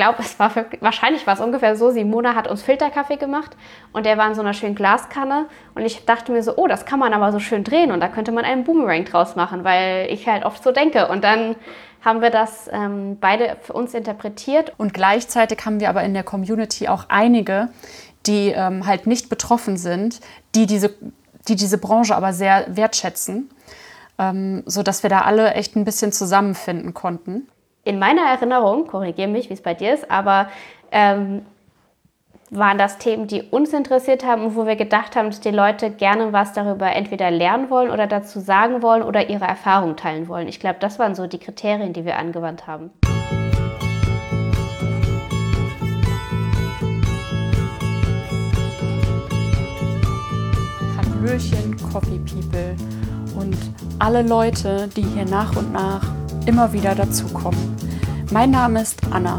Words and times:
glaube, 0.00 0.20
es 0.20 0.38
war 0.38 0.56
wirklich, 0.56 0.80
wahrscheinlich 0.80 1.26
war 1.26 1.34
es 1.34 1.40
ungefähr 1.40 1.76
so, 1.76 1.90
Simona 1.90 2.34
hat 2.34 2.48
uns 2.48 2.62
Filterkaffee 2.62 3.16
gemacht 3.16 3.54
und 3.92 4.06
der 4.06 4.16
war 4.16 4.26
in 4.28 4.34
so 4.34 4.40
einer 4.40 4.54
schönen 4.54 4.74
Glaskanne 4.74 5.44
und 5.74 5.84
ich 5.84 6.06
dachte 6.06 6.32
mir 6.32 6.42
so, 6.42 6.56
oh, 6.56 6.66
das 6.66 6.86
kann 6.86 6.98
man 6.98 7.12
aber 7.12 7.32
so 7.32 7.38
schön 7.38 7.64
drehen 7.64 7.92
und 7.92 8.00
da 8.00 8.08
könnte 8.08 8.32
man 8.32 8.46
einen 8.46 8.64
Boomerang 8.64 9.04
draus 9.04 9.36
machen, 9.36 9.62
weil 9.62 10.08
ich 10.10 10.26
halt 10.26 10.46
oft 10.46 10.62
so 10.62 10.72
denke 10.72 11.08
und 11.08 11.22
dann 11.22 11.54
haben 12.02 12.22
wir 12.22 12.30
das 12.30 12.70
ähm, 12.72 13.18
beide 13.20 13.58
für 13.60 13.74
uns 13.74 13.92
interpretiert. 13.92 14.72
Und 14.78 14.94
gleichzeitig 14.94 15.58
haben 15.66 15.80
wir 15.80 15.90
aber 15.90 16.02
in 16.02 16.14
der 16.14 16.22
Community 16.22 16.88
auch 16.88 17.04
einige, 17.10 17.68
die 18.24 18.54
ähm, 18.56 18.86
halt 18.86 19.06
nicht 19.06 19.28
betroffen 19.28 19.76
sind, 19.76 20.20
die 20.54 20.64
diese, 20.64 20.94
die 21.46 21.56
diese 21.56 21.76
Branche 21.76 22.16
aber 22.16 22.32
sehr 22.32 22.64
wertschätzen, 22.74 23.50
ähm, 24.18 24.62
sodass 24.64 25.02
wir 25.02 25.10
da 25.10 25.20
alle 25.20 25.52
echt 25.52 25.76
ein 25.76 25.84
bisschen 25.84 26.10
zusammenfinden 26.10 26.94
konnten. 26.94 27.48
In 27.82 27.98
meiner 27.98 28.22
Erinnerung, 28.22 28.86
korrigiere 28.86 29.28
mich, 29.28 29.48
wie 29.48 29.54
es 29.54 29.62
bei 29.62 29.72
dir 29.72 29.94
ist, 29.94 30.10
aber 30.10 30.50
ähm, 30.92 31.46
waren 32.50 32.76
das 32.76 32.98
Themen, 32.98 33.26
die 33.26 33.42
uns 33.42 33.72
interessiert 33.72 34.22
haben 34.22 34.44
und 34.44 34.54
wo 34.54 34.66
wir 34.66 34.76
gedacht 34.76 35.16
haben, 35.16 35.30
dass 35.30 35.40
die 35.40 35.50
Leute 35.50 35.90
gerne 35.90 36.30
was 36.34 36.52
darüber 36.52 36.92
entweder 36.92 37.30
lernen 37.30 37.70
wollen 37.70 37.90
oder 37.90 38.06
dazu 38.06 38.38
sagen 38.38 38.82
wollen 38.82 39.02
oder 39.02 39.30
ihre 39.30 39.46
Erfahrungen 39.46 39.96
teilen 39.96 40.28
wollen. 40.28 40.46
Ich 40.46 40.60
glaube, 40.60 40.76
das 40.78 40.98
waren 40.98 41.14
so 41.14 41.26
die 41.26 41.38
Kriterien, 41.38 41.94
die 41.94 42.04
wir 42.04 42.18
angewandt 42.18 42.66
haben. 42.66 42.90
Hallöchen, 50.98 51.76
Coffee 51.90 52.18
People 52.18 52.76
und 53.40 53.56
alle 53.98 54.20
Leute, 54.20 54.86
die 54.94 55.02
hier 55.02 55.24
nach 55.24 55.56
und 55.56 55.72
nach 55.72 56.19
immer 56.46 56.72
wieder 56.72 56.94
dazukommen. 56.94 57.76
Mein 58.32 58.50
Name 58.50 58.82
ist 58.82 59.00
Anna 59.10 59.38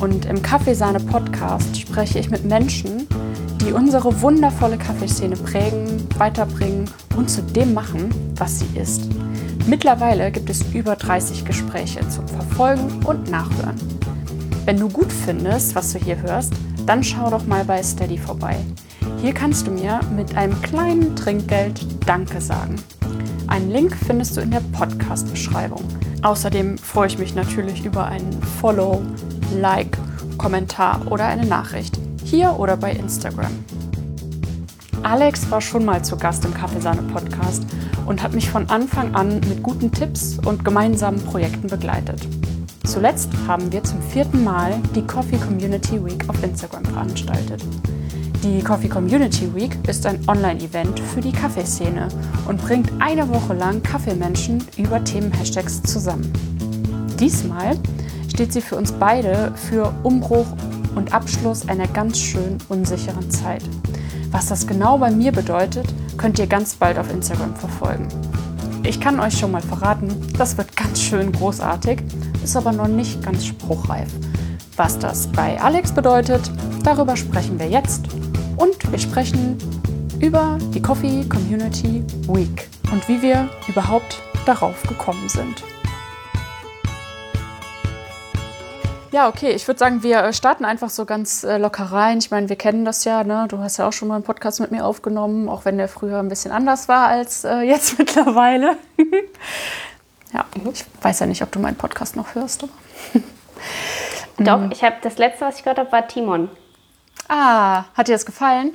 und 0.00 0.26
im 0.26 0.42
Kaffeesahne 0.42 1.00
Podcast 1.00 1.80
spreche 1.80 2.18
ich 2.18 2.30
mit 2.30 2.44
Menschen, 2.44 3.08
die 3.60 3.72
unsere 3.72 4.22
wundervolle 4.22 4.78
Kaffeeszene 4.78 5.36
prägen, 5.36 6.06
weiterbringen 6.16 6.88
und 7.16 7.28
zu 7.28 7.42
dem 7.42 7.74
machen, 7.74 8.10
was 8.36 8.60
sie 8.60 8.78
ist. 8.78 9.02
Mittlerweile 9.66 10.30
gibt 10.30 10.48
es 10.50 10.62
über 10.72 10.96
30 10.96 11.44
Gespräche 11.44 12.00
zum 12.08 12.26
Verfolgen 12.28 13.04
und 13.04 13.30
Nachhören. 13.30 13.76
Wenn 14.64 14.78
du 14.78 14.88
gut 14.88 15.12
findest, 15.12 15.74
was 15.74 15.92
du 15.92 15.98
hier 15.98 16.20
hörst, 16.22 16.52
dann 16.86 17.02
schau 17.02 17.30
doch 17.30 17.46
mal 17.46 17.64
bei 17.64 17.82
Steady 17.82 18.18
vorbei. 18.18 18.56
Hier 19.20 19.34
kannst 19.34 19.66
du 19.66 19.70
mir 19.70 20.00
mit 20.14 20.36
einem 20.36 20.60
kleinen 20.62 21.16
Trinkgeld 21.16 21.84
Danke 22.06 22.40
sagen. 22.40 22.76
Einen 23.48 23.70
Link 23.70 23.96
findest 24.06 24.36
du 24.36 24.42
in 24.42 24.50
der 24.50 24.60
Podcast-Beschreibung. 24.72 25.82
Außerdem 26.22 26.76
freue 26.76 27.06
ich 27.06 27.18
mich 27.18 27.34
natürlich 27.34 27.84
über 27.84 28.06
einen 28.06 28.42
Follow, 28.60 29.02
Like, 29.58 29.96
Kommentar 30.36 31.10
oder 31.10 31.26
eine 31.26 31.46
Nachricht. 31.46 31.98
Hier 32.22 32.54
oder 32.58 32.76
bei 32.76 32.92
Instagram. 32.92 33.52
Alex 35.02 35.50
war 35.50 35.62
schon 35.62 35.84
mal 35.84 36.04
zu 36.04 36.16
Gast 36.16 36.44
im 36.44 36.52
Kaffeesahne 36.52 37.02
Podcast 37.02 37.64
und 38.04 38.22
hat 38.22 38.34
mich 38.34 38.50
von 38.50 38.68
Anfang 38.68 39.14
an 39.14 39.40
mit 39.48 39.62
guten 39.62 39.90
Tipps 39.92 40.38
und 40.44 40.64
gemeinsamen 40.64 41.20
Projekten 41.24 41.68
begleitet. 41.68 42.20
Zuletzt 42.84 43.30
haben 43.46 43.72
wir 43.72 43.82
zum 43.82 44.02
vierten 44.02 44.44
Mal 44.44 44.74
die 44.94 45.06
Coffee 45.06 45.38
Community 45.38 46.04
Week 46.04 46.28
auf 46.28 46.42
Instagram 46.42 46.84
veranstaltet. 46.84 47.64
Die 48.44 48.62
Coffee 48.62 48.88
Community 48.88 49.52
Week 49.52 49.76
ist 49.88 50.06
ein 50.06 50.20
Online-Event 50.28 51.00
für 51.00 51.20
die 51.20 51.32
Kaffeeszene 51.32 52.06
und 52.46 52.62
bringt 52.62 52.88
eine 53.00 53.28
Woche 53.28 53.52
lang 53.52 53.82
Kaffeemenschen 53.82 54.62
über 54.76 55.02
Themenhashtags 55.02 55.82
zusammen. 55.82 56.32
Diesmal 57.18 57.76
steht 58.32 58.52
sie 58.52 58.60
für 58.60 58.76
uns 58.76 58.92
beide 58.92 59.52
für 59.56 59.92
Umbruch 60.04 60.46
und 60.94 61.12
Abschluss 61.12 61.68
einer 61.68 61.88
ganz 61.88 62.20
schön 62.20 62.58
unsicheren 62.68 63.28
Zeit. 63.28 63.64
Was 64.30 64.46
das 64.46 64.68
genau 64.68 64.98
bei 64.98 65.10
mir 65.10 65.32
bedeutet, 65.32 65.86
könnt 66.16 66.38
ihr 66.38 66.46
ganz 66.46 66.76
bald 66.76 66.96
auf 66.96 67.10
Instagram 67.10 67.56
verfolgen. 67.56 68.06
Ich 68.84 69.00
kann 69.00 69.18
euch 69.18 69.36
schon 69.36 69.50
mal 69.50 69.62
verraten, 69.62 70.14
das 70.38 70.56
wird 70.56 70.76
ganz 70.76 71.02
schön 71.02 71.32
großartig, 71.32 72.02
ist 72.44 72.56
aber 72.56 72.70
noch 72.70 72.88
nicht 72.88 73.20
ganz 73.20 73.46
spruchreif. 73.46 74.08
Was 74.76 74.96
das 74.96 75.26
bei 75.26 75.60
Alex 75.60 75.90
bedeutet, 75.90 76.52
darüber 76.84 77.16
sprechen 77.16 77.58
wir 77.58 77.68
jetzt 77.68 78.06
und 78.58 78.90
wir 78.90 78.98
sprechen 78.98 79.56
über 80.20 80.58
die 80.74 80.82
Coffee 80.82 81.24
Community 81.28 82.04
Week 82.26 82.68
und 82.92 83.08
wie 83.08 83.22
wir 83.22 83.48
überhaupt 83.68 84.20
darauf 84.46 84.82
gekommen 84.82 85.28
sind. 85.28 85.62
Ja, 89.10 89.28
okay, 89.28 89.52
ich 89.52 89.66
würde 89.66 89.78
sagen, 89.78 90.02
wir 90.02 90.32
starten 90.34 90.66
einfach 90.66 90.90
so 90.90 91.06
ganz 91.06 91.42
äh, 91.42 91.56
locker 91.56 91.84
rein. 91.84 92.18
Ich 92.18 92.30
meine, 92.30 92.50
wir 92.50 92.56
kennen 92.56 92.84
das 92.84 93.04
ja, 93.04 93.24
ne? 93.24 93.46
Du 93.48 93.58
hast 93.58 93.78
ja 93.78 93.88
auch 93.88 93.92
schon 93.92 94.08
mal 94.08 94.16
einen 94.16 94.24
Podcast 94.24 94.60
mit 94.60 94.70
mir 94.70 94.84
aufgenommen, 94.84 95.48
auch 95.48 95.64
wenn 95.64 95.78
der 95.78 95.88
früher 95.88 96.18
ein 96.18 96.28
bisschen 96.28 96.52
anders 96.52 96.88
war 96.88 97.06
als 97.06 97.44
äh, 97.44 97.60
jetzt 97.62 97.98
mittlerweile. 97.98 98.76
ja, 100.34 100.44
ich 100.72 100.84
weiß 101.00 101.20
ja 101.20 101.26
nicht, 101.26 101.42
ob 101.42 101.50
du 101.52 101.58
meinen 101.58 101.76
Podcast 101.76 102.16
noch 102.16 102.34
hörst. 102.34 102.64
Doch, 104.38 104.70
ich 104.70 104.84
habe 104.84 104.96
das 105.02 105.16
letzte, 105.16 105.46
was 105.46 105.56
ich 105.56 105.64
gehört 105.64 105.78
habe, 105.78 105.90
war 105.90 106.06
Timon. 106.06 106.50
Ah, 107.28 107.84
hat 107.94 108.08
dir 108.08 108.12
das 108.12 108.26
gefallen? 108.26 108.72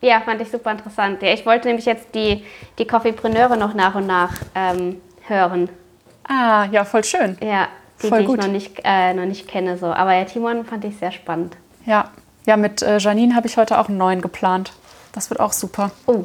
Ja, 0.00 0.20
fand 0.20 0.40
ich 0.40 0.50
super 0.50 0.70
interessant. 0.72 1.22
Ja, 1.22 1.32
ich 1.32 1.46
wollte 1.46 1.68
nämlich 1.68 1.86
jetzt 1.86 2.14
die, 2.14 2.44
die 2.78 2.86
Coffeepreneure 2.86 3.56
noch 3.56 3.74
nach 3.74 3.94
und 3.94 4.06
nach 4.06 4.32
ähm, 4.54 5.00
hören. 5.26 5.68
Ah, 6.28 6.66
ja, 6.70 6.84
voll 6.84 7.04
schön. 7.04 7.38
Ja, 7.42 7.68
die, 8.02 8.08
voll 8.08 8.20
die 8.20 8.26
gut. 8.26 8.38
ich 8.38 8.44
noch 8.46 8.52
nicht, 8.52 8.80
äh, 8.84 9.14
noch 9.14 9.24
nicht 9.26 9.48
kenne. 9.48 9.78
So. 9.78 9.86
Aber 9.86 10.14
ja, 10.14 10.24
Timon 10.24 10.64
fand 10.64 10.84
ich 10.84 10.96
sehr 10.98 11.12
spannend. 11.12 11.56
Ja, 11.86 12.10
ja 12.46 12.56
mit 12.56 12.82
äh, 12.82 12.98
Janine 12.98 13.34
habe 13.34 13.46
ich 13.46 13.56
heute 13.56 13.78
auch 13.78 13.88
einen 13.88 13.98
neuen 13.98 14.20
geplant. 14.20 14.72
Das 15.12 15.30
wird 15.30 15.40
auch 15.40 15.52
super. 15.52 15.90
Oh, 16.06 16.24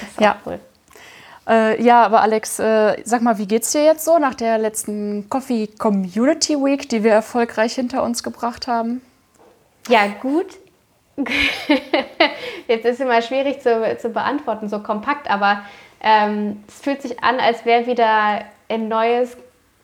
das 0.00 0.10
ist 0.10 0.20
Ja. 0.20 0.32
auch 0.32 0.46
cool. 0.46 0.60
Äh, 1.48 1.82
ja, 1.82 2.04
aber 2.04 2.20
Alex, 2.20 2.58
äh, 2.60 3.02
sag 3.04 3.22
mal, 3.22 3.38
wie 3.38 3.46
geht's 3.46 3.72
dir 3.72 3.82
jetzt 3.84 4.04
so 4.04 4.18
nach 4.18 4.34
der 4.34 4.58
letzten 4.58 5.28
Coffee 5.28 5.66
Community 5.66 6.54
Week, 6.56 6.88
die 6.88 7.02
wir 7.02 7.12
erfolgreich 7.12 7.74
hinter 7.74 8.02
uns 8.04 8.22
gebracht 8.22 8.68
haben? 8.68 9.00
Ja, 9.88 10.06
gut. 10.20 10.46
Jetzt 12.68 12.84
ist 12.84 13.00
immer 13.00 13.22
schwierig 13.22 13.60
zu, 13.60 13.96
zu 13.98 14.10
beantworten, 14.10 14.68
so 14.68 14.80
kompakt, 14.80 15.30
aber 15.30 15.62
ähm, 16.02 16.64
es 16.68 16.80
fühlt 16.80 17.02
sich 17.02 17.22
an, 17.22 17.40
als 17.40 17.64
wäre 17.64 17.86
wieder 17.86 18.44
ein 18.68 18.88
neues 18.88 19.36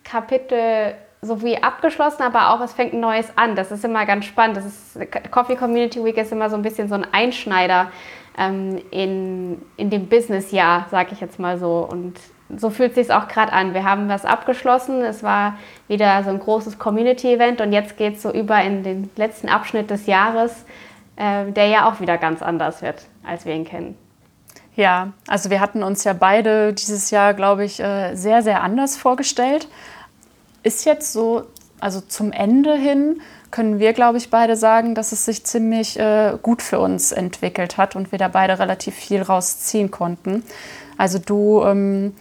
Kapitel 0.05 0.95
so 1.23 1.43
wie 1.43 1.63
abgeschlossen, 1.63 2.23
aber 2.23 2.51
auch 2.51 2.61
es 2.61 2.73
fängt 2.73 2.95
ein 2.95 3.01
neues 3.01 3.27
an. 3.37 3.57
Das 3.57 3.71
ist 3.73 3.85
immer 3.85 4.07
ganz 4.07 4.25
spannend. 4.25 4.57
Das 4.57 4.65
ist, 4.65 4.99
Coffee 5.31 5.57
Community 5.57 6.03
Week 6.05 6.17
ist 6.17 6.33
immer 6.33 6.49
so 6.51 6.57
ein 6.57 6.63
bisschen 6.63 6.89
so 6.89 6.95
ein 6.95 7.07
Einschneider 7.13 7.91
ähm, 8.39 8.81
in, 8.91 9.61
in 9.77 9.91
dem 9.91 10.09
Businessjahr, 10.09 10.87
sage 10.91 11.11
ich 11.13 11.21
jetzt 11.21 11.39
mal 11.39 11.59
so. 11.59 11.87
Und 11.91 12.19
so 12.55 12.71
fühlt 12.71 12.95
sich 12.95 13.13
auch 13.13 13.29
gerade 13.29 13.53
an. 13.53 13.75
Wir 13.75 13.85
haben 13.85 14.09
was 14.09 14.25
abgeschlossen. 14.25 15.03
Es 15.03 15.23
war 15.23 15.59
wieder 15.89 16.23
so 16.23 16.31
ein 16.31 16.39
großes 16.39 16.79
Community-Event 16.79 17.61
und 17.61 17.73
jetzt 17.73 17.97
geht 17.97 18.17
es 18.17 18.23
so 18.23 18.31
über 18.31 18.63
in 18.63 18.83
den 18.83 19.11
letzten 19.17 19.49
Abschnitt 19.49 19.91
des 19.91 20.07
Jahres, 20.07 20.65
äh, 21.17 21.51
der 21.51 21.67
ja 21.67 21.89
auch 21.89 22.01
wieder 22.01 22.19
ganz 22.19 22.43
anders 22.43 22.83
wird, 22.83 23.07
als 23.25 23.45
wir 23.45 23.55
ihn 23.55 23.65
kennen. 23.65 23.97
Ja, 24.77 25.13
also 25.27 25.49
wir 25.49 25.61
hatten 25.61 25.83
uns 25.83 26.05
ja 26.05 26.13
beide 26.13 26.75
dieses 26.75 27.11
Jahr, 27.11 27.33
glaube 27.33 27.65
ich, 27.65 27.81
äh, 27.81 28.15
sehr, 28.15 28.43
sehr 28.43 28.63
anders 28.63 28.97
vorgestellt. 28.97 29.69
Ist 30.63 30.85
jetzt 30.85 31.13
so, 31.13 31.45
also 31.81 32.03
zum 32.03 32.31
Ende 32.31 32.75
hin 32.75 33.23
können 33.51 33.79
wir, 33.79 33.95
glaube 33.95 34.19
ich, 34.19 34.29
beide 34.29 34.55
sagen, 34.57 34.95
dass 34.95 35.13
es 35.13 35.25
sich 35.25 35.45
ziemlich 35.45 35.99
äh, 35.99 36.37
gut 36.43 36.61
für 36.61 36.79
uns 36.79 37.13
entwickelt 37.13 37.79
hat 37.79 37.97
und 37.97 38.13
wir 38.13 38.19
da 38.19 38.29
beide 38.29 38.59
relativ 38.59 38.95
viel 38.95 39.23
rausziehen 39.23 39.91
konnten. 39.91 40.43
Also 40.99 41.19
du 41.19 41.63
ähm, 41.65 42.15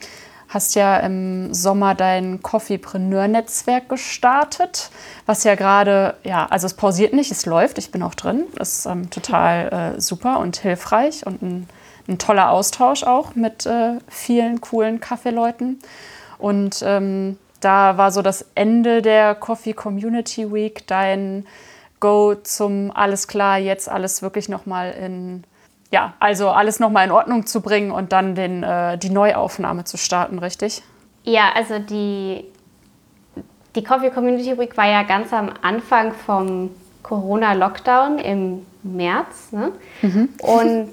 hast 0.55 0.73
ja 0.73 0.97
im 0.97 1.53
Sommer 1.53 1.93
dein 1.93 2.41
Coffeepreneur-Netzwerk 2.41 3.89
gestartet, 3.89 4.89
was 5.25 5.43
ja 5.43 5.53
gerade, 5.55 6.15
ja, 6.23 6.47
also 6.47 6.65
es 6.65 6.73
pausiert 6.73 7.13
nicht, 7.13 7.29
es 7.31 7.45
läuft, 7.45 7.77
ich 7.77 7.91
bin 7.91 8.01
auch 8.01 8.15
drin. 8.15 8.45
Ist 8.59 8.85
ähm, 8.85 9.09
total 9.09 9.95
äh, 9.97 10.01
super 10.01 10.39
und 10.39 10.57
hilfreich 10.57 11.27
und 11.27 11.41
ein, 11.41 11.69
ein 12.07 12.17
toller 12.17 12.49
Austausch 12.49 13.03
auch 13.03 13.35
mit 13.35 13.65
äh, 13.65 13.99
vielen 14.07 14.61
coolen 14.61 14.99
Kaffeeleuten. 14.99 15.79
Und 16.39 16.81
ähm, 16.83 17.37
da 17.59 17.97
war 17.97 18.11
so 18.11 18.21
das 18.21 18.45
Ende 18.55 19.01
der 19.01 19.35
Coffee 19.35 19.73
Community 19.73 20.51
Week 20.51 20.87
dein 20.87 21.45
Go 21.99 22.35
zum 22.35 22.91
alles 22.91 23.27
klar, 23.27 23.57
jetzt 23.57 23.89
alles 23.89 24.21
wirklich 24.21 24.47
nochmal 24.47 24.91
in, 24.93 25.43
ja, 25.95 26.13
also 26.19 26.49
alles 26.49 26.81
nochmal 26.81 27.05
in 27.05 27.11
Ordnung 27.11 27.45
zu 27.45 27.61
bringen 27.61 27.91
und 27.91 28.11
dann 28.11 28.35
den, 28.35 28.63
äh, 28.63 28.97
die 28.97 29.09
Neuaufnahme 29.09 29.85
zu 29.85 29.95
starten, 29.97 30.39
richtig? 30.39 30.83
Ja, 31.23 31.53
also 31.55 31.79
die, 31.79 32.43
die 33.75 33.81
Coffee 33.81 34.09
Community 34.09 34.57
Week 34.57 34.75
war 34.75 34.87
ja 34.87 35.03
ganz 35.03 35.31
am 35.31 35.51
Anfang 35.61 36.11
vom 36.11 36.71
Corona-Lockdown 37.01 38.19
im 38.19 38.65
März. 38.83 39.53
Ne? 39.53 39.71
Und 40.39 40.91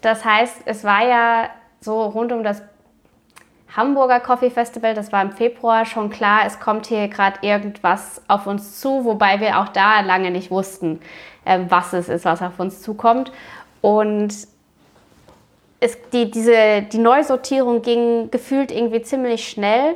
das 0.00 0.24
heißt, 0.24 0.62
es 0.64 0.82
war 0.82 1.06
ja 1.06 1.50
so 1.82 2.02
rund 2.04 2.32
um 2.32 2.42
das 2.42 2.62
Hamburger 3.76 4.18
Coffee 4.18 4.50
Festival, 4.50 4.94
das 4.94 5.12
war 5.12 5.20
im 5.20 5.32
Februar, 5.32 5.84
schon 5.84 6.08
klar, 6.08 6.40
es 6.46 6.58
kommt 6.58 6.86
hier 6.86 7.06
gerade 7.08 7.38
irgendwas 7.42 8.22
auf 8.28 8.46
uns 8.46 8.80
zu, 8.80 9.04
wobei 9.04 9.40
wir 9.40 9.60
auch 9.60 9.68
da 9.68 10.00
lange 10.00 10.30
nicht 10.30 10.50
wussten, 10.50 11.00
äh, 11.44 11.58
was 11.68 11.92
es 11.92 12.08
ist, 12.08 12.24
was 12.24 12.40
auf 12.40 12.58
uns 12.58 12.80
zukommt. 12.80 13.30
Und 13.80 14.34
es, 15.80 15.98
die, 16.12 16.30
diese, 16.30 16.82
die 16.82 16.98
Neusortierung 16.98 17.82
ging 17.82 18.30
gefühlt 18.30 18.70
irgendwie 18.70 19.02
ziemlich 19.02 19.48
schnell 19.48 19.94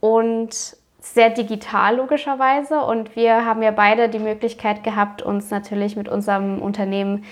und 0.00 0.76
sehr 1.00 1.30
digital 1.30 1.96
logischerweise. 1.96 2.80
Und 2.80 3.16
wir 3.16 3.44
haben 3.44 3.62
ja 3.62 3.72
beide 3.72 4.08
die 4.08 4.20
Möglichkeit 4.20 4.84
gehabt, 4.84 5.22
uns 5.22 5.50
natürlich 5.50 5.96
mit 5.96 6.08
unserem 6.08 6.62
Unternehmen 6.62 7.24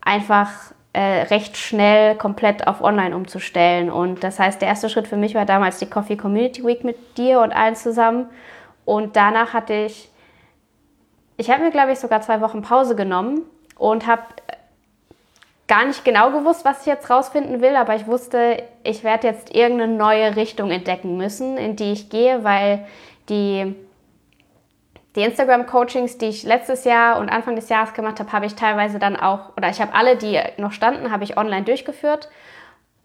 einfach 0.00 0.50
äh, 0.92 1.22
recht 1.24 1.56
schnell 1.56 2.16
komplett 2.16 2.66
auf 2.66 2.80
Online 2.80 3.14
umzustellen. 3.14 3.90
Und 3.90 4.24
das 4.24 4.38
heißt, 4.38 4.60
der 4.60 4.68
erste 4.68 4.88
Schritt 4.88 5.06
für 5.06 5.16
mich 5.16 5.34
war 5.34 5.44
damals 5.44 5.78
die 5.78 5.88
Coffee 5.90 6.16
Community 6.16 6.64
Week 6.64 6.84
mit 6.84 7.18
dir 7.18 7.40
und 7.40 7.52
allen 7.52 7.76
zusammen. 7.76 8.26
Und 8.86 9.14
danach 9.14 9.52
hatte 9.52 9.74
ich, 9.74 10.10
ich 11.36 11.50
habe 11.50 11.62
mir, 11.62 11.70
glaube 11.70 11.92
ich, 11.92 11.98
sogar 11.98 12.22
zwei 12.22 12.40
Wochen 12.40 12.62
Pause 12.62 12.96
genommen 12.96 13.42
und 13.80 14.06
habe 14.06 14.22
gar 15.66 15.86
nicht 15.86 16.04
genau 16.04 16.30
gewusst, 16.32 16.66
was 16.66 16.80
ich 16.80 16.86
jetzt 16.86 17.08
rausfinden 17.08 17.62
will, 17.62 17.76
aber 17.76 17.96
ich 17.96 18.06
wusste, 18.06 18.62
ich 18.82 19.02
werde 19.04 19.28
jetzt 19.28 19.54
irgendeine 19.54 19.94
neue 19.94 20.36
Richtung 20.36 20.70
entdecken 20.70 21.16
müssen, 21.16 21.56
in 21.56 21.76
die 21.76 21.92
ich 21.92 22.10
gehe, 22.10 22.44
weil 22.44 22.86
die, 23.30 23.74
die 25.16 25.22
Instagram-Coachings, 25.22 26.18
die 26.18 26.26
ich 26.26 26.42
letztes 26.42 26.84
Jahr 26.84 27.18
und 27.18 27.30
Anfang 27.30 27.56
des 27.56 27.70
Jahres 27.70 27.94
gemacht 27.94 28.20
habe, 28.20 28.30
habe 28.32 28.44
ich 28.44 28.54
teilweise 28.54 28.98
dann 28.98 29.16
auch, 29.16 29.56
oder 29.56 29.70
ich 29.70 29.80
habe 29.80 29.94
alle, 29.94 30.16
die 30.16 30.38
noch 30.58 30.72
standen, 30.72 31.10
habe 31.10 31.24
ich 31.24 31.38
online 31.38 31.64
durchgeführt. 31.64 32.28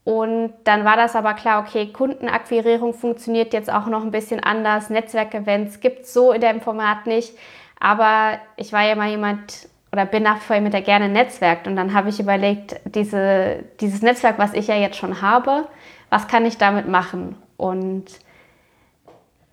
Und 0.03 0.53
dann 0.65 0.83
war 0.83 0.97
das 0.97 1.15
aber 1.15 1.35
klar, 1.35 1.63
okay, 1.65 1.93
Kundenakquirierung 1.93 2.93
funktioniert 2.93 3.53
jetzt 3.53 3.71
auch 3.71 3.85
noch 3.85 4.03
ein 4.03 4.11
bisschen 4.11 4.43
anders, 4.43 4.89
Netzwerkevents 4.89 5.79
gibt 5.79 6.01
es 6.01 6.13
so 6.13 6.33
in 6.33 6.41
dem 6.41 6.59
Format 6.59 7.07
nicht. 7.07 7.37
Aber 7.79 8.39
ich 8.57 8.73
war 8.73 8.83
ja 8.83 8.95
mal 8.95 9.09
jemand, 9.09 9.69
oder 9.95 10.05
bin 10.05 10.23
nach 10.23 10.35
wie 10.35 10.41
vor 10.41 10.55
jemand, 10.57 10.73
der 10.73 10.81
gerne 10.81 11.07
netzwerkt. 11.07 11.67
Und 11.67 11.77
dann 11.77 11.93
habe 11.93 12.09
ich 12.09 12.19
überlegt, 12.19 12.75
diese, 12.83 13.63
dieses 13.79 14.01
Netzwerk, 14.01 14.37
was 14.37 14.53
ich 14.53 14.67
ja 14.67 14.75
jetzt 14.75 14.97
schon 14.97 15.21
habe, 15.21 15.69
was 16.09 16.27
kann 16.27 16.45
ich 16.45 16.57
damit 16.57 16.85
machen? 16.85 17.37
Und 17.55 18.03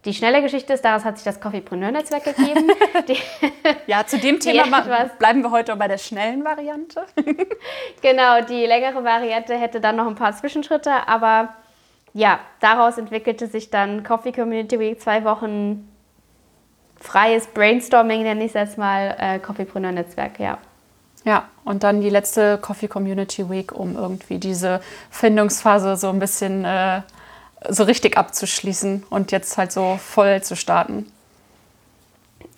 die 0.05 0.13
schnelle 0.13 0.43
Geschichte 0.43 0.73
ist, 0.73 0.85
daraus 0.85 1.05
hat 1.05 1.19
sich 1.19 1.25
das 1.25 1.41
Coffeepreneur-Netzwerk 1.41 2.25
gegeben. 2.25 2.73
Die, 3.09 3.19
ja, 3.87 4.05
zu 4.05 4.19
dem 4.19 4.41
Thema 4.41 4.81
bleiben 5.17 5.43
wir 5.43 5.53
heute 5.53 5.77
bei 5.77 5.87
der 5.87 5.99
schnellen 5.99 6.45
Variante. 6.45 7.07
genau, 8.03 8.41
die 8.41 8.67
längere 8.67 9.05
Variante 9.05 9.57
hätte 9.57 9.81
dann 9.81 9.95
noch 9.95 10.09
ein 10.09 10.17
paar 10.17 10.33
Zwischenschritte, 10.33 11.07
aber 11.07 11.55
ja, 12.15 12.41
daraus 12.59 12.99
entwickelte 12.99 13.47
sich 13.47 13.71
dann 13.71 14.03
Coffee 14.03 14.33
Community 14.33 14.81
Week 14.81 15.01
zwei 15.01 15.23
Wochen 15.23 15.89
freies 17.03 17.47
Brainstorming, 17.49 18.23
nenne 18.23 18.45
ich 18.45 18.49
es 18.49 18.55
jetzt 18.55 18.79
mal, 18.79 19.17
äh, 19.19 19.39
Coffeepreneur-Netzwerk, 19.39 20.39
ja. 20.39 20.59
Ja, 21.25 21.49
und 21.65 21.83
dann 21.85 22.01
die 22.01 22.11
letzte 22.11 22.59
Coffee 22.59 22.89
Community 22.89 23.49
Week, 23.49 23.73
um 23.73 23.97
irgendwie 23.97 24.39
diese 24.39 24.81
Findungsphase 25.11 25.97
so 25.97 26.09
ein 26.09 26.19
bisschen 26.19 26.65
äh, 26.65 27.03
so 27.69 27.85
richtig 27.85 28.17
abzuschließen 28.17 29.05
und 29.11 29.31
jetzt 29.31 29.57
halt 29.59 29.71
so 29.73 29.99
voll 30.03 30.43
zu 30.43 30.57
starten. 30.57 31.07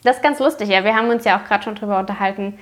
Das 0.02 0.16
ist 0.16 0.22
ganz 0.22 0.38
lustig, 0.38 0.68
ja. 0.68 0.84
Wir 0.84 0.94
haben 0.94 1.10
uns 1.10 1.24
ja 1.24 1.38
auch 1.38 1.44
gerade 1.46 1.64
schon 1.64 1.74
drüber 1.74 1.98
unterhalten, 1.98 2.58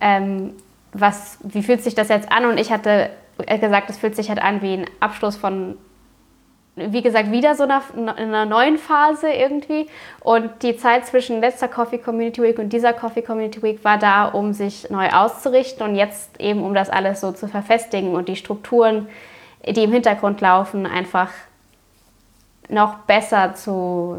ähm, 0.00 0.54
was, 0.92 1.38
wie 1.42 1.62
fühlt 1.62 1.82
sich 1.82 1.94
das 1.94 2.08
jetzt 2.08 2.30
an? 2.32 2.46
Und 2.46 2.58
ich 2.58 2.72
hatte 2.72 3.10
gesagt, 3.46 3.90
es 3.90 3.98
fühlt 3.98 4.16
sich 4.16 4.28
halt 4.28 4.40
an 4.40 4.62
wie 4.62 4.74
ein 4.74 4.86
Abschluss 5.00 5.36
von 5.36 5.76
wie 6.92 7.02
gesagt, 7.02 7.30
wieder 7.30 7.54
so 7.54 7.64
in 7.64 8.08
einer 8.08 8.44
neuen 8.44 8.78
Phase 8.78 9.30
irgendwie. 9.30 9.88
Und 10.20 10.62
die 10.62 10.76
Zeit 10.76 11.06
zwischen 11.06 11.40
letzter 11.40 11.68
Coffee 11.68 11.98
Community 11.98 12.42
Week 12.42 12.58
und 12.58 12.72
dieser 12.72 12.92
Coffee 12.92 13.22
Community 13.22 13.62
Week 13.62 13.84
war 13.84 13.98
da, 13.98 14.26
um 14.26 14.52
sich 14.52 14.90
neu 14.90 15.08
auszurichten 15.10 15.86
und 15.86 15.96
jetzt 15.96 16.40
eben, 16.40 16.62
um 16.62 16.74
das 16.74 16.90
alles 16.90 17.20
so 17.20 17.32
zu 17.32 17.48
verfestigen 17.48 18.14
und 18.14 18.28
die 18.28 18.36
Strukturen, 18.36 19.08
die 19.66 19.84
im 19.84 19.92
Hintergrund 19.92 20.40
laufen, 20.40 20.86
einfach 20.86 21.30
noch 22.68 22.98
besser 23.00 23.54
zu 23.54 24.18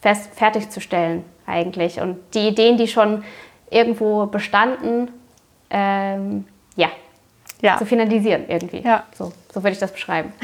fest, 0.00 0.30
fertigzustellen 0.34 1.24
eigentlich. 1.46 2.00
Und 2.00 2.18
die 2.34 2.48
Ideen, 2.48 2.76
die 2.76 2.88
schon 2.88 3.24
irgendwo 3.70 4.26
bestanden, 4.26 5.10
ähm, 5.70 6.46
ja, 6.76 6.88
ja, 7.60 7.76
zu 7.76 7.86
finalisieren 7.86 8.44
irgendwie. 8.48 8.80
Ja. 8.80 9.04
So, 9.12 9.32
so 9.52 9.62
würde 9.62 9.72
ich 9.72 9.78
das 9.78 9.92
beschreiben. 9.92 10.32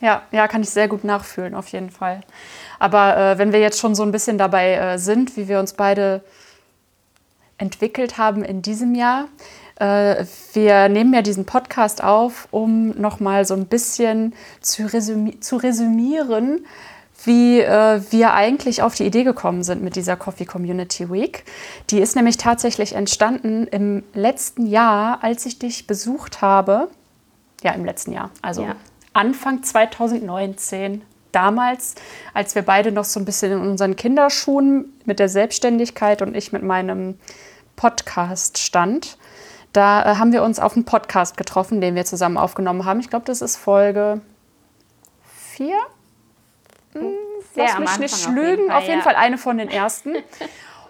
Ja, 0.00 0.22
ja, 0.30 0.46
kann 0.46 0.62
ich 0.62 0.70
sehr 0.70 0.88
gut 0.88 1.04
nachfühlen, 1.04 1.54
auf 1.54 1.68
jeden 1.68 1.90
Fall. 1.90 2.20
Aber 2.78 3.16
äh, 3.16 3.38
wenn 3.38 3.52
wir 3.52 3.60
jetzt 3.60 3.78
schon 3.78 3.94
so 3.94 4.02
ein 4.02 4.12
bisschen 4.12 4.36
dabei 4.38 4.74
äh, 4.74 4.98
sind, 4.98 5.36
wie 5.36 5.48
wir 5.48 5.58
uns 5.58 5.72
beide 5.72 6.22
entwickelt 7.58 8.18
haben 8.18 8.44
in 8.44 8.60
diesem 8.60 8.94
Jahr, 8.94 9.28
äh, 9.76 10.24
wir 10.52 10.88
nehmen 10.88 11.14
ja 11.14 11.22
diesen 11.22 11.46
Podcast 11.46 12.02
auf, 12.02 12.48
um 12.50 12.90
nochmal 13.00 13.44
so 13.44 13.54
ein 13.54 13.66
bisschen 13.66 14.34
zu, 14.60 14.84
resümi 14.84 15.40
zu 15.40 15.56
resümieren, 15.56 16.66
wie 17.24 17.60
äh, 17.60 18.00
wir 18.10 18.34
eigentlich 18.34 18.82
auf 18.82 18.94
die 18.94 19.04
Idee 19.04 19.24
gekommen 19.24 19.62
sind 19.62 19.82
mit 19.82 19.96
dieser 19.96 20.16
Coffee 20.16 20.44
Community 20.44 21.10
Week. 21.10 21.44
Die 21.90 22.00
ist 22.00 22.16
nämlich 22.16 22.36
tatsächlich 22.36 22.94
entstanden 22.94 23.66
im 23.66 24.04
letzten 24.14 24.66
Jahr, 24.66 25.22
als 25.24 25.46
ich 25.46 25.58
dich 25.58 25.86
besucht 25.86 26.42
habe. 26.42 26.88
Ja, 27.62 27.72
im 27.72 27.84
letzten 27.84 28.12
Jahr. 28.12 28.30
Also 28.42 28.62
ja. 28.62 28.76
Anfang 29.16 29.62
2019. 29.62 31.02
Damals, 31.32 31.94
als 32.34 32.54
wir 32.54 32.62
beide 32.62 32.92
noch 32.92 33.04
so 33.04 33.18
ein 33.18 33.24
bisschen 33.24 33.52
in 33.52 33.60
unseren 33.60 33.96
Kinderschuhen 33.96 34.92
mit 35.04 35.18
der 35.18 35.28
Selbstständigkeit 35.28 36.22
und 36.22 36.36
ich 36.36 36.52
mit 36.52 36.62
meinem 36.62 37.18
Podcast 37.76 38.58
stand, 38.58 39.18
da 39.72 40.02
äh, 40.02 40.16
haben 40.16 40.32
wir 40.32 40.42
uns 40.42 40.58
auf 40.58 40.74
einen 40.74 40.84
Podcast 40.84 41.36
getroffen, 41.36 41.80
den 41.80 41.94
wir 41.94 42.04
zusammen 42.04 42.36
aufgenommen 42.36 42.84
haben. 42.84 43.00
Ich 43.00 43.10
glaube, 43.10 43.24
das 43.24 43.40
ist 43.40 43.56
Folge 43.56 44.20
4. 45.56 45.74
Hm, 46.92 47.12
Lass 47.54 47.78
mich 47.78 47.98
nicht 47.98 48.28
lügen. 48.28 48.38
Auf 48.40 48.48
jeden 48.48 48.68
Fall, 48.70 48.76
auf 48.76 48.84
jeden 48.84 48.98
ja. 48.98 49.02
Fall 49.02 49.16
eine 49.16 49.38
von 49.38 49.58
den 49.58 49.68
ersten. 49.68 50.16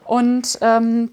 und 0.04 0.58
ähm, 0.62 1.12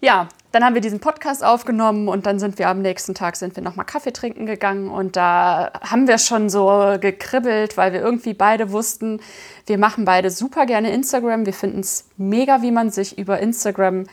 ja, 0.00 0.28
dann 0.56 0.64
haben 0.64 0.72
wir 0.72 0.80
diesen 0.80 1.00
Podcast 1.00 1.44
aufgenommen 1.44 2.08
und 2.08 2.24
dann 2.24 2.38
sind 2.38 2.58
wir 2.58 2.70
am 2.70 2.80
nächsten 2.80 3.14
Tag 3.14 3.36
sind 3.36 3.56
wir 3.56 3.62
noch 3.62 3.76
mal 3.76 3.84
Kaffee 3.84 4.14
trinken 4.14 4.46
gegangen 4.46 4.88
und 4.88 5.14
da 5.14 5.70
haben 5.82 6.08
wir 6.08 6.16
schon 6.16 6.48
so 6.48 6.96
gekribbelt, 6.98 7.76
weil 7.76 7.92
wir 7.92 8.00
irgendwie 8.00 8.32
beide 8.32 8.72
wussten, 8.72 9.20
wir 9.66 9.76
machen 9.76 10.06
beide 10.06 10.30
super 10.30 10.64
gerne 10.64 10.92
Instagram. 10.92 11.44
Wir 11.44 11.52
finden 11.52 11.80
es 11.80 12.06
mega, 12.16 12.62
wie 12.62 12.70
man 12.70 12.90
sich 12.90 13.18
über 13.18 13.38
Instagram 13.38 14.04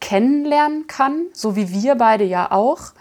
kennenlernen 0.00 0.86
kann, 0.86 1.26
so 1.32 1.56
wie 1.56 1.72
wir 1.72 1.96
beide 1.96 2.22
ja 2.22 2.52
auch. 2.52 2.92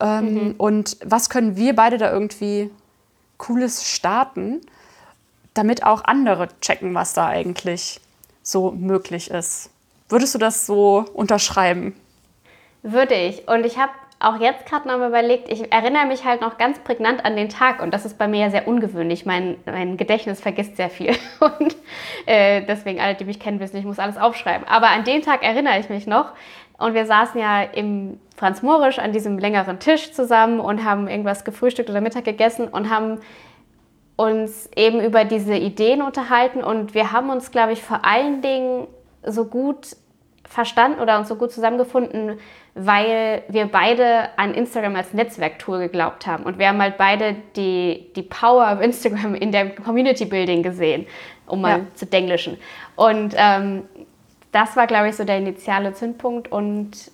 Ähm, 0.00 0.34
mhm. 0.34 0.54
Und 0.58 0.98
was 1.04 1.28
können 1.28 1.56
wir 1.56 1.74
beide 1.74 1.98
da 1.98 2.12
irgendwie 2.12 2.70
Cooles 3.36 3.84
starten, 3.84 4.60
damit 5.54 5.82
auch 5.82 6.04
andere 6.04 6.50
checken, 6.60 6.94
was 6.94 7.14
da 7.14 7.26
eigentlich 7.26 8.00
so 8.44 8.70
möglich 8.70 9.32
ist. 9.32 9.70
Würdest 10.08 10.36
du 10.36 10.38
das 10.38 10.66
so 10.66 11.04
unterschreiben? 11.14 11.96
Würde 12.88 13.14
ich. 13.14 13.48
Und 13.48 13.66
ich 13.66 13.78
habe 13.78 13.90
auch 14.20 14.38
jetzt 14.38 14.64
gerade 14.64 14.86
noch 14.86 14.96
mal 14.96 15.08
überlegt, 15.08 15.50
ich 15.50 15.72
erinnere 15.72 16.06
mich 16.06 16.24
halt 16.24 16.40
noch 16.40 16.56
ganz 16.56 16.78
prägnant 16.78 17.24
an 17.24 17.34
den 17.34 17.48
Tag 17.48 17.82
und 17.82 17.92
das 17.92 18.06
ist 18.06 18.16
bei 18.16 18.28
mir 18.28 18.42
ja 18.42 18.50
sehr 18.50 18.68
ungewöhnlich. 18.68 19.26
Mein, 19.26 19.56
mein 19.66 19.96
Gedächtnis 19.96 20.40
vergisst 20.40 20.76
sehr 20.76 20.88
viel 20.88 21.10
und 21.40 21.76
äh, 22.26 22.62
deswegen 22.62 23.00
alle, 23.00 23.16
die 23.16 23.24
mich 23.24 23.40
kennen, 23.40 23.58
wissen, 23.58 23.76
ich 23.76 23.84
muss 23.84 23.98
alles 23.98 24.16
aufschreiben. 24.16 24.68
Aber 24.68 24.88
an 24.88 25.02
den 25.02 25.20
Tag 25.20 25.42
erinnere 25.42 25.80
ich 25.80 25.88
mich 25.88 26.06
noch 26.06 26.32
und 26.78 26.94
wir 26.94 27.06
saßen 27.06 27.40
ja 27.40 27.62
im 27.62 28.20
Franz 28.36 28.62
Morisch 28.62 29.00
an 29.00 29.12
diesem 29.12 29.36
längeren 29.36 29.80
Tisch 29.80 30.12
zusammen 30.12 30.60
und 30.60 30.84
haben 30.84 31.08
irgendwas 31.08 31.44
gefrühstückt 31.44 31.90
oder 31.90 32.00
Mittag 32.00 32.24
gegessen 32.24 32.68
und 32.68 32.88
haben 32.88 33.18
uns 34.14 34.70
eben 34.76 35.00
über 35.00 35.24
diese 35.24 35.56
Ideen 35.56 36.02
unterhalten 36.02 36.62
und 36.62 36.94
wir 36.94 37.10
haben 37.10 37.30
uns, 37.30 37.50
glaube 37.50 37.72
ich, 37.72 37.82
vor 37.82 38.04
allen 38.04 38.42
Dingen 38.42 38.86
so 39.24 39.44
gut 39.44 39.96
verstanden 40.56 41.00
oder 41.00 41.18
uns 41.18 41.28
so 41.28 41.36
gut 41.36 41.52
zusammengefunden, 41.52 42.38
weil 42.74 43.42
wir 43.48 43.66
beide 43.66 44.30
an 44.38 44.54
Instagram 44.54 44.96
als 44.96 45.12
Netzwerktool 45.12 45.78
geglaubt 45.78 46.26
haben. 46.26 46.44
Und 46.44 46.58
wir 46.58 46.68
haben 46.68 46.80
halt 46.80 46.96
beide 46.96 47.36
die, 47.56 48.06
die 48.16 48.22
Power 48.22 48.72
of 48.72 48.80
Instagram 48.80 49.34
in 49.34 49.52
der 49.52 49.74
Community 49.74 50.24
Building 50.24 50.62
gesehen, 50.62 51.06
um 51.46 51.60
mal 51.60 51.78
ja. 51.78 51.84
zu 51.94 52.06
denglischen. 52.06 52.56
Und 52.96 53.34
ähm, 53.36 53.82
das 54.50 54.76
war, 54.76 54.86
glaube 54.86 55.10
ich, 55.10 55.16
so 55.16 55.24
der 55.24 55.36
initiale 55.36 55.92
Zündpunkt. 55.92 56.50
Und 56.50 57.10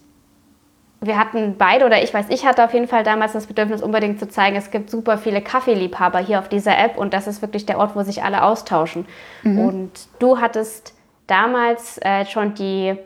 wir 1.01 1.19
hatten 1.19 1.57
beide, 1.59 1.85
oder 1.85 2.01
ich 2.01 2.15
weiß, 2.15 2.27
ich 2.29 2.47
hatte 2.47 2.63
auf 2.63 2.73
jeden 2.73 2.87
Fall 2.87 3.03
damals 3.03 3.33
das 3.33 3.47
Bedürfnis, 3.49 3.83
unbedingt 3.83 4.21
zu 4.21 4.29
zeigen, 4.29 4.55
es 4.55 4.71
gibt 4.71 4.89
super 4.89 5.19
viele 5.19 5.43
Kaffeeliebhaber 5.43 6.21
hier 6.21 6.39
auf 6.39 6.49
dieser 6.49 6.79
App 6.79 6.97
und 6.97 7.13
das 7.13 7.27
ist 7.27 7.43
wirklich 7.43 7.67
der 7.67 7.79
Ort, 7.79 7.97
wo 7.97 8.05
sich 8.05 8.23
alle 8.23 8.45
austauschen. 8.45 9.05
Mhm. 9.43 9.59
Und 9.59 9.91
du 10.21 10.41
hattest 10.41 10.95
damals 11.27 11.99
äh, 12.03 12.25
schon 12.27 12.55
die 12.55 12.97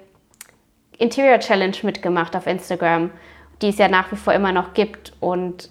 Interior 0.98 1.38
Challenge 1.38 1.76
mitgemacht 1.82 2.34
auf 2.36 2.46
Instagram, 2.46 3.10
die 3.62 3.68
es 3.68 3.78
ja 3.78 3.88
nach 3.88 4.10
wie 4.12 4.16
vor 4.16 4.32
immer 4.32 4.52
noch 4.52 4.74
gibt. 4.74 5.12
Und 5.20 5.70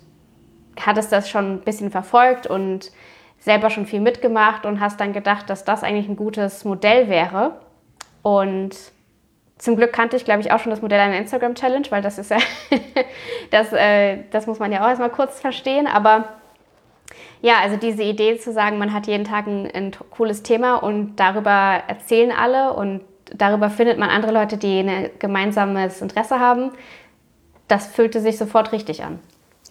hattest 0.79 1.11
das 1.11 1.29
schon 1.29 1.55
ein 1.55 1.59
bisschen 1.61 1.91
verfolgt 1.91 2.47
und 2.47 2.91
selber 3.39 3.69
schon 3.69 3.85
viel 3.85 4.01
mitgemacht 4.01 4.65
und 4.65 4.79
hast 4.79 4.99
dann 4.99 5.13
gedacht, 5.13 5.49
dass 5.49 5.63
das 5.63 5.83
eigentlich 5.83 6.09
ein 6.09 6.15
gutes 6.15 6.65
Modell 6.65 7.09
wäre. 7.09 7.59
Und 8.23 8.75
zum 9.57 9.75
Glück 9.75 9.93
kannte 9.93 10.17
ich, 10.17 10.25
glaube 10.25 10.41
ich, 10.41 10.51
auch 10.51 10.59
schon 10.59 10.71
das 10.71 10.81
Modell 10.81 10.99
einer 10.99 11.17
Instagram-Challenge, 11.17 11.85
weil 11.89 12.01
das 12.01 12.17
ist 12.17 12.31
ja, 12.31 12.37
das, 13.51 13.71
äh, 13.71 14.23
das 14.31 14.47
muss 14.47 14.59
man 14.59 14.71
ja 14.71 14.83
auch 14.83 14.89
erstmal 14.89 15.11
kurz 15.11 15.39
verstehen. 15.39 15.87
Aber 15.87 16.29
ja, 17.41 17.59
also 17.61 17.77
diese 17.77 18.03
Idee 18.03 18.37
zu 18.37 18.51
sagen, 18.51 18.77
man 18.77 18.93
hat 18.93 19.07
jeden 19.07 19.23
Tag 19.23 19.47
ein, 19.47 19.69
ein 19.71 19.91
cooles 20.09 20.43
Thema 20.43 20.77
und 20.77 21.15
darüber 21.17 21.83
erzählen 21.87 22.31
alle 22.31 22.73
und 22.73 23.01
darüber 23.33 23.69
findet 23.69 23.97
man 23.97 24.09
andere 24.09 24.31
Leute, 24.31 24.57
die 24.57 24.79
ein 24.79 25.09
gemeinsames 25.19 26.01
Interesse 26.01 26.39
haben, 26.39 26.71
das 27.67 27.87
fühlte 27.87 28.21
sich 28.21 28.37
sofort 28.37 28.71
richtig 28.71 29.03
an. 29.03 29.19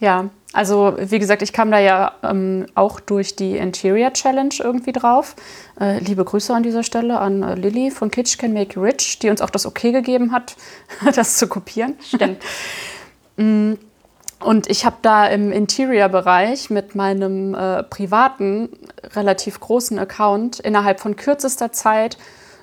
Ja, 0.00 0.30
also 0.52 0.96
wie 0.98 1.18
gesagt, 1.18 1.42
ich 1.42 1.52
kam 1.52 1.70
da 1.70 1.78
ja 1.78 2.12
ähm, 2.22 2.66
auch 2.74 2.98
durch 2.98 3.36
die 3.36 3.56
Interior 3.56 4.12
Challenge 4.12 4.54
irgendwie 4.58 4.92
drauf. 4.92 5.36
Äh, 5.80 5.98
liebe 6.00 6.24
Grüße 6.24 6.52
an 6.52 6.64
dieser 6.64 6.82
Stelle 6.82 7.20
an 7.20 7.42
äh, 7.42 7.54
Lilly 7.54 7.90
von 7.90 8.10
Kitsch 8.10 8.36
Can 8.36 8.52
Make 8.52 8.80
Rich, 8.80 9.20
die 9.20 9.30
uns 9.30 9.40
auch 9.40 9.50
das 9.50 9.66
Okay 9.66 9.92
gegeben 9.92 10.32
hat, 10.32 10.56
das 11.14 11.36
zu 11.36 11.48
kopieren. 11.48 11.96
Stimmt. 12.00 12.42
Mm, 13.36 13.72
und 14.38 14.70
ich 14.70 14.86
habe 14.86 14.94
da 15.02 15.26
im 15.26 15.50
Interior-Bereich 15.50 16.70
mit 16.70 16.94
meinem 16.94 17.52
äh, 17.52 17.82
privaten, 17.82 18.68
relativ 19.16 19.58
großen 19.58 19.98
Account 19.98 20.60
innerhalb 20.60 21.00
von 21.00 21.16
kürzester 21.16 21.72
Zeit 21.72 22.16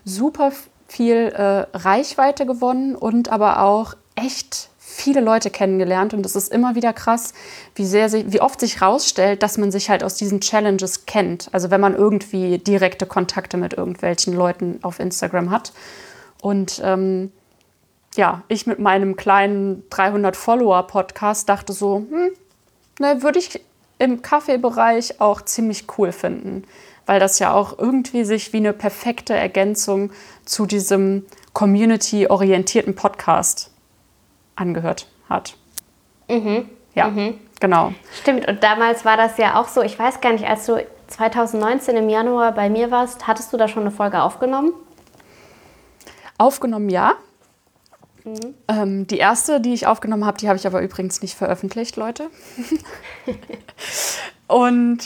super 0.05 0.53
viel 0.91 1.31
äh, 1.33 1.65
Reichweite 1.77 2.45
gewonnen 2.45 2.95
und 2.95 3.29
aber 3.31 3.61
auch 3.61 3.95
echt 4.15 4.69
viele 4.77 5.21
Leute 5.21 5.49
kennengelernt 5.49 6.13
und 6.13 6.25
es 6.25 6.35
ist 6.35 6.51
immer 6.51 6.75
wieder 6.75 6.91
krass, 6.91 7.33
wie 7.75 7.85
sehr 7.85 8.11
wie 8.11 8.41
oft 8.41 8.59
sich 8.59 8.81
herausstellt, 8.81 9.41
dass 9.41 9.57
man 9.57 9.71
sich 9.71 9.89
halt 9.89 10.03
aus 10.03 10.15
diesen 10.15 10.41
Challenges 10.41 11.05
kennt. 11.05 11.47
Also 11.53 11.71
wenn 11.71 11.79
man 11.79 11.95
irgendwie 11.95 12.57
direkte 12.57 13.05
Kontakte 13.05 13.55
mit 13.55 13.73
irgendwelchen 13.73 14.33
Leuten 14.33 14.79
auf 14.81 14.99
Instagram 14.99 15.49
hat. 15.49 15.71
Und 16.41 16.81
ähm, 16.83 17.31
ja, 18.15 18.43
ich 18.49 18.67
mit 18.67 18.79
meinem 18.79 19.15
kleinen 19.15 19.83
300 19.91 20.35
Follower 20.35 20.85
Podcast 20.87 21.47
dachte 21.47 21.71
so, 21.71 22.05
hm, 22.09 22.31
ne, 22.99 23.23
würde 23.23 23.39
ich 23.39 23.61
im 23.97 24.21
Kaffeebereich 24.21 25.21
auch 25.21 25.41
ziemlich 25.41 25.85
cool 25.97 26.11
finden, 26.11 26.63
weil 27.05 27.19
das 27.19 27.39
ja 27.39 27.53
auch 27.53 27.77
irgendwie 27.77 28.23
sich 28.23 28.53
wie 28.53 28.57
eine 28.57 28.73
perfekte 28.73 29.33
Ergänzung 29.33 30.11
zu 30.45 30.65
diesem 30.65 31.25
community-orientierten 31.53 32.95
Podcast 32.95 33.71
angehört 34.55 35.07
hat. 35.29 35.55
Mhm. 36.29 36.69
Ja, 36.93 37.07
mhm. 37.07 37.39
genau. 37.59 37.93
Stimmt, 38.21 38.47
und 38.47 38.63
damals 38.63 39.05
war 39.05 39.17
das 39.17 39.37
ja 39.37 39.59
auch 39.59 39.67
so, 39.67 39.81
ich 39.81 39.97
weiß 39.97 40.21
gar 40.21 40.33
nicht, 40.33 40.45
als 40.45 40.65
du 40.65 40.85
2019 41.07 41.97
im 41.97 42.09
Januar 42.09 42.53
bei 42.53 42.69
mir 42.69 42.91
warst, 42.91 43.27
hattest 43.27 43.51
du 43.53 43.57
da 43.57 43.67
schon 43.67 43.83
eine 43.83 43.91
Folge 43.91 44.21
aufgenommen? 44.21 44.73
Aufgenommen, 46.37 46.89
ja. 46.89 47.13
Mhm. 48.23 48.53
Ähm, 48.67 49.07
die 49.07 49.17
erste, 49.17 49.59
die 49.61 49.73
ich 49.73 49.87
aufgenommen 49.87 50.25
habe, 50.25 50.37
die 50.37 50.47
habe 50.47 50.57
ich 50.57 50.67
aber 50.67 50.81
übrigens 50.81 51.21
nicht 51.21 51.35
veröffentlicht, 51.35 51.95
Leute. 51.97 52.29
und 54.47 54.99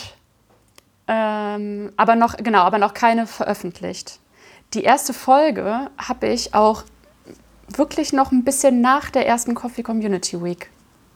ähm, 1.07 1.91
aber 1.97 2.15
noch, 2.15 2.37
genau, 2.37 2.59
aber 2.59 2.77
noch 2.77 2.93
keine 2.93 3.27
veröffentlicht. 3.27 4.19
Die 4.73 4.83
erste 4.83 5.13
Folge 5.13 5.89
habe 5.97 6.27
ich 6.27 6.53
auch 6.53 6.83
wirklich 7.67 8.13
noch 8.13 8.31
ein 8.31 8.43
bisschen 8.43 8.81
nach 8.81 9.09
der 9.09 9.27
ersten 9.27 9.55
Coffee 9.55 9.83
Community 9.83 10.41
Week 10.43 10.69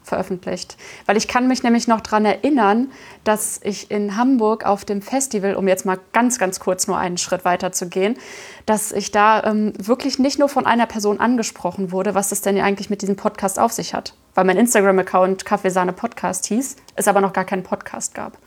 veröffentlicht. 0.03 0.75
Weil 1.05 1.17
ich 1.17 1.27
kann 1.27 1.47
mich 1.47 1.63
nämlich 1.63 1.87
noch 1.87 2.01
daran 2.01 2.25
erinnern, 2.25 2.91
dass 3.23 3.59
ich 3.63 3.91
in 3.91 4.17
Hamburg 4.17 4.65
auf 4.65 4.83
dem 4.83 5.01
Festival, 5.01 5.55
um 5.55 5.67
jetzt 5.67 5.85
mal 5.85 5.99
ganz, 6.13 6.39
ganz 6.39 6.59
kurz 6.59 6.87
nur 6.87 6.97
einen 6.97 7.17
Schritt 7.17 7.45
weiter 7.45 7.71
zu 7.71 7.87
gehen, 7.87 8.17
dass 8.65 8.91
ich 8.91 9.11
da 9.11 9.43
ähm, 9.43 9.73
wirklich 9.77 10.19
nicht 10.19 10.39
nur 10.39 10.49
von 10.49 10.65
einer 10.65 10.87
Person 10.87 11.19
angesprochen 11.19 11.91
wurde, 11.91 12.15
was 12.15 12.29
das 12.29 12.41
denn 12.41 12.59
eigentlich 12.59 12.89
mit 12.89 13.01
diesem 13.01 13.15
Podcast 13.15 13.59
auf 13.59 13.71
sich 13.71 13.93
hat. 13.93 14.15
Weil 14.33 14.45
mein 14.45 14.57
Instagram-Account 14.57 15.45
Kaffeesahne 15.45 15.93
Podcast 15.93 16.47
hieß, 16.47 16.75
es 16.95 17.07
aber 17.07 17.21
noch 17.21 17.33
gar 17.33 17.45
keinen 17.45 17.63
Podcast 17.63 18.15
gab. 18.15 18.37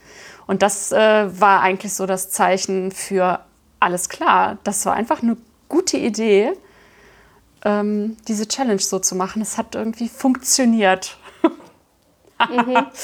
Und 0.53 0.61
das 0.61 0.93
äh, 0.93 1.41
war 1.41 1.63
eigentlich 1.63 1.95
so 1.95 2.05
das 2.05 2.29
Zeichen 2.29 2.93
für 2.93 3.41
alles 3.81 4.11
klar. 4.11 4.59
Das 4.65 4.85
war 4.85 4.93
einfach 4.93 5.23
eine 5.23 5.39
gute 5.71 5.97
Idee 5.97 6.53
ähm, 7.65 8.19
diese 8.29 8.47
Challenge 8.47 8.81
so 8.81 8.99
zu 8.99 9.15
machen. 9.15 9.41
Es 9.41 9.57
hat 9.57 9.75
irgendwie 9.75 10.09
funktioniert. 10.09 11.17
mhm. 12.51 12.87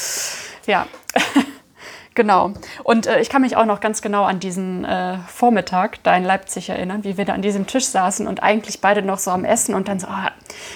Ja, 0.65 0.85
genau. 2.13 2.53
Und 2.83 3.07
äh, 3.07 3.21
ich 3.21 3.29
kann 3.31 3.41
mich 3.41 3.57
auch 3.57 3.65
noch 3.65 3.79
ganz 3.79 4.03
genau 4.03 4.25
an 4.25 4.39
diesen 4.39 4.85
äh, 4.85 5.17
Vormittag 5.27 6.03
da 6.03 6.15
in 6.15 6.23
Leipzig 6.23 6.69
erinnern, 6.69 7.03
wie 7.03 7.17
wir 7.17 7.25
da 7.25 7.33
an 7.33 7.41
diesem 7.41 7.65
Tisch 7.65 7.85
saßen 7.85 8.27
und 8.27 8.43
eigentlich 8.43 8.79
beide 8.79 9.01
noch 9.01 9.17
so 9.17 9.31
am 9.31 9.45
Essen 9.45 9.73
und 9.73 9.87
dann 9.87 9.99
so, 9.99 10.05
oh, 10.07 10.27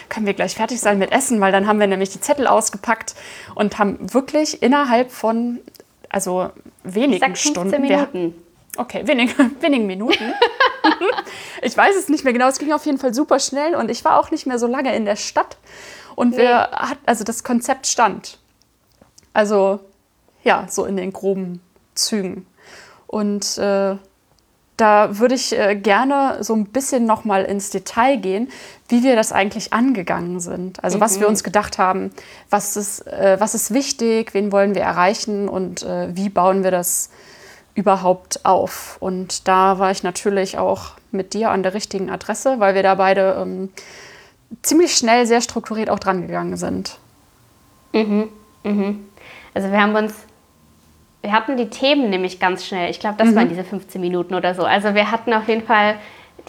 können 0.09 0.25
wir 0.25 0.33
gleich 0.33 0.55
fertig 0.55 0.79
sein 0.79 0.97
mit 0.97 1.11
Essen, 1.11 1.39
weil 1.41 1.51
dann 1.51 1.67
haben 1.67 1.79
wir 1.79 1.85
nämlich 1.85 2.09
die 2.09 2.21
Zettel 2.21 2.47
ausgepackt 2.47 3.13
und 3.53 3.77
haben 3.77 4.11
wirklich 4.11 4.63
innerhalb 4.63 5.11
von, 5.11 5.59
also 6.13 6.51
wenigen 6.83 7.35
Stunden. 7.35 7.81
Minuten. 7.81 8.35
Okay, 8.77 9.05
wenig, 9.07 9.35
wenigen 9.61 9.87
Minuten. 9.87 10.33
ich 11.63 11.75
weiß 11.75 11.95
es 11.95 12.07
nicht 12.07 12.23
mehr 12.23 12.33
genau. 12.33 12.47
Es 12.47 12.59
ging 12.59 12.71
auf 12.71 12.85
jeden 12.85 12.99
Fall 12.99 13.15
super 13.15 13.39
schnell 13.39 13.75
und 13.75 13.89
ich 13.89 14.05
war 14.05 14.19
auch 14.19 14.29
nicht 14.29 14.45
mehr 14.45 14.59
so 14.59 14.67
lange 14.67 14.95
in 14.95 15.05
der 15.05 15.15
Stadt. 15.15 15.57
Und 16.15 16.31
nee. 16.31 16.37
wir 16.37 16.69
hat, 16.71 16.99
also 17.07 17.23
das 17.23 17.43
Konzept 17.43 17.87
stand. 17.87 18.37
Also 19.33 19.79
ja, 20.43 20.67
so 20.69 20.85
in 20.85 20.97
den 20.97 21.11
groben 21.11 21.61
Zügen. 21.95 22.45
Und 23.07 23.57
äh, 23.57 23.95
da 24.77 25.19
würde 25.19 25.35
ich 25.35 25.57
äh, 25.57 25.75
gerne 25.75 26.37
so 26.41 26.55
ein 26.55 26.65
bisschen 26.65 27.05
noch 27.05 27.25
mal 27.25 27.43
ins 27.43 27.69
Detail 27.69 28.17
gehen, 28.17 28.49
wie 28.89 29.03
wir 29.03 29.15
das 29.15 29.31
eigentlich 29.31 29.71
angegangen 29.71 30.39
sind. 30.39 30.83
Also 30.83 30.97
mhm. 30.97 31.01
was 31.01 31.19
wir 31.19 31.27
mhm. 31.27 31.31
uns 31.31 31.43
gedacht 31.43 31.77
haben, 31.77 32.11
was 32.49 32.75
ist, 32.75 33.05
äh, 33.07 33.37
was 33.39 33.55
ist 33.55 33.73
wichtig, 33.73 34.33
wen 34.33 34.51
wollen 34.51 34.75
wir 34.75 34.81
erreichen 34.81 35.47
und 35.47 35.83
äh, 35.83 36.15
wie 36.15 36.29
bauen 36.29 36.63
wir 36.63 36.71
das 36.71 37.09
überhaupt 37.75 38.45
auf? 38.45 38.97
Und 38.99 39.47
da 39.47 39.79
war 39.79 39.91
ich 39.91 40.03
natürlich 40.03 40.57
auch 40.57 40.91
mit 41.11 41.33
dir 41.33 41.51
an 41.51 41.63
der 41.63 41.73
richtigen 41.73 42.09
Adresse, 42.09 42.59
weil 42.59 42.75
wir 42.75 42.83
da 42.83 42.95
beide 42.95 43.37
ähm, 43.39 43.69
ziemlich 44.61 44.95
schnell, 44.95 45.25
sehr 45.25 45.41
strukturiert 45.41 45.89
auch 45.89 45.99
dran 45.99 46.21
gegangen 46.21 46.57
sind. 46.57 46.97
Mhm, 47.93 48.29
mhm. 48.63 49.07
Also 49.53 49.71
wir 49.71 49.81
haben 49.81 49.95
uns, 49.95 50.13
wir 51.23 51.31
hatten 51.31 51.57
die 51.57 51.69
Themen 51.69 52.09
nämlich 52.09 52.39
ganz 52.39 52.65
schnell. 52.65 52.91
Ich 52.91 52.99
glaube, 52.99 53.15
das 53.17 53.29
mhm. 53.29 53.35
waren 53.35 53.49
diese 53.49 53.63
15 53.63 53.99
Minuten 53.99 54.35
oder 54.35 54.53
so. 54.53 54.63
Also 54.63 54.93
wir 54.93 55.09
hatten 55.09 55.33
auf 55.33 55.47
jeden 55.47 55.65
Fall 55.65 55.95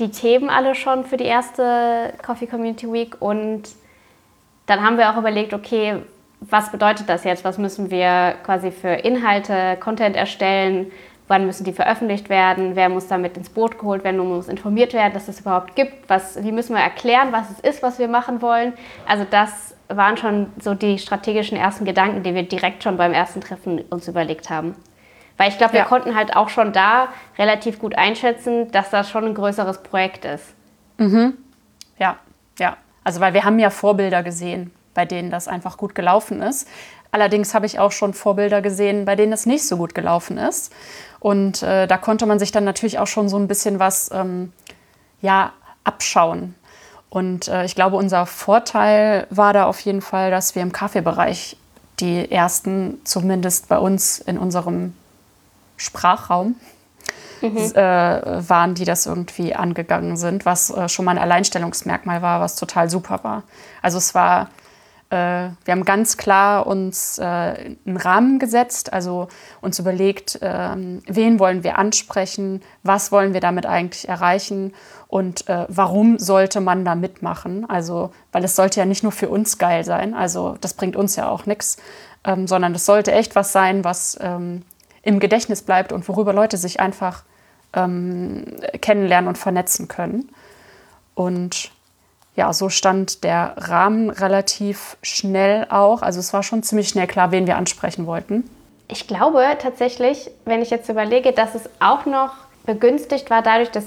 die 0.01 0.11
Themen 0.11 0.51
alle 0.51 0.75
schon 0.75 1.05
für 1.05 1.17
die 1.17 1.25
erste 1.25 2.13
Coffee 2.25 2.47
Community 2.47 2.93
Week 2.93 3.17
und 3.21 3.63
dann 4.67 4.83
haben 4.83 4.99
wir 4.99 5.11
auch 5.11 5.17
überlegt, 5.17 5.55
okay, 5.55 5.97
was 6.41 6.73
bedeutet 6.73 7.09
das 7.09 7.25
jetzt? 7.25 7.45
Was 7.45 7.57
müssen 7.57 7.91
wir 7.91 8.35
quasi 8.45 8.73
für 8.73 8.89
Inhalte, 8.89 9.77
Content 9.81 10.17
erstellen? 10.17 10.91
wann 11.29 11.47
müssen 11.47 11.65
die 11.65 11.73
veröffentlicht 11.73 12.29
werden, 12.29 12.77
wer 12.77 12.89
muss 12.89 13.07
damit 13.07 13.37
ins 13.37 13.49
Boot 13.49 13.79
geholt 13.79 14.05
werden, 14.05 14.21
und 14.21 14.29
muss 14.29 14.49
informiert 14.49 14.93
werden, 14.93 15.15
dass 15.15 15.29
es 15.29 15.41
überhaupt 15.41 15.75
gibt, 15.75 16.09
was, 16.09 16.43
wie 16.43 16.53
müssen 16.53 16.75
wir 16.75 16.83
erklären, 16.83 17.33
was 17.33 17.51
es 17.51 17.61
ist, 17.61 17.83
was 17.83 17.99
wir 17.99 18.09
machen 18.09 18.43
wollen. 18.43 18.75
Also 19.07 19.25
das 19.31 19.74
waren 19.89 20.17
schon 20.17 20.47
so 20.61 20.75
die 20.75 20.99
strategischen 20.99 21.57
ersten 21.57 21.85
Gedanken, 21.85 22.23
die 22.23 22.35
wir 22.35 22.43
direkt 22.43 22.83
schon 22.83 22.97
beim 22.97 23.13
ersten 23.13 23.41
Treffen 23.41 23.81
uns 23.91 24.09
überlegt 24.09 24.51
haben. 24.51 24.75
Weil 25.37 25.51
ich 25.51 25.59
glaube, 25.59 25.73
wir 25.73 25.81
ja. 25.81 25.87
konnten 25.87 26.15
halt 26.15 26.37
auch 26.37 26.49
schon 26.49 26.73
da 26.73 27.09
relativ 27.39 27.79
gut 27.79 27.97
einschätzen, 27.97 28.71
dass 28.71 28.91
das 28.91 29.11
schon 29.11 29.25
ein 29.25 29.35
größeres 29.35 29.83
Projekt 29.83 30.25
ist. 30.25 30.55
Mhm. 30.99 31.35
Ja, 31.99 32.19
ja. 32.59 32.77
Also 33.03 33.21
weil 33.21 33.35
wir 33.35 33.45
haben 33.45 33.59
ja 33.59 33.71
Vorbilder 33.71 34.23
gesehen, 34.23 34.73
bei 34.95 35.05
denen 35.05 35.31
das 35.31 35.49
einfach 35.49 35.77
gut 35.77 35.95
gelaufen 35.95 36.41
ist. 36.41 36.69
Allerdings 37.11 37.55
habe 37.55 37.67
ich 37.67 37.79
auch 37.79 37.93
schon 37.93 38.15
Vorbilder 38.15 38.63
gesehen, 38.63 39.05
bei 39.05 39.17
denen 39.17 39.33
es 39.33 39.47
nicht 39.47 39.67
so 39.67 39.77
gut 39.77 39.95
gelaufen 39.95 40.39
ist. 40.39 40.73
Und 41.21 41.63
äh, 41.63 41.87
da 41.87 41.97
konnte 41.97 42.27
man 42.27 42.39
sich 42.39 42.53
dann 42.53 42.65
natürlich 42.65 42.99
auch 42.99 43.07
schon 43.07 43.29
so 43.29 43.37
ein 43.37 43.49
bisschen 43.49 43.79
was 43.79 44.11
ähm, 44.13 44.53
ja, 45.21 45.53
abschauen. 45.85 46.55
Und 47.15 47.47
äh, 47.47 47.65
ich 47.65 47.77
glaube, 47.77 47.95
unser 47.95 48.27
Vorteil 48.27 49.29
war 49.31 49.53
da 49.53 49.67
auf 49.67 49.79
jeden 49.79 50.03
Fall, 50.03 50.33
dass 50.33 50.57
wir 50.57 50.63
im 50.63 50.73
Kaffeebereich 50.73 51.57
die 52.01 52.29
ersten, 52.29 52.99
zumindest 53.05 53.69
bei 53.69 53.79
uns 53.79 54.19
in 54.19 54.37
unserem 54.37 54.95
Sprachraum, 55.77 56.57
mhm. 57.41 57.57
äh, 57.57 57.79
waren, 58.49 58.75
die 58.75 58.85
das 58.85 59.07
irgendwie 59.07 59.55
angegangen 59.55 60.17
sind, 60.17 60.45
was 60.45 60.71
äh, 60.71 60.89
schon 60.89 61.05
mal 61.05 61.13
ein 61.13 61.19
Alleinstellungsmerkmal 61.19 62.21
war, 62.21 62.41
was 62.41 62.57
total 62.57 62.91
super 62.91 63.23
war. 63.23 63.45
Also 63.81 63.99
es 63.99 64.17
war 64.17 64.49
äh, 65.11 65.51
wir 65.65 65.73
haben 65.73 65.85
ganz 65.85 66.17
klar 66.17 66.67
uns 66.67 67.19
äh, 67.19 67.23
einen 67.23 67.97
Rahmen 67.97 68.41
gesetzt, 68.41 68.93
also 68.93 69.29
uns 69.61 69.79
überlegt, 69.79 70.41
ähm, 70.43 71.03
wen 71.07 71.39
wollen 71.39 71.63
wir 71.63 71.79
ansprechen, 71.79 72.63
was 72.83 73.13
wollen 73.13 73.33
wir 73.35 73.41
damit 73.41 73.67
eigentlich 73.67 74.09
erreichen 74.09 74.75
Und 75.15 75.49
äh, 75.49 75.67
warum 75.69 76.19
sollte 76.19 76.61
man 76.61 76.85
da 76.85 76.97
mitmachen? 76.97 77.71
Also, 77.71 78.11
weil 78.33 78.43
es 78.43 78.57
sollte 78.57 78.81
ja 78.81 78.85
nicht 78.85 79.05
nur 79.05 79.13
für 79.13 79.29
uns 79.29 79.59
geil 79.59 79.85
sein, 79.85 80.13
also 80.13 80.57
das 80.61 80.75
bringt 80.75 80.97
uns 80.97 81.15
ja 81.15 81.29
auch 81.29 81.47
nichts, 81.47 81.77
ähm, 82.25 82.49
sondern 82.49 82.75
es 82.75 82.85
sollte 82.85 83.13
echt 83.13 83.37
was 83.37 83.53
sein, 83.53 83.85
was 83.85 84.19
ähm, 84.21 84.63
im 85.03 85.21
Gedächtnis 85.21 85.63
bleibt 85.63 85.93
und 85.93 86.09
worüber 86.09 86.33
Leute 86.33 86.57
sich 86.57 86.81
einfach 86.81 87.23
ähm, 87.75 88.57
kennenlernen 88.81 89.29
und 89.29 89.39
vernetzen 89.39 89.87
können. 89.87 90.31
Und 91.15 91.71
ja, 92.35 92.53
so 92.53 92.69
stand 92.69 93.23
der 93.23 93.55
Rahmen 93.57 94.11
relativ 94.11 94.97
schnell 95.01 95.69
auch. 95.71 96.03
Also 96.03 96.19
es 96.19 96.33
war 96.33 96.43
schon 96.43 96.65
ziemlich 96.65 96.89
schnell 96.89 97.07
klar, 97.07 97.31
wen 97.31 97.47
wir 97.47 97.57
ansprechen 97.57 98.07
wollten. 98.07 98.51
Ich 98.89 99.07
glaube 99.07 99.45
tatsächlich, 99.61 100.33
wenn 100.45 100.61
ich 100.61 100.71
jetzt 100.71 100.89
überlege, 100.89 101.31
dass 101.31 101.55
es 101.55 101.71
auch 101.79 102.05
noch 102.05 102.33
begünstigt 102.67 103.31
war 103.31 103.43
dadurch, 103.43 103.71
dass 103.71 103.85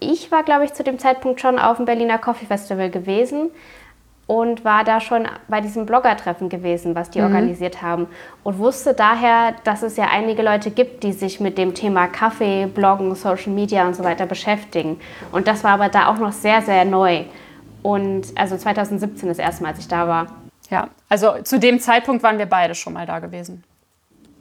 ich 0.00 0.30
war, 0.30 0.42
glaube 0.42 0.64
ich, 0.64 0.74
zu 0.74 0.84
dem 0.84 0.98
Zeitpunkt 0.98 1.40
schon 1.40 1.58
auf 1.58 1.76
dem 1.76 1.86
Berliner 1.86 2.18
Coffee 2.18 2.46
Festival 2.46 2.90
gewesen 2.90 3.50
und 4.26 4.64
war 4.64 4.82
da 4.82 5.00
schon 5.00 5.28
bei 5.48 5.60
diesem 5.60 5.86
Blogger-Treffen 5.86 6.48
gewesen, 6.48 6.94
was 6.94 7.10
die 7.10 7.20
mhm. 7.20 7.26
organisiert 7.26 7.80
haben. 7.80 8.08
Und 8.42 8.58
wusste 8.58 8.92
daher, 8.92 9.54
dass 9.64 9.82
es 9.82 9.96
ja 9.96 10.08
einige 10.12 10.42
Leute 10.42 10.70
gibt, 10.70 11.04
die 11.04 11.12
sich 11.12 11.38
mit 11.38 11.56
dem 11.58 11.74
Thema 11.74 12.08
Kaffee, 12.08 12.66
Bloggen, 12.66 13.14
Social 13.14 13.52
Media 13.52 13.86
und 13.86 13.94
so 13.94 14.02
weiter 14.02 14.26
beschäftigen. 14.26 15.00
Und 15.30 15.46
das 15.46 15.62
war 15.62 15.72
aber 15.72 15.88
da 15.88 16.08
auch 16.08 16.18
noch 16.18 16.32
sehr, 16.32 16.60
sehr 16.62 16.84
neu. 16.84 17.24
Und 17.82 18.26
also 18.34 18.56
2017 18.56 19.28
das 19.28 19.38
erste 19.38 19.62
Mal, 19.62 19.70
als 19.70 19.78
ich 19.78 19.88
da 19.88 20.08
war. 20.08 20.26
Ja, 20.70 20.88
also 21.08 21.34
zu 21.44 21.60
dem 21.60 21.78
Zeitpunkt 21.78 22.24
waren 22.24 22.38
wir 22.38 22.46
beide 22.46 22.74
schon 22.74 22.94
mal 22.94 23.06
da 23.06 23.20
gewesen. 23.20 23.62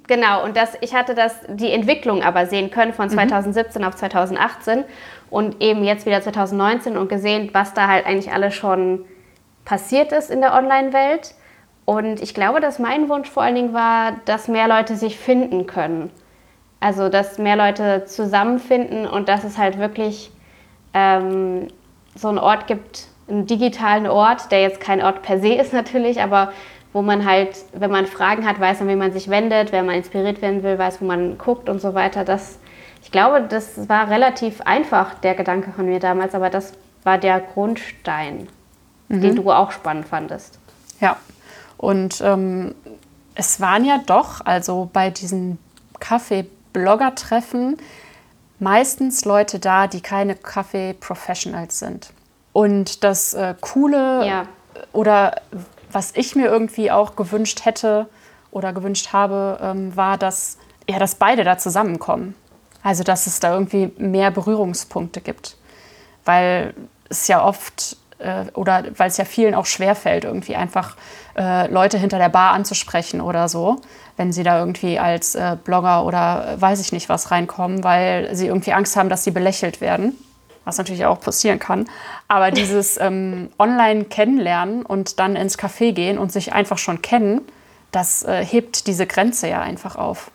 Genau, 0.07 0.43
und 0.43 0.55
das, 0.55 0.77
ich 0.81 0.93
hatte 0.93 1.15
das, 1.15 1.35
die 1.47 1.71
Entwicklung 1.71 2.21
aber 2.21 2.45
sehen 2.45 2.69
können 2.69 2.93
von 2.93 3.09
2017 3.09 3.81
mhm. 3.81 3.87
auf 3.87 3.95
2018 3.95 4.83
und 5.29 5.61
eben 5.61 5.83
jetzt 5.83 6.05
wieder 6.05 6.21
2019 6.21 6.97
und 6.97 7.09
gesehen, 7.09 7.49
was 7.53 7.73
da 7.73 7.87
halt 7.87 8.05
eigentlich 8.05 8.31
alles 8.31 8.53
schon 8.53 9.05
passiert 9.65 10.11
ist 10.11 10.29
in 10.29 10.41
der 10.41 10.53
Online-Welt. 10.53 11.33
Und 11.85 12.21
ich 12.21 12.33
glaube, 12.33 12.61
dass 12.61 12.79
mein 12.79 13.09
Wunsch 13.09 13.29
vor 13.29 13.43
allen 13.43 13.55
Dingen 13.55 13.73
war, 13.73 14.13
dass 14.25 14.47
mehr 14.47 14.67
Leute 14.67 14.95
sich 14.95 15.17
finden 15.17 15.67
können. 15.67 16.09
Also, 16.79 17.09
dass 17.09 17.37
mehr 17.37 17.55
Leute 17.55 18.05
zusammenfinden 18.05 19.07
und 19.07 19.29
dass 19.29 19.43
es 19.43 19.57
halt 19.57 19.79
wirklich 19.79 20.31
ähm, 20.93 21.67
so 22.15 22.29
einen 22.29 22.37
Ort 22.37 22.67
gibt, 22.67 23.07
einen 23.27 23.45
digitalen 23.47 24.07
Ort, 24.07 24.51
der 24.51 24.61
jetzt 24.61 24.79
kein 24.79 25.01
Ort 25.01 25.21
per 25.21 25.39
se 25.39 25.53
ist 25.53 25.73
natürlich, 25.73 26.21
aber 26.21 26.51
wo 26.93 27.01
man 27.01 27.25
halt, 27.25 27.57
wenn 27.73 27.91
man 27.91 28.05
Fragen 28.05 28.47
hat, 28.47 28.59
weiß, 28.59 28.81
an 28.81 28.87
wen 28.87 28.97
man 28.97 29.11
sich 29.11 29.29
wendet, 29.29 29.73
wenn 29.73 29.85
man 29.85 29.95
inspiriert 29.95 30.41
werden 30.41 30.63
will, 30.63 30.77
weiß, 30.79 31.01
wo 31.01 31.05
man 31.05 31.37
guckt 31.37 31.67
und 31.67 31.81
so 31.81 31.93
weiter. 31.93 32.23
Das, 32.23 32.57
ich 33.05 33.11
glaube, 33.11 33.45
das 33.47 33.87
war 33.87 34.09
relativ 34.09 34.61
einfach, 34.61 35.13
der 35.13 35.35
Gedanke 35.35 35.71
von 35.71 35.85
mir 35.85 35.99
damals, 35.99 36.33
aber 36.33 36.49
das 36.49 36.73
war 37.03 37.19
der 37.19 37.39
Grundstein, 37.39 38.47
mhm. 39.09 39.21
den 39.21 39.35
du 39.35 39.51
auch 39.51 39.71
spannend 39.71 40.07
fandest. 40.07 40.57
Ja, 40.99 41.17
und 41.77 42.19
ähm, 42.21 42.73
es 43.35 43.61
waren 43.61 43.85
ja 43.85 43.99
doch, 44.03 44.41
also 44.43 44.89
bei 44.91 45.11
diesen 45.11 45.59
Kaffee-Blogger-Treffen, 45.99 47.77
meistens 48.57 49.23
Leute 49.23 49.59
da, 49.59 49.85
die 49.85 50.01
keine 50.01 50.33
Kaffee-Professionals 50.33 51.77
sind. 51.77 52.11
Und 52.53 53.03
das 53.03 53.35
äh, 53.35 53.53
Coole 53.61 54.25
ja. 54.25 54.47
oder 54.93 55.41
was 55.91 56.11
ich 56.15 56.35
mir 56.35 56.47
irgendwie 56.47 56.89
auch 56.89 57.15
gewünscht 57.15 57.65
hätte 57.65 58.07
oder 58.49 58.73
gewünscht 58.73 59.13
habe, 59.13 59.59
ähm, 59.61 59.95
war, 59.95 60.17
dass, 60.17 60.57
ja, 60.89 60.97
dass 60.97 61.15
beide 61.15 61.43
da 61.43 61.59
zusammenkommen. 61.59 62.33
Also 62.85 63.03
dass 63.03 63.25
es 63.25 63.39
da 63.39 63.51
irgendwie 63.51 63.91
mehr 63.97 64.29
Berührungspunkte 64.29 65.19
gibt. 65.19 65.57
Weil 66.23 66.75
es 67.09 67.27
ja 67.27 67.43
oft 67.43 67.97
äh, 68.19 68.45
oder 68.53 68.83
weil 68.95 69.07
es 69.07 69.17
ja 69.17 69.25
vielen 69.25 69.55
auch 69.55 69.65
schwerfällt, 69.65 70.23
irgendwie 70.23 70.55
einfach 70.55 70.95
äh, 71.35 71.65
Leute 71.67 71.97
hinter 71.97 72.19
der 72.19 72.29
Bar 72.29 72.53
anzusprechen 72.53 73.21
oder 73.21 73.49
so, 73.49 73.77
wenn 74.17 74.31
sie 74.31 74.43
da 74.43 74.59
irgendwie 74.59 74.99
als 74.99 75.33
äh, 75.33 75.57
Blogger 75.63 76.05
oder 76.05 76.61
weiß 76.61 76.79
ich 76.79 76.91
nicht 76.91 77.09
was 77.09 77.31
reinkommen, 77.31 77.83
weil 77.83 78.35
sie 78.35 78.45
irgendwie 78.45 78.73
Angst 78.73 78.95
haben, 78.95 79.09
dass 79.09 79.23
sie 79.23 79.31
belächelt 79.31 79.81
werden 79.81 80.15
was 80.63 80.79
natürlich 80.79 81.05
auch 81.05 81.19
passieren 81.19 81.59
kann. 81.59 81.87
Aber 82.27 82.49
dieses 82.49 82.97
ähm, 83.01 83.49
Online-Kennenlernen 83.59 84.83
und 84.83 85.19
dann 85.19 85.35
ins 85.35 85.59
Café 85.59 85.91
gehen 85.91 86.17
und 86.17 86.31
sich 86.31 86.53
einfach 86.53 86.79
schon 86.79 87.03
kennen, 87.03 87.41
das 87.91 88.23
äh, 88.23 88.43
hebt 88.43 88.87
diese 88.87 89.05
Grenze 89.05 89.47
ja 89.47 89.61
einfach 89.61 89.95
auf. 89.95 90.31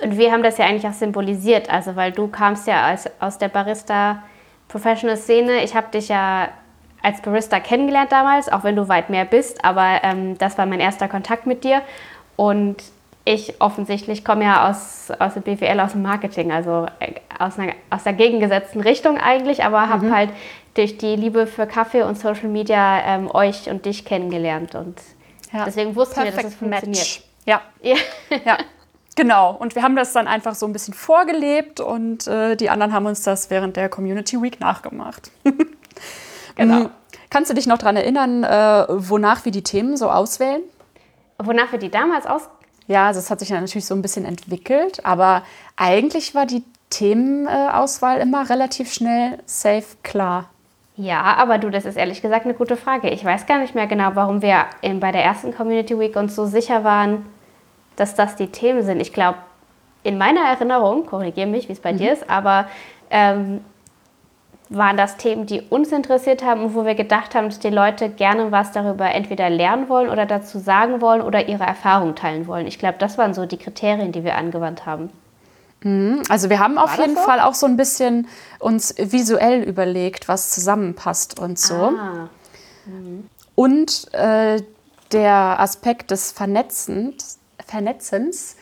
Und 0.00 0.16
wir 0.16 0.32
haben 0.32 0.42
das 0.42 0.58
ja 0.58 0.66
eigentlich 0.66 0.86
auch 0.86 0.92
symbolisiert, 0.92 1.70
also 1.70 1.96
weil 1.96 2.12
du 2.12 2.28
kamst 2.28 2.68
ja 2.68 2.84
als, 2.84 3.10
aus 3.20 3.38
der 3.38 3.48
Barista-Professional-Szene. 3.48 5.64
Ich 5.64 5.74
habe 5.74 5.88
dich 5.92 6.08
ja 6.08 6.50
als 7.02 7.20
Barista 7.20 7.60
kennengelernt 7.60 8.12
damals, 8.12 8.48
auch 8.48 8.64
wenn 8.64 8.76
du 8.76 8.88
weit 8.88 9.10
mehr 9.10 9.24
bist, 9.24 9.64
aber 9.64 10.00
ähm, 10.02 10.36
das 10.38 10.58
war 10.58 10.66
mein 10.66 10.80
erster 10.80 11.08
Kontakt 11.08 11.46
mit 11.46 11.64
dir. 11.64 11.82
Und 12.36 12.76
ich 13.24 13.60
offensichtlich 13.60 14.24
komme 14.24 14.44
ja 14.44 14.70
aus, 14.70 15.10
aus 15.18 15.34
dem 15.34 15.42
BWL, 15.42 15.80
aus 15.80 15.92
dem 15.92 16.02
Marketing, 16.02 16.50
also 16.50 16.86
äh, 17.00 17.14
aus, 17.38 17.58
einer, 17.58 17.74
aus 17.90 18.04
der 18.04 18.14
gegengesetzten 18.14 18.80
Richtung 18.80 19.18
eigentlich, 19.18 19.64
aber 19.64 19.82
mhm. 19.82 19.88
habe 19.90 20.14
halt 20.14 20.30
durch 20.74 20.96
die 20.96 21.16
Liebe 21.16 21.46
für 21.46 21.66
Kaffee 21.66 22.02
und 22.02 22.18
Social 22.18 22.48
Media 22.48 23.00
ähm, 23.04 23.30
euch 23.32 23.68
und 23.68 23.84
dich 23.84 24.04
kennengelernt 24.04 24.74
und 24.74 24.96
ja. 25.52 25.64
deswegen 25.64 25.94
wussten 25.96 26.14
Perfect 26.14 26.36
wir, 26.36 26.42
dass 26.42 26.52
es 26.52 26.58
funktioniert. 26.58 26.98
Match. 26.98 27.22
Ja. 27.44 27.60
ja. 27.82 27.96
ja. 28.44 28.58
Genau, 29.18 29.50
und 29.50 29.74
wir 29.74 29.82
haben 29.82 29.96
das 29.96 30.12
dann 30.12 30.28
einfach 30.28 30.54
so 30.54 30.64
ein 30.64 30.72
bisschen 30.72 30.94
vorgelebt 30.94 31.80
und 31.80 32.28
äh, 32.28 32.54
die 32.54 32.70
anderen 32.70 32.92
haben 32.92 33.04
uns 33.06 33.22
das 33.22 33.50
während 33.50 33.76
der 33.76 33.88
Community 33.88 34.40
Week 34.40 34.60
nachgemacht. 34.60 35.32
genau. 36.54 36.84
Mm, 36.84 36.90
kannst 37.28 37.50
du 37.50 37.54
dich 37.54 37.66
noch 37.66 37.78
daran 37.78 37.96
erinnern, 37.96 38.44
äh, 38.44 38.86
wonach 38.88 39.44
wir 39.44 39.50
die 39.50 39.64
Themen 39.64 39.96
so 39.96 40.08
auswählen? 40.08 40.62
Wonach 41.38 41.72
wir 41.72 41.80
die 41.80 41.90
damals 41.90 42.26
auswählen? 42.26 42.52
Ja, 42.86 43.08
also 43.08 43.18
es 43.18 43.28
hat 43.28 43.40
sich 43.40 43.48
ja 43.48 43.60
natürlich 43.60 43.86
so 43.86 43.94
ein 43.96 44.02
bisschen 44.02 44.24
entwickelt, 44.24 45.04
aber 45.04 45.42
eigentlich 45.74 46.36
war 46.36 46.46
die 46.46 46.62
Themenauswahl 46.90 48.20
immer 48.20 48.48
relativ 48.48 48.92
schnell 48.92 49.40
safe 49.46 49.96
klar. 50.04 50.48
Ja, 50.94 51.22
aber 51.22 51.58
du, 51.58 51.70
das 51.70 51.86
ist 51.86 51.96
ehrlich 51.96 52.22
gesagt 52.22 52.44
eine 52.44 52.54
gute 52.54 52.76
Frage. 52.76 53.10
Ich 53.10 53.24
weiß 53.24 53.46
gar 53.46 53.58
nicht 53.58 53.74
mehr 53.74 53.88
genau, 53.88 54.10
warum 54.14 54.42
wir 54.42 54.66
in, 54.80 55.00
bei 55.00 55.10
der 55.10 55.24
ersten 55.24 55.52
Community 55.52 55.98
Week 55.98 56.14
uns 56.14 56.36
so 56.36 56.46
sicher 56.46 56.84
waren, 56.84 57.26
dass 58.00 58.14
das 58.14 58.36
die 58.36 58.48
Themen 58.48 58.82
sind. 58.82 59.00
Ich 59.00 59.12
glaube, 59.12 59.38
in 60.02 60.18
meiner 60.18 60.40
Erinnerung, 60.40 61.06
korrigiere 61.06 61.46
mich, 61.46 61.68
wie 61.68 61.72
es 61.72 61.80
bei 61.80 61.92
mhm. 61.92 61.98
dir 61.98 62.12
ist, 62.12 62.30
aber 62.30 62.66
ähm, 63.10 63.60
waren 64.70 64.96
das 64.96 65.16
Themen, 65.16 65.46
die 65.46 65.62
uns 65.62 65.92
interessiert 65.92 66.44
haben 66.44 66.62
und 66.62 66.74
wo 66.74 66.84
wir 66.84 66.94
gedacht 66.94 67.34
haben, 67.34 67.46
dass 67.46 67.58
die 67.58 67.70
Leute 67.70 68.10
gerne 68.10 68.52
was 68.52 68.72
darüber 68.72 69.10
entweder 69.10 69.48
lernen 69.48 69.88
wollen 69.88 70.10
oder 70.10 70.26
dazu 70.26 70.58
sagen 70.58 71.00
wollen 71.00 71.22
oder 71.22 71.48
ihre 71.48 71.64
Erfahrungen 71.64 72.14
teilen 72.16 72.46
wollen. 72.46 72.66
Ich 72.66 72.78
glaube, 72.78 72.96
das 72.98 73.16
waren 73.16 73.34
so 73.34 73.46
die 73.46 73.56
Kriterien, 73.56 74.12
die 74.12 74.24
wir 74.24 74.36
angewandt 74.36 74.84
haben. 74.84 75.10
Mhm. 75.82 76.22
Also 76.28 76.50
wir 76.50 76.58
haben 76.58 76.76
auf 76.76 76.98
jeden 76.98 77.16
so? 77.16 77.22
Fall 77.22 77.40
auch 77.40 77.54
so 77.54 77.66
ein 77.66 77.76
bisschen 77.76 78.28
uns 78.58 78.94
visuell 78.98 79.62
überlegt, 79.62 80.28
was 80.28 80.50
zusammenpasst 80.50 81.38
und 81.38 81.58
so. 81.58 81.74
Ah. 81.74 82.28
Mhm. 82.86 83.28
Und 83.54 84.12
äh, 84.12 84.62
der 85.12 85.60
Aspekt 85.60 86.10
des 86.10 86.32
Vernetzens, 86.32 87.37
Vernetzens 87.68 88.56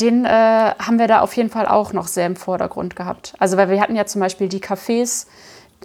den 0.00 0.24
äh, 0.24 0.28
haben 0.28 0.98
wir 0.98 1.06
da 1.06 1.20
auf 1.20 1.36
jeden 1.36 1.50
Fall 1.50 1.66
auch 1.66 1.92
noch 1.92 2.08
sehr 2.08 2.26
im 2.26 2.36
Vordergrund 2.36 2.96
gehabt. 2.96 3.34
Also 3.38 3.56
weil 3.56 3.68
wir 3.68 3.80
hatten 3.80 3.96
ja 3.96 4.06
zum 4.06 4.20
Beispiel 4.20 4.48
die 4.48 4.60
Cafés, 4.60 5.26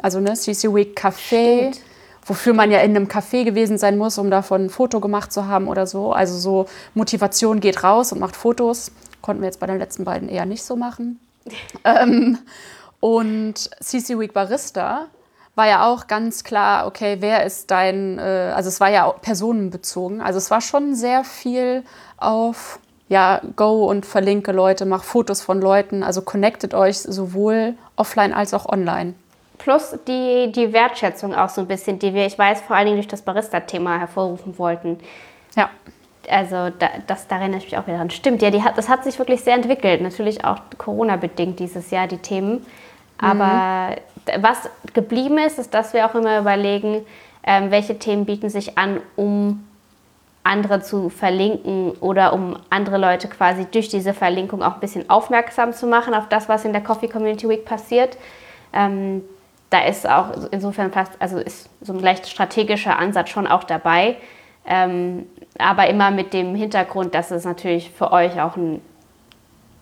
also 0.02 0.20
ne, 0.20 0.34
CC 0.34 0.74
Week 0.74 0.98
Café, 0.98 1.72
Stimmt. 1.72 1.82
wofür 2.26 2.54
man 2.54 2.72
ja 2.72 2.80
in 2.80 2.96
einem 2.96 3.08
Café 3.08 3.44
gewesen 3.44 3.78
sein 3.78 3.98
muss, 3.98 4.18
um 4.18 4.32
davon 4.32 4.66
ein 4.66 4.70
Foto 4.70 5.00
gemacht 5.00 5.32
zu 5.32 5.48
haben 5.48 5.68
oder 5.68 5.88
so. 5.88 6.14
Also 6.14 6.38
so 6.38 6.66
Motivation 6.94 7.60
geht 7.60 7.84
raus 7.84 8.12
und 8.12 8.20
macht 8.20 8.36
Fotos. 8.36 8.92
Konnten 9.22 9.42
wir 9.42 9.48
jetzt 9.48 9.60
bei 9.60 9.68
den 9.68 9.78
letzten 9.78 10.06
beiden 10.06 10.30
eher 10.30 10.46
nicht 10.46 10.64
so 10.64 10.76
machen. 10.76 11.20
ähm, 11.84 12.38
und 13.00 13.56
CC 13.82 14.18
Week 14.18 14.34
Barista 14.34 15.08
war 15.58 15.68
ja 15.68 15.92
auch 15.92 16.08
ganz 16.08 16.44
klar, 16.44 16.86
okay, 16.86 17.18
wer 17.20 17.44
ist 17.44 17.72
dein, 17.72 18.20
äh, 18.20 18.54
also 18.56 18.70
es 18.70 18.80
war 18.80 18.90
ja 18.90 19.10
personenbezogen. 19.10 20.22
Also 20.22 20.38
es 20.38 20.52
war 20.52 20.62
schon 20.62 20.94
sehr 20.96 21.24
viel 21.24 21.84
auf 22.18 22.80
ja, 23.10 23.42
go 23.56 23.86
und 23.86 24.06
verlinke 24.06 24.52
Leute, 24.52 24.86
mach 24.86 25.04
Fotos 25.04 25.42
von 25.42 25.62
Leuten, 25.62 26.04
also 26.04 26.22
connectet 26.22 26.74
euch 26.74 27.00
sowohl 27.00 27.76
offline 27.96 28.34
als 28.34 28.54
auch 28.54 28.68
online. 28.68 29.14
Plus 29.58 29.96
die, 30.08 30.52
die 30.52 30.74
Wertschätzung 30.74 31.34
auch 31.34 31.50
so 31.50 31.62
ein 31.62 31.68
bisschen, 31.68 32.00
die 32.00 32.14
wir, 32.14 32.26
ich 32.26 32.38
weiß, 32.38 32.62
vor 32.62 32.76
allen 32.76 32.86
Dingen 32.86 32.98
durch 32.98 33.08
das 33.08 33.22
Barista-Thema 33.22 33.98
hervorrufen 33.98 34.58
wollten. 34.60 35.00
Ja. 35.56 35.70
Also 36.30 36.70
da, 36.78 36.90
das, 37.08 37.28
da 37.28 37.38
erinnere 37.38 37.60
ich 37.60 37.64
mich 37.64 37.78
auch 37.78 37.88
wieder 37.88 37.98
dran. 37.98 38.10
Stimmt, 38.10 38.42
ja, 38.42 38.52
die 38.52 38.62
hat, 38.62 38.78
das 38.78 38.90
hat 38.90 39.06
sich 39.06 39.18
wirklich 39.18 39.42
sehr 39.42 39.56
entwickelt. 39.56 40.02
Natürlich 40.02 40.44
auch 40.44 40.60
Corona-bedingt 40.78 41.58
dieses 41.60 41.90
Jahr, 41.90 42.06
die 42.08 42.18
Themen. 42.18 42.66
Aber 43.18 43.96
mhm. 44.28 44.44
was 44.44 44.70
geblieben 44.94 45.38
ist, 45.38 45.60
ist, 45.60 45.74
dass 45.74 45.94
wir 45.94 46.06
auch 46.06 46.16
immer 46.16 46.40
überlegen, 46.40 47.06
ähm, 47.44 47.72
welche 47.72 47.98
Themen 47.98 48.26
bieten 48.26 48.50
sich 48.50 48.78
an, 48.78 49.00
um 49.16 49.68
andere 50.44 50.82
zu 50.82 51.10
verlinken 51.10 51.92
oder 52.00 52.34
um 52.34 52.58
andere 52.70 52.98
Leute 52.98 53.28
quasi 53.28 53.66
durch 53.66 53.90
diese 53.90 54.14
Verlinkung 54.14 54.64
auch 54.64 54.76
ein 54.76 54.80
bisschen 54.80 55.10
aufmerksam 55.10 55.74
zu 55.74 55.88
machen 55.88 56.14
auf 56.14 56.30
das, 56.30 56.48
was 56.48 56.64
in 56.64 56.72
der 56.72 56.82
Coffee 56.82 57.10
Community 57.10 57.50
Week 57.50 57.66
passiert. 57.66 58.18
Ähm, 58.72 59.24
da 59.70 59.82
ist 59.82 60.08
auch 60.10 60.32
insofern 60.52 60.92
fast, 60.92 61.12
also 61.20 61.38
ist 61.38 61.70
so 61.82 61.92
ein 61.92 62.00
leicht 62.00 62.28
strategischer 62.28 62.98
Ansatz 62.98 63.30
schon 63.30 63.46
auch 63.48 63.66
dabei. 63.66 64.16
Ähm, 64.66 65.26
aber 65.58 65.88
immer 65.88 66.12
mit 66.12 66.34
dem 66.34 66.56
Hintergrund, 66.56 67.14
dass 67.14 67.32
es 67.32 67.44
natürlich 67.44 67.92
für 67.92 68.12
euch 68.12 68.40
auch 68.40 68.56
ein 68.56 68.82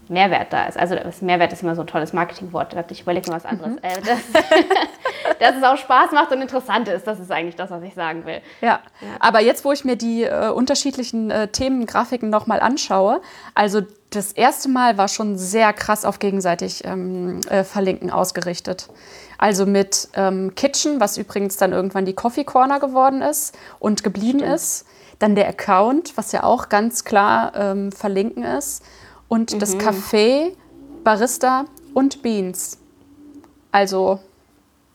Mehrwert 0.07 0.53
da 0.53 0.65
ist. 0.65 0.77
Also 0.77 0.95
das 0.95 1.21
Mehrwert 1.21 1.51
ist 1.53 1.63
immer 1.63 1.75
so 1.75 1.81
ein 1.81 1.87
tolles 1.87 2.13
Marketingwort. 2.13 2.75
Ich 2.91 3.01
überlege 3.01 3.29
mal 3.29 3.37
was 3.37 3.45
anderes. 3.45 3.73
Mhm. 3.73 3.79
Äh, 3.81 4.01
das, 4.01 4.19
dass 5.39 5.55
es 5.55 5.63
auch 5.63 5.77
Spaß 5.77 6.11
macht 6.11 6.31
und 6.31 6.41
interessant 6.41 6.87
ist, 6.87 7.07
das 7.07 7.19
ist 7.19 7.31
eigentlich 7.31 7.55
das, 7.55 7.71
was 7.71 7.81
ich 7.83 7.93
sagen 7.93 8.25
will. 8.25 8.41
Ja, 8.61 8.79
ja. 9.01 9.07
aber 9.19 9.41
jetzt, 9.41 9.65
wo 9.65 9.71
ich 9.71 9.83
mir 9.83 9.95
die 9.95 10.23
äh, 10.23 10.49
unterschiedlichen 10.49 11.31
äh, 11.31 11.47
Themen, 11.47 11.85
Grafiken 11.85 12.29
nochmal 12.29 12.59
anschaue, 12.59 13.21
also 13.53 13.81
das 14.11 14.31
erste 14.31 14.69
Mal 14.69 14.97
war 14.97 15.07
schon 15.07 15.37
sehr 15.37 15.73
krass 15.73 16.05
auf 16.05 16.19
gegenseitig 16.19 16.85
ähm, 16.85 17.41
äh, 17.49 17.63
Verlinken 17.63 18.11
ausgerichtet. 18.11 18.87
Also 19.37 19.65
mit 19.65 20.07
ähm, 20.13 20.53
Kitchen, 20.55 21.01
was 21.01 21.17
übrigens 21.17 21.57
dann 21.57 21.73
irgendwann 21.73 22.05
die 22.05 22.13
Coffee 22.13 22.45
Corner 22.45 22.79
geworden 22.79 23.21
ist 23.21 23.57
und 23.79 24.03
geblieben 24.03 24.39
Stimmt. 24.39 24.55
ist. 24.55 24.85
Dann 25.19 25.35
der 25.35 25.47
Account, 25.47 26.17
was 26.17 26.31
ja 26.33 26.43
auch 26.43 26.67
ganz 26.67 27.05
klar 27.05 27.53
ähm, 27.55 27.91
verlinken 27.91 28.43
ist 28.43 28.83
und 29.27 29.53
mhm. 29.53 29.59
das 29.59 29.77
Café, 29.77 30.51
Barista 31.03 31.65
und 31.93 32.21
Beans. 32.21 32.79
Also 33.71 34.19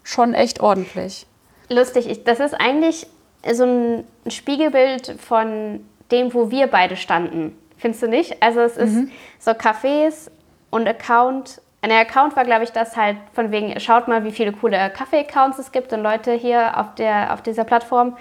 schon 0.02 0.34
echt 0.34 0.60
ordentlich. 0.60 1.26
Lustig, 1.68 2.08
ich, 2.08 2.24
das 2.24 2.40
ist 2.40 2.54
eigentlich 2.54 3.06
so 3.52 3.64
ein 3.64 4.04
Spiegelbild 4.28 5.16
von 5.20 5.84
dem, 6.10 6.34
wo 6.34 6.50
wir 6.50 6.66
beide 6.66 6.96
standen. 6.96 7.56
Findest 7.76 8.02
du 8.02 8.08
nicht? 8.08 8.42
Also 8.42 8.60
es 8.60 8.76
ist 8.76 8.92
mhm. 8.92 9.10
so 9.38 9.52
Cafés 9.52 10.30
und 10.70 10.86
Account. 10.88 11.62
Ein 11.82 11.92
Account 11.92 12.36
war, 12.36 12.44
glaube 12.44 12.64
ich, 12.64 12.70
das 12.70 12.96
halt 12.96 13.16
von 13.32 13.50
wegen, 13.52 13.78
schaut 13.80 14.08
mal, 14.08 14.24
wie 14.24 14.32
viele 14.32 14.52
coole 14.52 14.90
Kaffee-Accounts 14.90 15.58
es 15.58 15.72
gibt 15.72 15.92
und 15.92 16.02
Leute 16.02 16.32
hier 16.32 16.78
auf, 16.78 16.94
der, 16.94 17.32
auf 17.32 17.42
dieser 17.42 17.64
Plattform. 17.64 18.16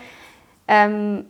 Ähm, 0.67 1.25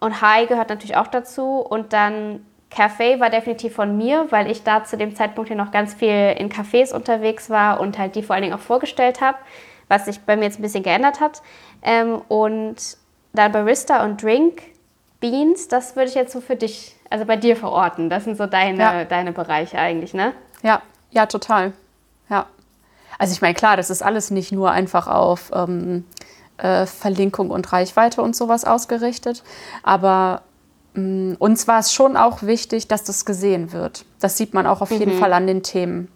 und 0.00 0.22
Hi 0.22 0.46
gehört 0.46 0.70
natürlich 0.70 0.96
auch 0.96 1.08
dazu. 1.08 1.58
Und 1.58 1.92
dann 1.92 2.46
Café 2.70 3.20
war 3.20 3.30
definitiv 3.30 3.74
von 3.74 3.96
mir, 3.96 4.26
weil 4.30 4.50
ich 4.50 4.62
da 4.62 4.84
zu 4.84 4.96
dem 4.96 5.14
Zeitpunkt 5.14 5.48
hier 5.48 5.56
noch 5.56 5.70
ganz 5.70 5.94
viel 5.94 6.34
in 6.36 6.50
Cafés 6.50 6.92
unterwegs 6.92 7.48
war 7.48 7.80
und 7.80 7.98
halt 7.98 8.16
die 8.16 8.22
vor 8.22 8.34
allen 8.34 8.42
Dingen 8.42 8.54
auch 8.54 8.60
vorgestellt 8.60 9.20
habe, 9.20 9.38
was 9.88 10.06
sich 10.06 10.20
bei 10.20 10.36
mir 10.36 10.44
jetzt 10.44 10.58
ein 10.58 10.62
bisschen 10.62 10.82
geändert 10.82 11.20
hat. 11.20 11.42
Ähm, 11.82 12.20
und 12.28 12.76
dann 13.32 13.52
Barista 13.52 14.04
und 14.04 14.22
Drink, 14.22 14.62
Beans, 15.20 15.68
das 15.68 15.96
würde 15.96 16.08
ich 16.08 16.14
jetzt 16.14 16.32
so 16.32 16.40
für 16.40 16.56
dich, 16.56 16.96
also 17.08 17.24
bei 17.24 17.36
dir 17.36 17.56
verorten. 17.56 18.10
Das 18.10 18.24
sind 18.24 18.36
so 18.36 18.46
deine, 18.46 18.78
ja. 18.78 19.04
deine 19.04 19.32
Bereiche 19.32 19.78
eigentlich, 19.78 20.12
ne? 20.12 20.32
Ja, 20.62 20.82
ja, 21.10 21.26
total. 21.26 21.72
Ja. 22.28 22.46
Also 23.18 23.32
ich 23.32 23.40
meine, 23.40 23.54
klar, 23.54 23.76
das 23.76 23.90
ist 23.90 24.02
alles 24.02 24.30
nicht 24.30 24.52
nur 24.52 24.70
einfach 24.70 25.06
auf 25.06 25.50
ähm, 25.54 26.04
äh, 26.58 26.86
Verlinkung 26.86 27.50
und 27.50 27.72
Reichweite 27.72 28.20
und 28.22 28.36
sowas 28.36 28.64
ausgerichtet, 28.64 29.42
aber 29.82 30.42
uns 30.96 31.68
war 31.68 31.78
es 31.78 31.92
schon 31.92 32.16
auch 32.16 32.42
wichtig, 32.42 32.88
dass 32.88 33.04
das 33.04 33.24
gesehen 33.24 33.72
wird. 33.72 34.04
Das 34.20 34.36
sieht 34.36 34.54
man 34.54 34.66
auch 34.66 34.80
auf 34.80 34.90
jeden 34.90 35.16
mhm. 35.16 35.18
Fall 35.18 35.32
an 35.32 35.46
den 35.46 35.62
Themen. 35.62 36.08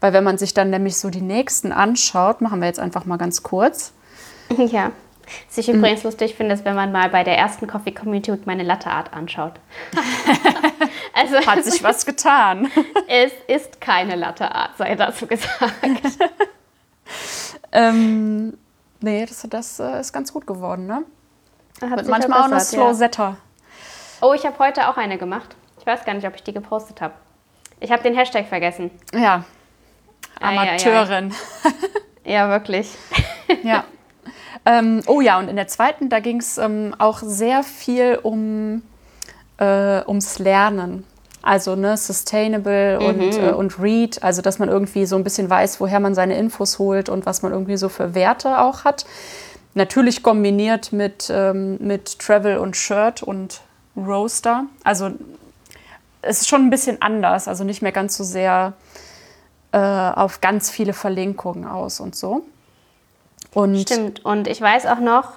Weil 0.00 0.12
wenn 0.12 0.24
man 0.24 0.38
sich 0.38 0.54
dann 0.54 0.70
nämlich 0.70 0.98
so 0.98 1.10
die 1.10 1.22
nächsten 1.22 1.72
anschaut, 1.72 2.40
machen 2.40 2.60
wir 2.60 2.66
jetzt 2.66 2.80
einfach 2.80 3.04
mal 3.04 3.16
ganz 3.16 3.42
kurz. 3.42 3.92
Ja. 4.56 4.92
Was 5.46 5.58
ich 5.58 5.68
übrigens 5.68 6.00
mhm. 6.04 6.06
lustig 6.08 6.34
finde, 6.36 6.54
ist, 6.54 6.64
wenn 6.64 6.74
man 6.74 6.90
mal 6.90 7.10
bei 7.10 7.22
der 7.22 7.36
ersten 7.36 7.66
Coffee 7.66 7.92
Community 7.92 8.32
meine 8.46 8.62
Latte 8.62 8.90
Art 8.90 9.12
anschaut. 9.12 9.52
also 11.12 11.36
hat 11.46 11.62
sich 11.66 11.82
was 11.82 12.06
getan. 12.06 12.70
es 13.08 13.32
ist 13.46 13.78
keine 13.78 14.16
Latte 14.16 14.50
Art, 14.50 14.78
sei 14.78 14.94
dazu 14.94 15.26
gesagt. 15.26 15.74
ähm, 17.72 18.56
nee, 19.02 19.26
das, 19.26 19.46
das 19.50 19.78
äh, 19.80 20.00
ist 20.00 20.14
ganz 20.14 20.32
gut 20.32 20.46
geworden, 20.46 20.86
ne? 20.86 21.02
Hat 21.82 22.08
manchmal 22.08 22.40
auch 22.40 22.50
eine 22.50 22.60
Slow 22.60 22.94
Setter. 22.94 23.22
Ja. 23.22 23.36
Oh, 24.20 24.32
ich 24.34 24.44
habe 24.44 24.58
heute 24.58 24.88
auch 24.88 24.96
eine 24.96 25.16
gemacht. 25.16 25.54
Ich 25.78 25.86
weiß 25.86 26.04
gar 26.04 26.14
nicht, 26.14 26.26
ob 26.26 26.34
ich 26.34 26.42
die 26.42 26.52
gepostet 26.52 27.00
habe. 27.00 27.14
Ich 27.80 27.92
habe 27.92 28.02
den 28.02 28.14
Hashtag 28.14 28.46
vergessen. 28.46 28.90
Ja. 29.14 29.44
Amateurin. 30.40 31.32
ja, 32.24 32.48
wirklich. 32.48 32.90
ja. 33.62 33.84
Ähm, 34.66 35.02
oh 35.06 35.20
ja, 35.20 35.38
und 35.38 35.48
in 35.48 35.56
der 35.56 35.68
zweiten, 35.68 36.08
da 36.08 36.18
ging 36.18 36.38
es 36.38 36.58
ähm, 36.58 36.94
auch 36.98 37.18
sehr 37.22 37.62
viel 37.62 38.18
um, 38.22 38.82
äh, 39.58 40.02
ums 40.06 40.38
Lernen. 40.38 41.04
Also 41.40 41.76
ne, 41.76 41.96
Sustainable 41.96 42.98
mhm. 42.98 43.06
und, 43.06 43.38
äh, 43.38 43.52
und 43.52 43.80
Read, 43.80 44.22
also 44.22 44.42
dass 44.42 44.58
man 44.58 44.68
irgendwie 44.68 45.06
so 45.06 45.14
ein 45.14 45.22
bisschen 45.22 45.48
weiß, 45.48 45.80
woher 45.80 46.00
man 46.00 46.14
seine 46.14 46.36
Infos 46.36 46.80
holt 46.80 47.08
und 47.08 47.24
was 47.24 47.42
man 47.42 47.52
irgendwie 47.52 47.76
so 47.76 47.88
für 47.88 48.14
Werte 48.14 48.58
auch 48.58 48.84
hat. 48.84 49.06
Natürlich 49.74 50.24
kombiniert 50.24 50.92
mit, 50.92 51.30
ähm, 51.32 51.78
mit 51.78 52.18
Travel 52.18 52.58
und 52.58 52.76
Shirt 52.76 53.22
und 53.22 53.60
Roaster. 54.06 54.64
Also 54.84 55.10
es 56.22 56.42
ist 56.42 56.48
schon 56.48 56.66
ein 56.66 56.70
bisschen 56.70 57.00
anders, 57.02 57.48
also 57.48 57.64
nicht 57.64 57.82
mehr 57.82 57.92
ganz 57.92 58.16
so 58.16 58.24
sehr 58.24 58.72
äh, 59.72 59.78
auf 59.78 60.40
ganz 60.40 60.70
viele 60.70 60.92
Verlinkungen 60.92 61.66
aus 61.66 62.00
und 62.00 62.16
so. 62.16 62.44
Und 63.54 63.80
Stimmt, 63.80 64.24
und 64.24 64.48
ich 64.48 64.60
weiß 64.60 64.86
auch 64.86 65.00
noch, 65.00 65.32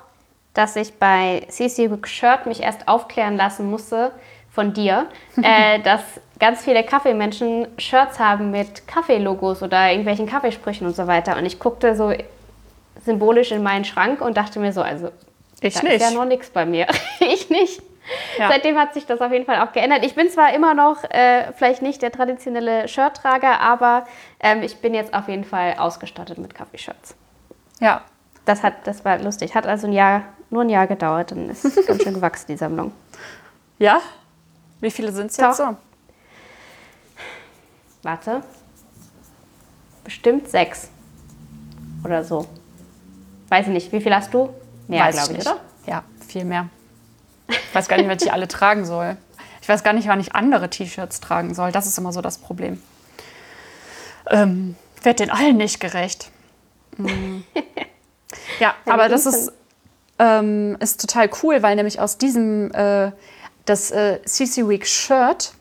dass 0.54 0.76
ich 0.76 0.93
bei 0.95 1.45
CC 1.50 1.89
Shirt 2.04 2.45
mich 2.45 2.62
erst 2.62 2.88
aufklären 2.88 3.38
lassen 3.38 3.69
musste 3.69 4.12
von 4.52 4.74
dir, 4.74 5.08
äh, 5.41 5.80
dass 5.80 6.02
ganz 6.39 6.63
viele 6.63 6.84
Kaffeemenschen 6.84 7.67
Shirts 7.78 8.19
haben 8.19 8.52
mit 8.52 8.88
Kaffeelogos 8.88 9.62
oder 9.63 9.89
irgendwelchen 9.89 10.28
Kaffeesprüchen 10.28 10.88
und 10.88 10.95
so 10.95 11.08
weiter. 11.08 11.38
Und 11.38 11.45
ich 11.45 11.60
guckte 11.60 11.95
so 11.95 12.13
symbolisch 13.06 13.52
in 13.52 13.63
meinen 13.63 13.86
Schrank 13.86 14.21
und 14.21 14.38
dachte 14.38 14.60
mir 14.60 14.74
so, 14.74 14.82
also 14.82 15.10
ich 15.62 15.76
da 15.76 15.84
nicht. 15.84 15.95
ist 15.95 16.02
ja 16.02 16.12
noch 16.12 16.26
nichts 16.26 16.50
bei 16.50 16.65
mir. 16.65 16.88
ich 17.19 17.50
nicht. 17.50 17.82
Ja. 18.38 18.50
Seitdem 18.50 18.78
hat 18.78 18.93
sich 18.93 19.06
das 19.06 19.21
auf 19.21 19.32
jeden 19.32 19.45
Fall 19.45 19.60
auch 19.62 19.71
geändert. 19.71 20.04
Ich 20.04 20.15
bin 20.15 20.30
zwar 20.30 20.54
immer 20.54 20.74
noch 20.74 21.04
äh, 21.10 21.52
vielleicht 21.54 21.82
nicht 21.82 22.02
der 22.02 22.12
traditionelle 22.12 22.88
Shirtträger, 22.88 23.60
aber 23.60 24.06
ähm, 24.39 24.63
ich 24.63 24.78
bin 24.78 24.93
jetzt 24.93 25.13
auf 25.13 25.28
jeden 25.28 25.43
Fall 25.43 25.76
ausgestattet 25.78 26.38
mit 26.38 26.56
Kaffeeshirts. 26.56 27.15
Ja. 27.80 28.02
Das, 28.45 28.63
hat, 28.63 28.86
das 28.86 29.06
war 29.06 29.19
lustig. 29.19 29.54
Hat 29.54 29.67
also 29.67 29.88
ein 29.88 29.93
Jahr, 29.93 30.24
nur 30.50 30.63
ein 30.63 30.69
Jahr 30.69 30.88
gedauert. 30.88 31.32
Dann 31.32 31.50
ist 31.50 31.63
ganz 31.88 32.04
schön 32.04 32.13
gewachsen, 32.15 32.47
die 32.50 32.58
Sammlung. 32.58 32.91
Ja? 33.78 34.02
Wie 34.80 34.91
viele 34.91 35.12
sind 35.12 35.32
es 35.32 35.38
jetzt 35.38 35.58
so? 35.58 35.76
Warte. 38.04 38.41
Bestimmt 40.04 40.47
sechs. 40.50 40.89
Oder 42.04 42.24
so. 42.24 42.47
Weiß 43.50 43.67
ich 43.67 43.74
nicht. 43.74 43.91
Wie 43.91 44.02
viel 44.02 44.15
hast 44.15 44.34
du? 44.34 44.50
Mehr, 44.88 45.12
glaube 45.12 45.34
ich, 45.34 45.39
ich, 45.39 45.47
oder? 45.47 45.58
Ja, 45.86 46.04
viel 46.28 46.45
mehr. 46.45 46.69
Ich 47.52 47.76
weiß 47.76 47.88
gar 47.88 47.98
nicht, 47.98 48.10
was 48.10 48.24
ich 48.24 48.32
alle 48.32 48.48
tragen 48.48 48.86
soll. 48.86 49.18
Ich 49.62 49.70
weiß 49.70 49.84
gar 49.84 49.94
nicht, 49.94 50.08
wann 50.08 50.20
ich 50.20 50.34
andere 50.36 50.70
T-Shirts 50.70 51.20
tragen 51.20 51.54
soll. 51.54 51.72
Das 51.72 51.86
ist 51.86 51.98
immer 51.98 52.12
so 52.12 52.22
das 52.22 52.38
Problem. 52.38 52.82
Ähm, 54.30 54.76
Wird 55.04 55.20
den 55.20 55.30
allen 55.30 55.58
nicht 55.58 55.80
gerecht. 55.80 56.30
Mhm. 56.98 57.44
Ja, 58.60 58.76
aber 58.86 59.10
das 59.10 59.26
ist, 59.26 59.52
ähm, 60.20 60.78
ist 60.80 61.02
total 61.02 61.30
cool, 61.42 61.64
weil 61.64 61.76
nämlich 61.76 62.00
aus 62.00 62.18
diesem, 62.18 62.72
äh, 62.74 63.12
das 63.66 63.92
äh, 63.92 64.22
CC 64.24 64.68
Week 64.68 64.86
Shirt, 64.86 65.54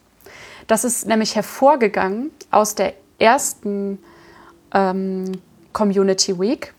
das 0.67 0.85
ist 0.85 1.07
nämlich 1.07 1.35
hervorgegangen 1.35 2.31
aus 2.51 2.75
der 2.75 2.95
ersten 3.19 3.99
ähm, 4.73 5.33
Community 5.73 6.39
Week, 6.39 6.75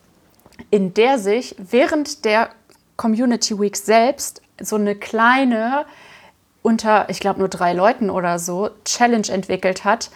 in 0.69 0.93
der 0.93 1.17
sich 1.17 1.55
während 1.57 2.23
der 2.23 2.49
Community 2.97 3.59
Week 3.59 3.75
selbst 3.75 4.41
so 4.63 4.75
eine 4.75 4.95
kleine, 4.95 5.85
unter, 6.61 7.09
ich 7.09 7.19
glaube, 7.19 7.39
nur 7.39 7.49
drei 7.49 7.73
Leuten 7.73 8.09
oder 8.09 8.39
so, 8.39 8.69
Challenge 8.85 9.27
entwickelt 9.29 9.83
hat, 9.83 10.11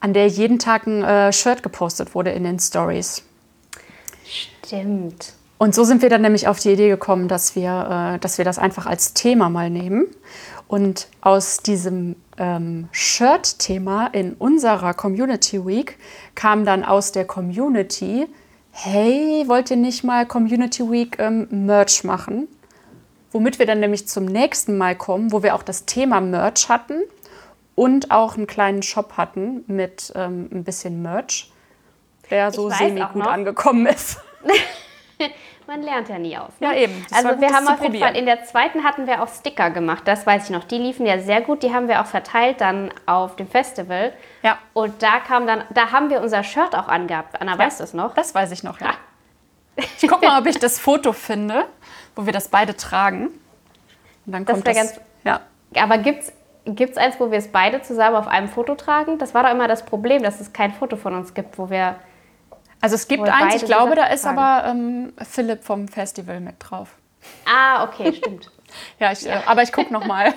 an 0.00 0.12
der 0.12 0.28
jeden 0.28 0.58
Tag 0.58 0.86
ein 0.86 1.02
äh, 1.02 1.32
Shirt 1.32 1.62
gepostet 1.62 2.14
wurde 2.14 2.30
in 2.30 2.44
den 2.44 2.58
Stories. 2.58 3.22
Stimmt. 4.24 5.34
Und 5.58 5.74
so 5.74 5.82
sind 5.82 6.02
wir 6.02 6.08
dann 6.08 6.22
nämlich 6.22 6.46
auf 6.46 6.60
die 6.60 6.70
Idee 6.70 6.88
gekommen, 6.88 7.26
dass 7.26 7.56
wir, 7.56 8.14
äh, 8.14 8.18
dass 8.20 8.38
wir 8.38 8.44
das 8.44 8.58
einfach 8.58 8.86
als 8.86 9.12
Thema 9.14 9.48
mal 9.48 9.70
nehmen. 9.70 10.06
Und 10.68 11.08
aus 11.20 11.58
diesem 11.58 12.14
ähm, 12.36 12.88
Shirt-Thema 12.92 14.08
in 14.08 14.34
unserer 14.34 14.94
Community 14.94 15.64
Week 15.66 15.98
kam 16.34 16.64
dann 16.64 16.84
aus 16.84 17.10
der 17.10 17.24
Community, 17.24 18.28
hey, 18.70 19.44
wollt 19.48 19.70
ihr 19.70 19.78
nicht 19.78 20.04
mal 20.04 20.26
Community 20.26 20.88
Week 20.88 21.18
ähm, 21.18 21.48
Merch 21.50 22.04
machen? 22.04 22.46
Womit 23.30 23.58
wir 23.58 23.66
dann 23.66 23.80
nämlich 23.80 24.08
zum 24.08 24.24
nächsten 24.24 24.78
Mal 24.78 24.96
kommen, 24.96 25.32
wo 25.32 25.42
wir 25.42 25.54
auch 25.54 25.62
das 25.62 25.84
Thema 25.84 26.20
Merch 26.20 26.68
hatten 26.68 27.02
und 27.74 28.10
auch 28.10 28.36
einen 28.36 28.46
kleinen 28.46 28.82
Shop 28.82 29.16
hatten 29.16 29.64
mit 29.66 30.12
ähm, 30.16 30.48
ein 30.52 30.64
bisschen 30.64 31.02
Merch, 31.02 31.52
der 32.30 32.50
so 32.52 32.70
semi 32.70 33.02
gut 33.12 33.26
angekommen 33.26 33.86
ist. 33.86 34.20
Man 35.68 35.82
lernt 35.82 36.08
ja 36.08 36.18
nie 36.18 36.34
aus. 36.38 36.48
Ne? 36.60 36.66
Ja, 36.66 36.72
eben. 36.72 37.04
Das 37.10 37.24
also 37.24 37.40
wir 37.42 37.50
haben 37.50 37.68
auf 37.68 37.82
jeden 37.82 37.98
Fall, 37.98 38.16
in 38.16 38.24
der 38.24 38.42
zweiten 38.44 38.84
hatten 38.84 39.06
wir 39.06 39.22
auch 39.22 39.28
Sticker 39.28 39.68
gemacht, 39.68 40.04
das 40.06 40.26
weiß 40.26 40.44
ich 40.44 40.50
noch. 40.50 40.64
Die 40.64 40.78
liefen 40.78 41.04
ja 41.04 41.18
sehr 41.18 41.42
gut, 41.42 41.62
die 41.62 41.74
haben 41.74 41.88
wir 41.88 42.00
auch 42.00 42.06
verteilt 42.06 42.62
dann 42.62 42.90
auf 43.04 43.36
dem 43.36 43.46
Festival. 43.46 44.14
Ja. 44.42 44.56
Und 44.72 45.02
da 45.02 45.20
kam 45.20 45.46
dann, 45.46 45.64
da 45.68 45.92
haben 45.92 46.08
wir 46.08 46.22
unser 46.22 46.42
Shirt 46.42 46.74
auch 46.74 46.88
angehabt. 46.88 47.38
Anna, 47.38 47.52
ja, 47.52 47.58
weißt 47.58 47.80
du 47.80 47.84
es 47.84 47.92
noch? 47.92 48.14
Das 48.14 48.34
weiß 48.34 48.50
ich 48.52 48.62
noch, 48.62 48.80
ja. 48.80 48.94
Ich 50.00 50.08
guck 50.08 50.22
mal, 50.22 50.40
ob 50.40 50.46
ich 50.46 50.58
das 50.58 50.78
Foto 50.78 51.12
finde, 51.12 51.66
wo 52.18 52.26
wir 52.26 52.32
das 52.32 52.48
beide 52.48 52.76
tragen. 52.76 53.28
Und 54.26 54.32
dann 54.32 54.44
kommt 54.44 54.66
das, 54.66 54.76
das 54.76 54.94
ganz. 54.94 55.00
Ja. 55.24 55.40
Aber 55.80 55.98
gibt's 55.98 56.32
Gibt 56.64 56.90
es 56.90 56.96
eins, 56.98 57.18
wo 57.18 57.30
wir 57.30 57.38
es 57.38 57.48
beide 57.48 57.80
zusammen 57.80 58.16
auf 58.16 58.28
einem 58.28 58.48
Foto 58.48 58.74
tragen? 58.74 59.16
Das 59.16 59.32
war 59.32 59.42
doch 59.42 59.50
immer 59.50 59.68
das 59.68 59.86
Problem, 59.86 60.22
dass 60.22 60.38
es 60.38 60.52
kein 60.52 60.74
Foto 60.74 60.96
von 60.96 61.14
uns 61.14 61.32
gibt, 61.32 61.56
wo 61.56 61.70
wir 61.70 61.96
also 62.80 62.94
es 62.94 63.08
gibt 63.08 63.26
eins, 63.26 63.54
ich 63.54 63.64
glaube, 63.64 63.94
da 63.94 64.06
ist 64.06 64.26
aber 64.26 64.68
ähm, 64.68 65.14
Philipp 65.18 65.64
vom 65.64 65.88
Festival 65.88 66.40
mit 66.40 66.56
drauf. 66.58 66.94
Ah, 67.46 67.84
okay, 67.84 68.12
stimmt. 68.16 68.50
ja, 68.98 69.12
ich, 69.12 69.22
ja. 69.22 69.44
Aber 69.46 69.62
ich 69.62 69.72
gucke 69.72 69.90
nochmal. 69.92 70.34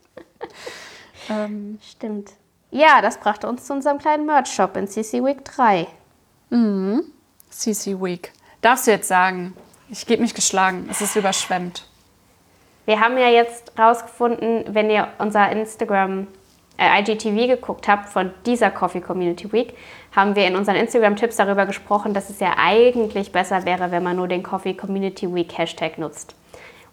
ähm. 1.30 1.78
Stimmt. 1.82 2.32
Ja, 2.70 3.00
das 3.00 3.18
brachte 3.18 3.48
uns 3.48 3.64
zu 3.64 3.72
unserem 3.72 3.98
kleinen 3.98 4.26
Merch-Shop 4.26 4.76
in 4.76 4.86
CC 4.86 5.24
Week 5.24 5.44
3. 5.44 5.86
Mhm. 6.50 7.04
CC 7.48 8.00
Week. 8.00 8.32
Darfst 8.60 8.86
du 8.86 8.90
jetzt 8.90 9.08
sagen? 9.08 9.54
Ich 9.92 10.06
gebe 10.06 10.22
mich 10.22 10.34
geschlagen. 10.34 10.88
Es 10.88 11.00
ist 11.00 11.16
überschwemmt. 11.16 11.84
Wir 12.86 13.00
haben 13.00 13.18
ja 13.18 13.28
jetzt 13.28 13.72
rausgefunden, 13.76 14.64
wenn 14.68 14.88
ihr 14.88 15.08
unser 15.18 15.50
Instagram 15.50 16.28
äh, 16.78 17.00
IGTV 17.00 17.48
geguckt 17.48 17.88
habt 17.88 18.08
von 18.08 18.30
dieser 18.46 18.70
Coffee 18.70 19.00
Community 19.00 19.52
Week, 19.52 19.74
haben 20.14 20.36
wir 20.36 20.46
in 20.46 20.54
unseren 20.54 20.76
Instagram-Tipps 20.76 21.36
darüber 21.36 21.66
gesprochen, 21.66 22.14
dass 22.14 22.30
es 22.30 22.38
ja 22.38 22.54
eigentlich 22.56 23.32
besser 23.32 23.64
wäre, 23.64 23.90
wenn 23.90 24.02
man 24.02 24.16
nur 24.16 24.28
den 24.28 24.42
Coffee 24.44 24.74
Community 24.74 25.32
Week 25.34 25.58
Hashtag 25.58 25.98
nutzt. 25.98 26.34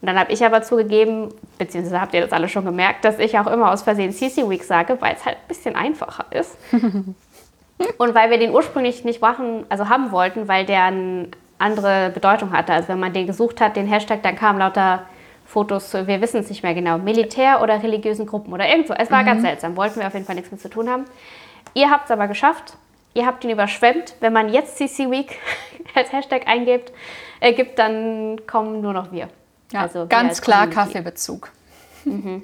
Und 0.01 0.07
dann 0.07 0.19
habe 0.19 0.31
ich 0.31 0.43
aber 0.43 0.63
zugegeben, 0.63 1.33
beziehungsweise 1.57 2.01
habt 2.01 2.13
ihr 2.15 2.21
das 2.21 2.31
alle 2.31 2.49
schon 2.49 2.65
gemerkt, 2.65 3.05
dass 3.05 3.19
ich 3.19 3.37
auch 3.37 3.47
immer 3.47 3.71
aus 3.71 3.83
Versehen 3.83 4.11
CC 4.11 4.49
Week 4.49 4.63
sage, 4.63 4.97
weil 4.99 5.15
es 5.15 5.25
halt 5.25 5.37
ein 5.37 5.47
bisschen 5.47 5.75
einfacher 5.75 6.25
ist. 6.31 6.57
Und 6.71 8.15
weil 8.15 8.31
wir 8.31 8.39
den 8.39 8.51
ursprünglich 8.51 9.03
nicht 9.05 9.21
machen, 9.21 9.65
also 9.69 9.87
haben 9.87 10.11
wollten, 10.11 10.47
weil 10.47 10.65
der 10.65 10.83
eine 10.85 11.29
andere 11.59 12.11
Bedeutung 12.13 12.51
hatte. 12.51 12.73
Also 12.73 12.89
wenn 12.89 12.99
man 12.99 13.13
den 13.13 13.27
gesucht 13.27 13.61
hat, 13.61 13.75
den 13.75 13.87
Hashtag, 13.87 14.23
dann 14.23 14.35
kamen 14.35 14.59
lauter 14.59 15.03
Fotos, 15.45 15.93
wir 15.93 16.21
wissen 16.21 16.41
es 16.41 16.49
nicht 16.49 16.61
mehr 16.61 16.73
genau, 16.73 16.97
Militär 16.97 17.61
oder 17.61 17.81
religiösen 17.81 18.25
Gruppen 18.25 18.53
oder 18.53 18.67
irgendwo. 18.67 18.93
Es 18.93 19.09
war 19.09 19.21
mhm. 19.21 19.27
ganz 19.27 19.41
seltsam, 19.41 19.77
wollten 19.77 19.99
wir 19.99 20.07
auf 20.07 20.13
jeden 20.13 20.25
Fall 20.25 20.35
nichts 20.35 20.51
mit 20.51 20.59
zu 20.59 20.69
tun 20.69 20.89
haben. 20.89 21.05
Ihr 21.73 21.89
habt 21.89 22.05
es 22.05 22.11
aber 22.11 22.27
geschafft. 22.27 22.77
Ihr 23.13 23.25
habt 23.25 23.43
ihn 23.43 23.49
überschwemmt. 23.49 24.15
Wenn 24.19 24.33
man 24.33 24.49
jetzt 24.53 24.77
CC 24.77 25.09
Week 25.09 25.39
als 25.95 26.11
Hashtag 26.11 26.47
eingibt, 26.47 26.91
äh, 27.39 27.53
gibt, 27.53 27.79
dann 27.79 28.45
kommen 28.45 28.81
nur 28.81 28.93
noch 28.93 29.11
wir. 29.11 29.29
Ja, 29.71 29.81
also 29.81 30.05
ganz 30.07 30.41
klar 30.41 30.67
Kaffeebezug. 30.67 31.51
Mhm. 32.05 32.43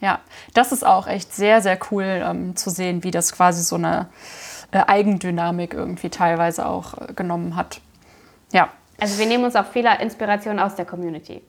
Ja, 0.00 0.18
das 0.54 0.72
ist 0.72 0.84
auch 0.84 1.06
echt 1.06 1.32
sehr, 1.32 1.60
sehr 1.60 1.78
cool 1.90 2.04
ähm, 2.04 2.56
zu 2.56 2.70
sehen, 2.70 3.04
wie 3.04 3.10
das 3.10 3.32
quasi 3.32 3.62
so 3.62 3.76
eine 3.76 4.08
äh, 4.72 4.82
Eigendynamik 4.86 5.74
irgendwie 5.74 6.10
teilweise 6.10 6.66
auch 6.66 6.94
äh, 6.98 7.12
genommen 7.14 7.54
hat. 7.56 7.80
Ja. 8.52 8.68
Also 9.00 9.18
wir 9.18 9.26
nehmen 9.26 9.44
uns 9.44 9.56
auch 9.56 9.66
viele 9.66 10.00
Inspirationen 10.00 10.60
aus 10.60 10.76
der 10.76 10.84
Community. 10.84 11.42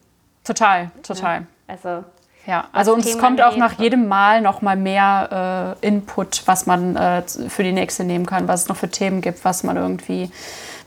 Total, 0.43 0.91
total. 1.03 1.41
Ja, 1.41 1.45
also 1.67 2.03
ja, 2.45 2.67
also 2.73 2.93
uns 2.93 3.17
kommt 3.17 3.41
auch 3.41 3.55
nach 3.55 3.79
jedem 3.79 4.07
Mal 4.07 4.41
noch 4.41 4.61
mal 4.61 4.75
mehr 4.75 5.77
äh, 5.81 5.87
Input, 5.87 6.43
was 6.45 6.65
man 6.65 6.95
äh, 6.97 7.23
für 7.47 7.63
die 7.63 7.71
nächste 7.71 8.03
nehmen 8.03 8.25
kann, 8.25 8.49
was 8.49 8.63
es 8.63 8.67
noch 8.67 8.75
für 8.75 8.89
Themen 8.89 9.21
gibt, 9.21 9.45
was 9.45 9.63
man 9.63 9.77
irgendwie, 9.77 10.29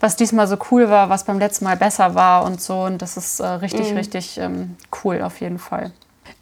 was 0.00 0.16
diesmal 0.16 0.46
so 0.48 0.58
cool 0.70 0.90
war, 0.90 1.08
was 1.08 1.24
beim 1.24 1.38
letzten 1.38 1.64
Mal 1.64 1.76
besser 1.76 2.14
war 2.14 2.44
und 2.44 2.60
so. 2.60 2.82
Und 2.82 3.00
das 3.00 3.16
ist 3.16 3.40
äh, 3.40 3.46
richtig, 3.46 3.90
mhm. 3.90 3.96
richtig 3.96 4.38
ähm, 4.38 4.76
cool 5.02 5.22
auf 5.22 5.40
jeden 5.40 5.58
Fall. 5.58 5.92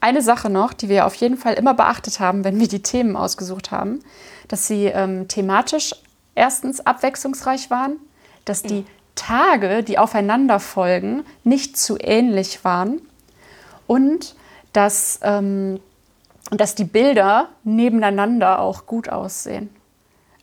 Eine 0.01 0.21
Sache 0.21 0.51
noch, 0.51 0.73
die 0.73 0.89
wir 0.89 1.07
auf 1.07 1.15
jeden 1.15 1.37
Fall 1.37 1.55
immer 1.55 1.75
beachtet 1.75 2.19
haben, 2.19 2.43
wenn 2.43 2.59
wir 2.59 2.67
die 2.67 2.83
Themen 2.83 3.15
ausgesucht 3.17 3.71
haben, 3.71 4.01
dass 4.49 4.67
sie 4.67 4.87
ähm, 4.87 5.29
thematisch 5.29 5.95
erstens 6.35 6.85
abwechslungsreich 6.85 7.71
waren, 7.71 7.99
dass 8.45 8.63
die 8.63 8.81
mhm. 8.81 8.87
Tage, 9.15 9.83
die 9.83 9.99
aufeinander 9.99 10.61
folgen, 10.61 11.25
nicht 11.45 11.77
zu 11.77 11.97
ähnlich 12.01 12.65
waren 12.65 13.01
und 13.87 14.35
dass, 14.73 15.21
ähm, 15.23 15.81
dass 16.51 16.75
die 16.75 16.85
Bilder 16.85 17.49
nebeneinander 17.63 18.61
auch 18.61 18.87
gut 18.87 19.09
aussehen. 19.09 19.71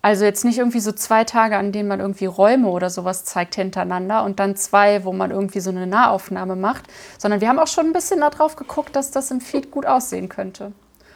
Also 0.04 0.26
jetzt 0.26 0.44
nicht 0.46 0.58
irgendwie 0.58 0.80
so 0.80 0.92
zwei 0.92 1.24
Tage, 1.26 1.58
an 1.58 1.72
denen 1.72 1.88
man 1.88 2.00
irgendwie 2.00 2.26
Räume 2.26 2.70
oder 2.70 2.90
sowas 2.90 3.24
zeigt 3.24 3.54
hintereinander 3.54 4.24
und 4.24 4.40
dann 4.40 4.56
zwei, 4.56 5.04
wo 5.06 5.14
man 5.14 5.30
irgendwie 5.30 5.60
so 5.60 5.70
eine 5.70 5.86
Nahaufnahme 5.86 6.56
macht, 6.56 6.86
sondern 7.20 7.40
wir 7.40 7.48
haben 7.48 7.60
auch 7.60 7.68
schon 7.68 7.88
ein 7.88 7.94
bisschen 7.94 8.20
darauf 8.20 8.56
geguckt, 8.56 8.96
dass 8.96 9.12
das 9.12 9.30
im 9.30 9.42
Feed 9.42 9.70
gut 9.70 9.86
aussehen 9.86 10.28
könnte. 10.28 10.72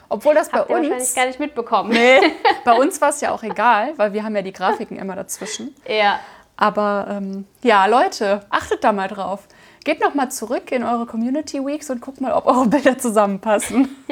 Obwohl 0.08 0.34
das 0.34 0.52
Habt 0.52 0.68
bei 0.68 0.74
uns 0.76 0.88
wahrscheinlich 0.88 1.14
gar 1.16 1.26
nicht 1.26 1.40
mitbekommen. 1.40 1.90
Nee, 1.90 2.20
bei 2.64 2.74
uns 2.74 3.00
war 3.00 3.08
es 3.08 3.20
ja 3.20 3.32
auch 3.32 3.42
egal, 3.42 3.92
weil 3.96 4.12
wir 4.12 4.22
haben 4.22 4.36
ja 4.36 4.42
die 4.42 4.52
Grafiken 4.52 4.98
immer 4.98 5.16
dazwischen. 5.16 5.74
Ja. 5.88 6.20
Aber 6.56 7.06
ähm, 7.10 7.44
ja, 7.62 7.86
Leute, 7.86 8.40
achtet 8.50 8.82
da 8.82 8.92
mal 8.92 9.08
drauf. 9.08 9.46
Geht 9.84 10.00
noch 10.00 10.14
mal 10.14 10.30
zurück 10.30 10.72
in 10.72 10.82
eure 10.82 11.06
Community 11.06 11.64
Weeks 11.64 11.90
und 11.90 12.00
guckt 12.00 12.20
mal, 12.20 12.32
ob 12.32 12.46
eure 12.46 12.66
Bilder 12.70 12.98
zusammenpassen. 12.98 13.88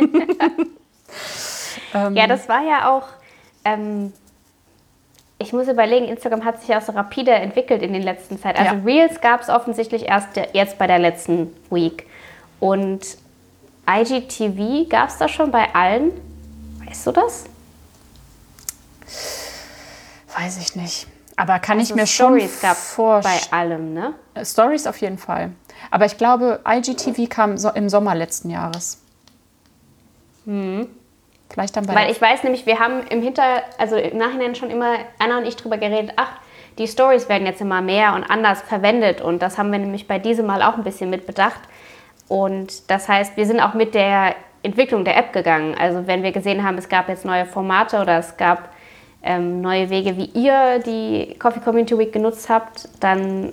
ähm, 1.94 2.16
ja, 2.16 2.26
das 2.26 2.48
war 2.48 2.62
ja 2.62 2.90
auch. 2.90 3.09
Ähm, 3.64 4.12
ich 5.38 5.52
muss 5.52 5.68
überlegen, 5.68 6.07
Instagram 6.07 6.44
hat 6.44 6.61
sich 6.61 6.68
ja 6.68 6.80
so 6.80 6.92
rapide 6.92 7.33
entwickelt 7.33 7.83
in 7.83 7.92
den 7.92 8.02
letzten 8.02 8.38
Zeit. 8.38 8.57
Also 8.57 8.76
ja. 8.76 8.83
Reels 8.85 9.20
gab 9.20 9.40
es 9.40 9.48
offensichtlich 9.48 10.04
erst 10.04 10.28
jetzt 10.52 10.78
bei 10.78 10.87
der 10.87 10.98
letzten 10.98 11.54
Week. 11.70 12.07
Und 12.61 13.00
IGTV 13.88 14.88
gab 14.88 15.09
es 15.09 15.18
da 15.18 15.28
schon 15.28 15.50
bei 15.50 15.74
allen. 15.74 16.12
Weißt 16.87 17.07
du 17.07 17.12
das? 17.12 17.44
Weiß 20.37 20.59
ich 20.59 20.76
nicht. 20.76 21.09
Aber 21.37 21.59
kann 21.59 21.79
also 21.79 21.94
ich 21.94 22.01
mir 22.01 22.07
Stories 22.07 22.61
schon 22.61 22.75
vorstellen. 22.75 23.40
bei 23.51 23.57
allem, 23.57 23.94
ne? 23.94 24.14
Stories 24.42 24.87
auf 24.87 24.99
jeden 24.99 25.18
Fall. 25.18 25.51
Aber 25.90 26.07
ich 26.07 26.16
glaube, 26.16 26.61
IGTV 26.66 27.29
kam 27.29 27.59
so 27.59 27.70
im 27.70 27.88
Sommer 27.88 28.14
letzten 28.14 28.51
Jahres. 28.51 29.03
Hm. 30.44 30.88
Vielleicht 31.51 31.77
dann 31.77 31.87
bei 31.87 31.94
Weil 31.94 32.11
ich 32.11 32.20
weiß 32.20 32.42
nämlich, 32.42 32.66
wir 32.66 32.79
haben 32.79 33.07
im 33.09 33.23
Hinter, 33.23 33.62
also 33.79 33.97
im 33.97 34.18
Nachhinein 34.18 34.55
schon 34.55 34.70
immer 34.70 34.97
Anna 35.18 35.38
und 35.38 35.47
ich 35.47 35.57
drüber 35.57 35.79
geredet, 35.79 36.12
ach, 36.16 36.33
die 36.79 36.88
Stories 36.88 37.29
werden 37.29 37.47
jetzt 37.47 37.61
immer 37.61 37.81
mehr 37.81 38.14
und 38.14 38.25
anders 38.25 38.62
verwendet 38.62 39.20
und 39.20 39.40
das 39.40 39.59
haben 39.59 39.70
wir 39.70 39.79
nämlich 39.79 40.09
bei 40.09 40.18
diesem 40.18 40.47
Mal 40.47 40.62
auch 40.62 40.77
ein 40.77 40.83
bisschen 40.83 41.11
mit 41.11 41.27
bedacht. 41.27 41.61
Und 42.27 42.90
das 42.90 43.09
heißt, 43.09 43.37
wir 43.37 43.47
sind 43.47 43.61
auch 43.61 43.75
mit 43.75 43.94
der 43.94 44.35
Entwicklung 44.62 45.05
der 45.05 45.16
App 45.16 45.33
gegangen. 45.33 45.77
Also 45.79 46.07
wenn 46.07 46.23
wir 46.23 46.33
gesehen 46.33 46.64
haben, 46.64 46.79
es 46.79 46.88
gab 46.88 47.09
jetzt 47.09 47.25
neue 47.25 47.47
Formate 47.47 48.01
oder 48.01 48.18
es 48.18 48.37
gab 48.37 48.70
ähm, 49.25 49.63
neue 49.63 49.91
Wege, 49.91 50.17
wie 50.17 50.27
ihr 50.27 50.79
die 50.79 51.35
Coffee 51.39 51.61
Community 51.61 51.99
Week 51.99 52.13
genutzt 52.13 52.49
habt, 52.49 52.89
dann 53.01 53.53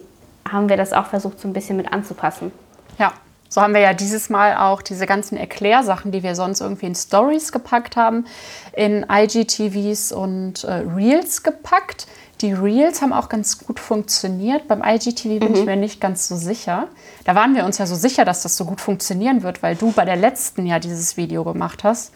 haben 0.50 0.70
wir 0.70 0.78
das 0.78 0.92
auch 0.92 1.06
versucht, 1.06 1.40
so 1.40 1.48
ein 1.48 1.54
bisschen 1.54 1.78
mit 1.78 1.92
anzupassen. 1.92 2.52
Ja, 3.00 3.14
so 3.48 3.62
haben 3.62 3.74
wir 3.74 3.82
ja 3.82 3.94
dieses 3.94 4.30
Mal 4.30 4.58
auch 4.58 4.82
diese 4.82 5.06
ganzen 5.06 5.38
Erklärsachen, 5.38 6.12
die 6.12 6.24
wir 6.24 6.36
sonst 6.36 6.62
irgendwie 6.62 6.88
in 6.88 6.96
Stories 6.96 7.52
gepackt 7.52 7.96
haben, 7.96 8.26
in 8.74 9.06
IGTVs 9.10 10.12
und 10.12 10.64
äh, 10.66 10.84
Reels 10.96 11.44
gepackt. 11.44 12.08
Die 12.42 12.54
Reels 12.54 13.02
haben 13.02 13.14
auch 13.14 13.30
ganz 13.30 13.60
gut 13.60 13.80
funktioniert. 13.80 14.68
Beim 14.68 14.84
IGTV 14.84 15.40
bin 15.40 15.50
mhm. 15.50 15.56
ich 15.56 15.66
mir 15.66 15.76
nicht 15.76 16.02
ganz 16.02 16.28
so 16.28 16.36
sicher. 16.36 16.88
Da 17.24 17.36
waren 17.36 17.56
wir 17.56 17.66
uns 17.66 17.78
ja 17.78 17.86
so 17.86 17.96
sicher, 17.96 18.26
dass 18.26 18.42
das 18.42 18.58
so 18.58 18.66
gut 18.66 18.82
funktionieren 18.82 19.44
wird, 19.44 19.62
weil 19.64 19.76
du 19.76 19.92
bei 19.92 20.06
der 20.06 20.16
letzten 20.16 20.66
ja 20.66 20.80
dieses 20.80 21.18
Video 21.18 21.44
gemacht 21.44 21.84
hast, 21.84 22.12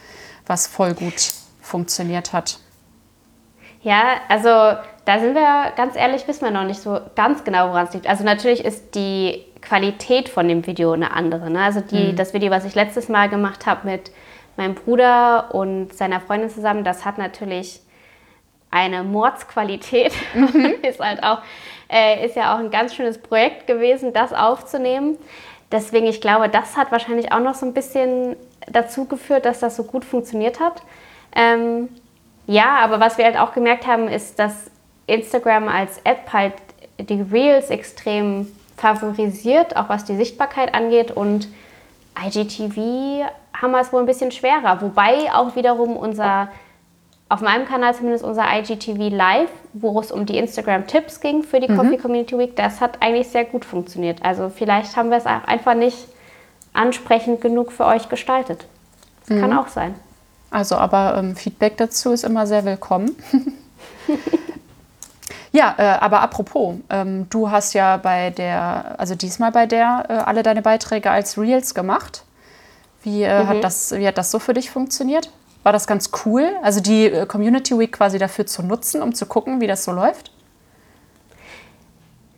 was 0.46 0.68
voll 0.68 0.94
gut 0.94 1.34
funktioniert 1.62 2.34
hat. 2.34 2.60
Ja, 3.86 4.16
also 4.30 4.50
da 4.50 5.20
sind 5.20 5.36
wir 5.36 5.72
ganz 5.76 5.96
ehrlich, 5.96 6.28
wissen 6.28 6.44
wir 6.44 6.50
noch 6.50 6.64
nicht 6.64 6.80
so 6.80 7.00
ganz 7.16 7.44
genau, 7.44 7.70
woran 7.70 7.86
es 7.86 7.94
liegt. 7.94 8.08
Also 8.10 8.24
natürlich 8.24 8.66
ist 8.66 8.96
die 8.96 9.46
Qualität 9.62 10.28
von 10.28 10.48
dem 10.48 10.66
Video 10.66 10.92
eine 10.94 11.12
andere. 11.12 11.52
Ne? 11.52 11.62
Also 11.62 11.82
die, 11.82 12.12
mhm. 12.12 12.16
das 12.16 12.34
Video, 12.34 12.50
was 12.50 12.66
ich 12.66 12.74
letztes 12.74 13.10
Mal 13.10 13.30
gemacht 13.30 13.68
habe 13.68 13.88
mit 13.88 14.10
meinem 14.58 14.74
Bruder 14.74 15.54
und 15.54 15.94
seiner 15.94 16.20
Freundin 16.20 16.50
zusammen, 16.50 16.84
das 16.84 17.06
hat 17.06 17.20
natürlich 17.20 17.80
eine 18.72 19.04
Mordsqualität. 19.04 20.14
Mhm. 20.34 20.78
ist 20.82 21.00
halt 21.00 21.22
auch, 21.22 21.44
äh, 21.88 22.26
ist 22.26 22.36
ja 22.36 22.56
auch 22.56 22.60
ein 22.60 22.72
ganz 22.72 22.96
schönes 22.96 23.20
Projekt 23.20 23.68
gewesen, 23.68 24.14
das 24.14 24.34
aufzunehmen. 24.34 25.16
Deswegen, 25.72 26.08
ich 26.08 26.22
glaube, 26.22 26.50
das 26.50 26.76
hat 26.76 26.92
wahrscheinlich 26.92 27.32
auch 27.32 27.40
noch 27.40 27.54
so 27.54 27.68
ein 27.68 27.74
bisschen 27.76 28.36
dazu 28.68 29.06
geführt, 29.06 29.46
dass 29.46 29.60
das 29.60 29.76
so 29.76 29.84
gut 29.84 30.04
funktioniert 30.04 30.60
hat. 30.60 30.82
Ähm, 31.36 31.90
ja, 32.48 32.78
aber 32.80 33.00
was 33.00 33.18
wir 33.18 33.26
halt 33.26 33.38
auch 33.38 33.54
gemerkt 33.54 33.88
haben, 33.88 34.08
ist, 34.08 34.40
dass 34.40 34.72
Instagram 35.08 35.68
als 35.68 36.00
App 36.04 36.32
halt 36.32 36.54
die 37.00 37.22
Reels 37.22 37.70
extrem 37.70 38.48
favorisiert, 38.78 39.76
auch 39.78 39.90
was 39.90 40.06
die 40.06 40.16
Sichtbarkeit 40.16 40.74
angeht. 40.74 41.12
Und 41.12 41.48
IGTV 42.24 43.30
haben 43.54 43.72
wir 43.72 43.80
es 43.80 43.92
wohl 43.92 44.02
ein 44.02 44.06
bisschen 44.06 44.32
schwerer. 44.32 44.82
Wobei 44.82 45.32
auch 45.34 45.56
wiederum 45.56 45.98
unser 45.98 46.50
auf 47.28 47.42
meinem 47.42 47.66
Kanal 47.66 47.96
zumindest 47.96 48.24
unser 48.24 48.46
IGTV 48.56 49.10
Live, 49.10 49.50
wo 49.74 50.00
es 50.00 50.12
um 50.12 50.28
die 50.28 50.38
Instagram-Tipps 50.38 51.22
ging 51.22 51.42
für 51.42 51.60
die 51.60 51.72
mhm. 51.72 51.78
Coffee 51.78 51.98
Community 51.98 52.38
Week, 52.38 52.56
das 52.56 52.82
hat 52.82 53.02
eigentlich 53.02 53.30
sehr 53.30 53.46
gut 53.46 53.66
funktioniert. 53.66 54.24
Also 54.24 54.50
vielleicht 54.50 54.96
haben 54.96 55.10
wir 55.10 55.18
es 55.18 55.26
auch 55.26 55.44
einfach 55.46 55.74
nicht 55.74 56.08
ansprechend 56.74 57.42
genug 57.42 57.72
für 57.72 57.86
euch 57.86 58.10
gestaltet. 58.10 58.68
Das 59.22 59.36
mhm. 59.36 59.42
kann 59.42 59.58
auch 59.58 59.68
sein. 59.68 59.96
Also, 60.56 60.78
aber 60.78 61.18
ähm, 61.18 61.36
Feedback 61.36 61.76
dazu 61.76 62.14
ist 62.14 62.24
immer 62.24 62.48
sehr 62.48 62.64
willkommen. 62.64 63.14
ja, 65.52 65.76
äh, 65.78 65.84
aber 65.84 66.22
apropos, 66.22 66.76
ähm, 66.90 67.28
du 67.30 67.52
hast 67.52 67.74
ja 67.74 67.98
bei 67.98 68.30
der, 68.30 68.96
also 68.98 69.16
diesmal 69.16 69.52
bei 69.52 69.66
der, 69.66 70.06
äh, 70.08 70.14
alle 70.14 70.44
deine 70.44 70.62
Beiträge 70.62 71.12
als 71.12 71.38
Reels 71.38 71.76
gemacht. 71.76 72.24
Wie, 73.04 73.24
äh, 73.24 73.44
mhm. 73.44 73.48
hat 73.50 73.64
das, 73.66 73.92
wie 73.98 74.08
hat 74.08 74.18
das 74.18 74.32
so 74.32 74.40
für 74.40 74.54
dich 74.54 74.72
funktioniert? 74.72 75.30
War 75.64 75.74
das 75.74 75.88
ganz 75.88 76.12
cool? 76.26 76.50
Also 76.64 76.80
die 76.80 77.08
äh, 77.08 77.26
Community 77.26 77.78
Week 77.78 77.92
quasi 77.92 78.18
dafür 78.18 78.46
zu 78.46 78.64
nutzen, 78.64 79.02
um 79.02 79.14
zu 79.14 79.26
gucken, 79.26 79.60
wie 79.60 79.68
das 79.68 79.84
so 79.84 79.92
läuft? 79.92 80.32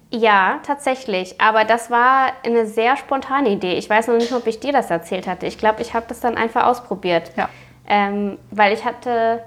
Ja, 0.09 0.59
tatsächlich. 0.65 1.39
Aber 1.39 1.65
das 1.65 1.91
war 1.91 2.31
eine 2.43 2.65
sehr 2.65 2.97
spontane 2.97 3.49
Idee. 3.49 3.73
Ich 3.73 3.87
weiß 3.87 4.07
noch 4.07 4.15
nicht, 4.15 4.33
ob 4.33 4.47
ich 4.47 4.59
dir 4.59 4.73
das 4.73 4.89
erzählt 4.89 5.27
hatte. 5.27 5.45
Ich 5.45 5.59
glaube, 5.59 5.83
ich 5.83 5.93
habe 5.93 6.07
das 6.09 6.19
dann 6.19 6.35
einfach 6.35 6.65
ausprobiert. 6.65 7.31
Ja. 7.37 7.47
Ähm, 7.87 8.37
weil 8.51 8.73
ich 8.73 8.83
hatte 8.83 9.41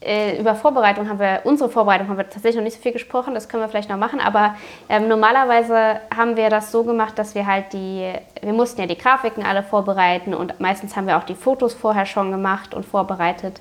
äh, 0.00 0.38
über 0.38 0.54
Vorbereitung 0.54 1.08
haben 1.08 1.18
wir, 1.18 1.40
unsere 1.44 1.70
Vorbereitung 1.70 2.08
haben 2.08 2.18
wir 2.18 2.28
tatsächlich 2.28 2.56
noch 2.56 2.62
nicht 2.62 2.76
so 2.76 2.82
viel 2.82 2.92
gesprochen, 2.92 3.34
das 3.34 3.48
können 3.48 3.62
wir 3.62 3.68
vielleicht 3.68 3.88
noch 3.88 3.96
machen, 3.96 4.20
aber 4.20 4.54
ähm, 4.88 5.08
normalerweise 5.08 6.00
haben 6.14 6.36
wir 6.36 6.50
das 6.50 6.70
so 6.70 6.84
gemacht, 6.84 7.18
dass 7.18 7.34
wir 7.34 7.46
halt 7.46 7.72
die, 7.72 8.12
wir 8.42 8.52
mussten 8.52 8.80
ja 8.80 8.86
die 8.86 8.98
Grafiken 8.98 9.44
alle 9.44 9.62
vorbereiten 9.62 10.34
und 10.34 10.60
meistens 10.60 10.96
haben 10.96 11.06
wir 11.06 11.16
auch 11.16 11.24
die 11.24 11.34
Fotos 11.34 11.72
vorher 11.74 12.06
schon 12.06 12.30
gemacht 12.30 12.74
und 12.74 12.84
vorbereitet. 12.84 13.60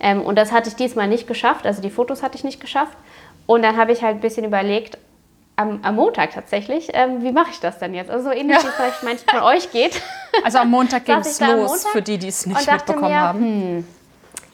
Ähm, 0.00 0.22
und 0.22 0.36
das 0.36 0.52
hatte 0.52 0.68
ich 0.68 0.76
diesmal 0.76 1.06
nicht 1.06 1.26
geschafft, 1.26 1.66
also 1.66 1.82
die 1.82 1.90
Fotos 1.90 2.22
hatte 2.22 2.36
ich 2.36 2.44
nicht 2.44 2.60
geschafft. 2.60 2.96
Und 3.46 3.62
dann 3.62 3.76
habe 3.76 3.92
ich 3.92 4.02
halt 4.02 4.16
ein 4.16 4.20
bisschen 4.20 4.44
überlegt, 4.44 4.96
am, 5.56 5.80
am 5.82 5.94
Montag 5.94 6.32
tatsächlich, 6.32 6.90
ähm, 6.92 7.22
wie 7.22 7.32
mache 7.32 7.50
ich 7.50 7.60
das 7.60 7.78
denn 7.78 7.94
jetzt? 7.94 8.10
Also 8.10 8.30
so 8.30 8.30
ähnlich 8.30 8.56
ja. 8.56 8.62
wie 8.62 8.68
es 8.68 8.74
vielleicht 8.74 9.02
manchen 9.02 9.28
von 9.28 9.40
euch 9.42 9.70
geht. 9.70 10.00
Also 10.42 10.58
am 10.58 10.68
Montag 10.68 11.04
ging 11.04 11.18
es 11.18 11.38
los, 11.38 11.48
Montag 11.48 11.92
für 11.92 12.02
die, 12.02 12.18
die 12.18 12.26
es 12.26 12.44
nicht 12.44 12.68
mitbekommen 12.68 13.06
mir, 13.06 13.20
haben. 13.20 13.38
Hm, 13.38 13.86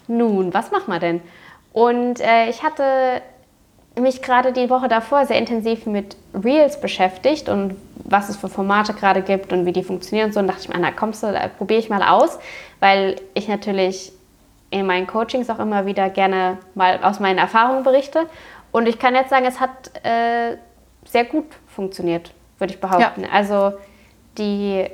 nun, 0.08 0.52
was 0.52 0.70
machen 0.70 0.92
wir 0.92 0.98
denn? 0.98 1.22
Und 1.72 2.20
äh, 2.20 2.50
ich 2.50 2.62
hatte 2.62 3.22
mich 3.98 4.20
gerade 4.20 4.52
die 4.52 4.68
Woche 4.68 4.88
davor 4.88 5.24
sehr 5.24 5.38
intensiv 5.38 5.86
mit 5.86 6.18
Reels 6.34 6.78
beschäftigt 6.82 7.48
und 7.48 7.76
was 8.04 8.28
es 8.28 8.36
für 8.36 8.50
Formate 8.50 8.92
gerade 8.92 9.22
gibt 9.22 9.54
und 9.54 9.64
wie 9.64 9.72
die 9.72 9.82
funktionieren 9.82 10.26
und 10.26 10.32
so. 10.34 10.40
Und 10.40 10.48
dachte 10.48 10.60
ich 10.60 10.68
mir, 10.68 10.78
na 10.78 10.90
kommst 10.90 11.22
du, 11.22 11.32
da 11.32 11.48
probiere 11.48 11.80
ich 11.80 11.88
mal 11.88 12.02
aus, 12.02 12.38
weil 12.80 13.16
ich 13.32 13.48
natürlich 13.48 14.12
in 14.70 14.86
meinen 14.86 15.06
Coachings 15.06 15.48
auch 15.48 15.58
immer 15.58 15.86
wieder 15.86 16.10
gerne 16.10 16.58
mal 16.74 17.02
aus 17.02 17.20
meinen 17.20 17.38
Erfahrungen 17.38 17.84
berichte. 17.84 18.26
Und 18.70 18.86
ich 18.86 18.98
kann 18.98 19.14
jetzt 19.14 19.30
sagen, 19.30 19.46
es 19.46 19.60
hat 19.60 19.70
äh, 20.04 20.56
sehr 21.04 21.24
gut 21.24 21.46
funktioniert, 21.66 22.32
würde 22.58 22.74
ich 22.74 22.80
behaupten. 22.80 23.22
Ja. 23.22 23.30
Also 23.30 23.72
die 24.38 24.86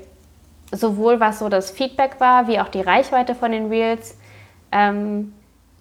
sowohl 0.72 1.20
was 1.20 1.38
so 1.38 1.48
das 1.48 1.70
Feedback 1.70 2.18
war, 2.18 2.48
wie 2.48 2.58
auch 2.60 2.68
die 2.68 2.80
Reichweite 2.80 3.34
von 3.34 3.52
den 3.52 3.68
Reels. 3.68 4.18
Ähm, 4.72 5.32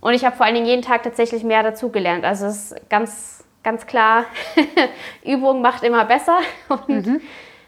und 0.01 0.13
ich 0.13 0.23
habe 0.23 0.35
vor 0.35 0.45
allen 0.45 0.55
Dingen 0.55 0.67
jeden 0.67 0.81
Tag 0.81 1.03
tatsächlich 1.03 1.43
mehr 1.43 1.63
dazugelernt. 1.63 2.23
Also 2.25 2.45
es 2.45 2.71
ist 2.71 2.89
ganz, 2.89 3.43
ganz 3.63 3.87
klar, 3.87 4.25
Übung 5.23 5.61
macht 5.61 5.83
immer 5.83 6.05
besser 6.05 6.37
und 6.87 7.07
mhm. 7.07 7.21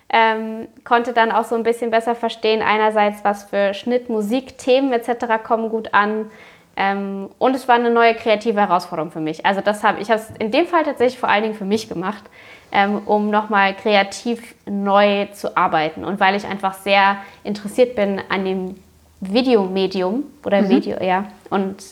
ähm, 0.10 0.68
konnte 0.84 1.14
dann 1.14 1.32
auch 1.32 1.46
so 1.46 1.56
ein 1.56 1.64
bisschen 1.64 1.90
besser 1.90 2.16
verstehen, 2.16 2.62
einerseits, 2.62 3.24
was 3.24 3.46
für 3.46 3.74
Schnitt, 3.74 4.10
Musik, 4.10 4.58
Themen 4.58 4.94
etc. 4.94 5.44
kommen 5.44 5.70
gut 5.70 5.94
an. 5.94 6.30
Ähm, 6.78 7.30
und 7.40 7.56
es 7.56 7.68
war 7.68 7.76
eine 7.76 7.90
neue 7.90 8.14
kreative 8.14 8.62
Herausforderung 8.62 9.12
für 9.12 9.20
mich. 9.20 9.46
Also 9.46 9.62
das 9.62 9.84
habe 9.84 10.00
ich 10.00 10.12
habe 10.12 10.22
es 10.22 10.30
in 10.38 10.52
dem 10.52 10.68
Fall 10.68 10.84
tatsächlich 10.84 11.20
vor 11.20 11.30
allen 11.30 11.44
Dingen 11.44 11.56
für 11.56 11.66
mich 11.66 11.90
gemacht 11.90 12.24
ähm, 12.72 13.02
um 13.06 13.30
nochmal 13.30 13.76
kreativ 13.76 14.56
neu 14.66 15.26
zu 15.28 15.56
arbeiten. 15.56 16.04
Und 16.04 16.20
weil 16.20 16.36
ich 16.36 16.46
einfach 16.46 16.74
sehr 16.74 17.18
interessiert 17.44 17.96
bin 17.96 18.22
an 18.30 18.46
dem 18.46 18.76
Videomedium 19.22 20.24
oder 20.46 20.62
mhm. 20.62 20.70
Video, 20.70 21.02
ja. 21.02 21.26
Und 21.50 21.84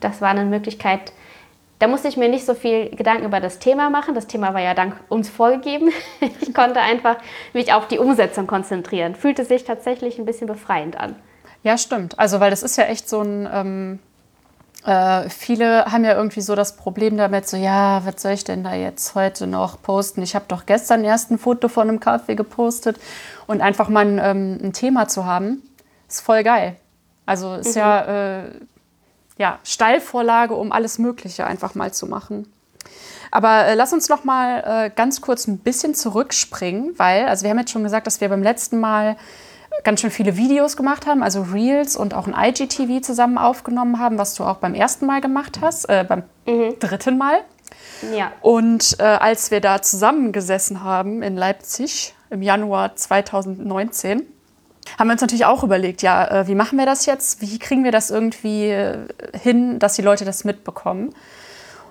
das 0.00 0.20
war 0.20 0.30
eine 0.30 0.44
Möglichkeit, 0.44 1.12
da 1.78 1.88
musste 1.88 2.06
ich 2.06 2.16
mir 2.16 2.28
nicht 2.28 2.46
so 2.46 2.54
viel 2.54 2.90
Gedanken 2.90 3.24
über 3.24 3.40
das 3.40 3.58
Thema 3.58 3.90
machen. 3.90 4.14
Das 4.14 4.28
Thema 4.28 4.54
war 4.54 4.60
ja 4.60 4.72
dank 4.72 4.94
uns 5.08 5.28
vorgegeben. 5.28 5.90
Ich 6.40 6.54
konnte 6.54 6.80
einfach 6.80 7.16
mich 7.52 7.72
auf 7.72 7.88
die 7.88 7.98
Umsetzung 7.98 8.46
konzentrieren. 8.46 9.16
Fühlte 9.16 9.44
sich 9.44 9.64
tatsächlich 9.64 10.18
ein 10.18 10.24
bisschen 10.24 10.46
befreiend 10.46 10.96
an. 10.96 11.16
Ja, 11.64 11.76
stimmt. 11.78 12.18
Also, 12.18 12.38
weil 12.38 12.50
das 12.50 12.62
ist 12.62 12.76
ja 12.76 12.84
echt 12.84 13.08
so 13.08 13.20
ein. 13.22 13.48
Ähm 13.52 13.98
äh, 14.84 15.28
viele 15.28 15.86
haben 15.86 16.04
ja 16.04 16.14
irgendwie 16.14 16.40
so 16.40 16.54
das 16.54 16.76
Problem 16.76 17.16
damit, 17.16 17.48
so 17.48 17.56
ja, 17.56 18.04
was 18.04 18.20
soll 18.20 18.32
ich 18.32 18.44
denn 18.44 18.64
da 18.64 18.74
jetzt 18.74 19.14
heute 19.14 19.46
noch 19.46 19.80
posten? 19.80 20.22
Ich 20.22 20.34
habe 20.34 20.44
doch 20.48 20.66
gestern 20.66 21.04
erst 21.04 21.30
ein 21.30 21.38
Foto 21.38 21.68
von 21.68 21.88
einem 21.88 22.00
Kaffee 22.00 22.34
gepostet 22.34 22.98
und 23.46 23.60
einfach 23.60 23.88
mal 23.88 24.06
ein, 24.06 24.18
ähm, 24.18 24.58
ein 24.62 24.72
Thema 24.72 25.06
zu 25.08 25.24
haben, 25.24 25.62
ist 26.08 26.20
voll 26.20 26.42
geil. 26.42 26.76
Also 27.26 27.54
ist 27.54 27.76
mhm. 27.76 27.80
ja, 27.80 28.40
äh, 28.40 28.44
ja 29.38 29.58
Steilvorlage, 29.62 30.54
um 30.54 30.72
alles 30.72 30.98
Mögliche 30.98 31.46
einfach 31.46 31.74
mal 31.74 31.92
zu 31.92 32.06
machen. 32.06 32.52
Aber 33.30 33.66
äh, 33.66 33.74
lass 33.74 33.92
uns 33.92 34.08
noch 34.08 34.24
mal 34.24 34.86
äh, 34.86 34.90
ganz 34.94 35.20
kurz 35.20 35.46
ein 35.46 35.58
bisschen 35.58 35.94
zurückspringen, 35.94 36.98
weil, 36.98 37.26
also 37.26 37.44
wir 37.44 37.50
haben 37.50 37.58
jetzt 37.58 37.70
schon 37.70 37.84
gesagt, 37.84 38.06
dass 38.06 38.20
wir 38.20 38.28
beim 38.28 38.42
letzten 38.42 38.80
Mal 38.80 39.16
ganz 39.84 40.00
schön 40.00 40.10
viele 40.10 40.36
Videos 40.36 40.76
gemacht 40.76 41.06
haben, 41.06 41.22
also 41.22 41.42
Reels 41.42 41.96
und 41.96 42.14
auch 42.14 42.26
ein 42.26 42.34
IGTV 42.36 43.00
zusammen 43.02 43.38
aufgenommen 43.38 43.98
haben, 43.98 44.18
was 44.18 44.34
du 44.34 44.44
auch 44.44 44.56
beim 44.56 44.74
ersten 44.74 45.06
Mal 45.06 45.20
gemacht 45.20 45.58
hast, 45.60 45.88
äh, 45.88 46.04
beim 46.06 46.22
mhm. 46.46 46.78
dritten 46.78 47.18
Mal. 47.18 47.40
Ja. 48.14 48.32
Und 48.40 48.96
äh, 48.98 49.04
als 49.04 49.50
wir 49.50 49.60
da 49.60 49.82
zusammengesessen 49.82 50.82
haben 50.82 51.22
in 51.22 51.36
Leipzig 51.36 52.14
im 52.30 52.42
Januar 52.42 52.96
2019, 52.96 54.26
haben 54.98 55.08
wir 55.08 55.12
uns 55.12 55.20
natürlich 55.20 55.44
auch 55.44 55.62
überlegt, 55.62 56.02
ja, 56.02 56.42
äh, 56.42 56.48
wie 56.48 56.54
machen 56.54 56.78
wir 56.78 56.86
das 56.86 57.06
jetzt? 57.06 57.40
Wie 57.40 57.58
kriegen 57.58 57.84
wir 57.84 57.92
das 57.92 58.10
irgendwie 58.10 58.70
äh, 58.70 58.98
hin, 59.40 59.78
dass 59.78 59.94
die 59.94 60.02
Leute 60.02 60.24
das 60.24 60.44
mitbekommen? 60.44 61.14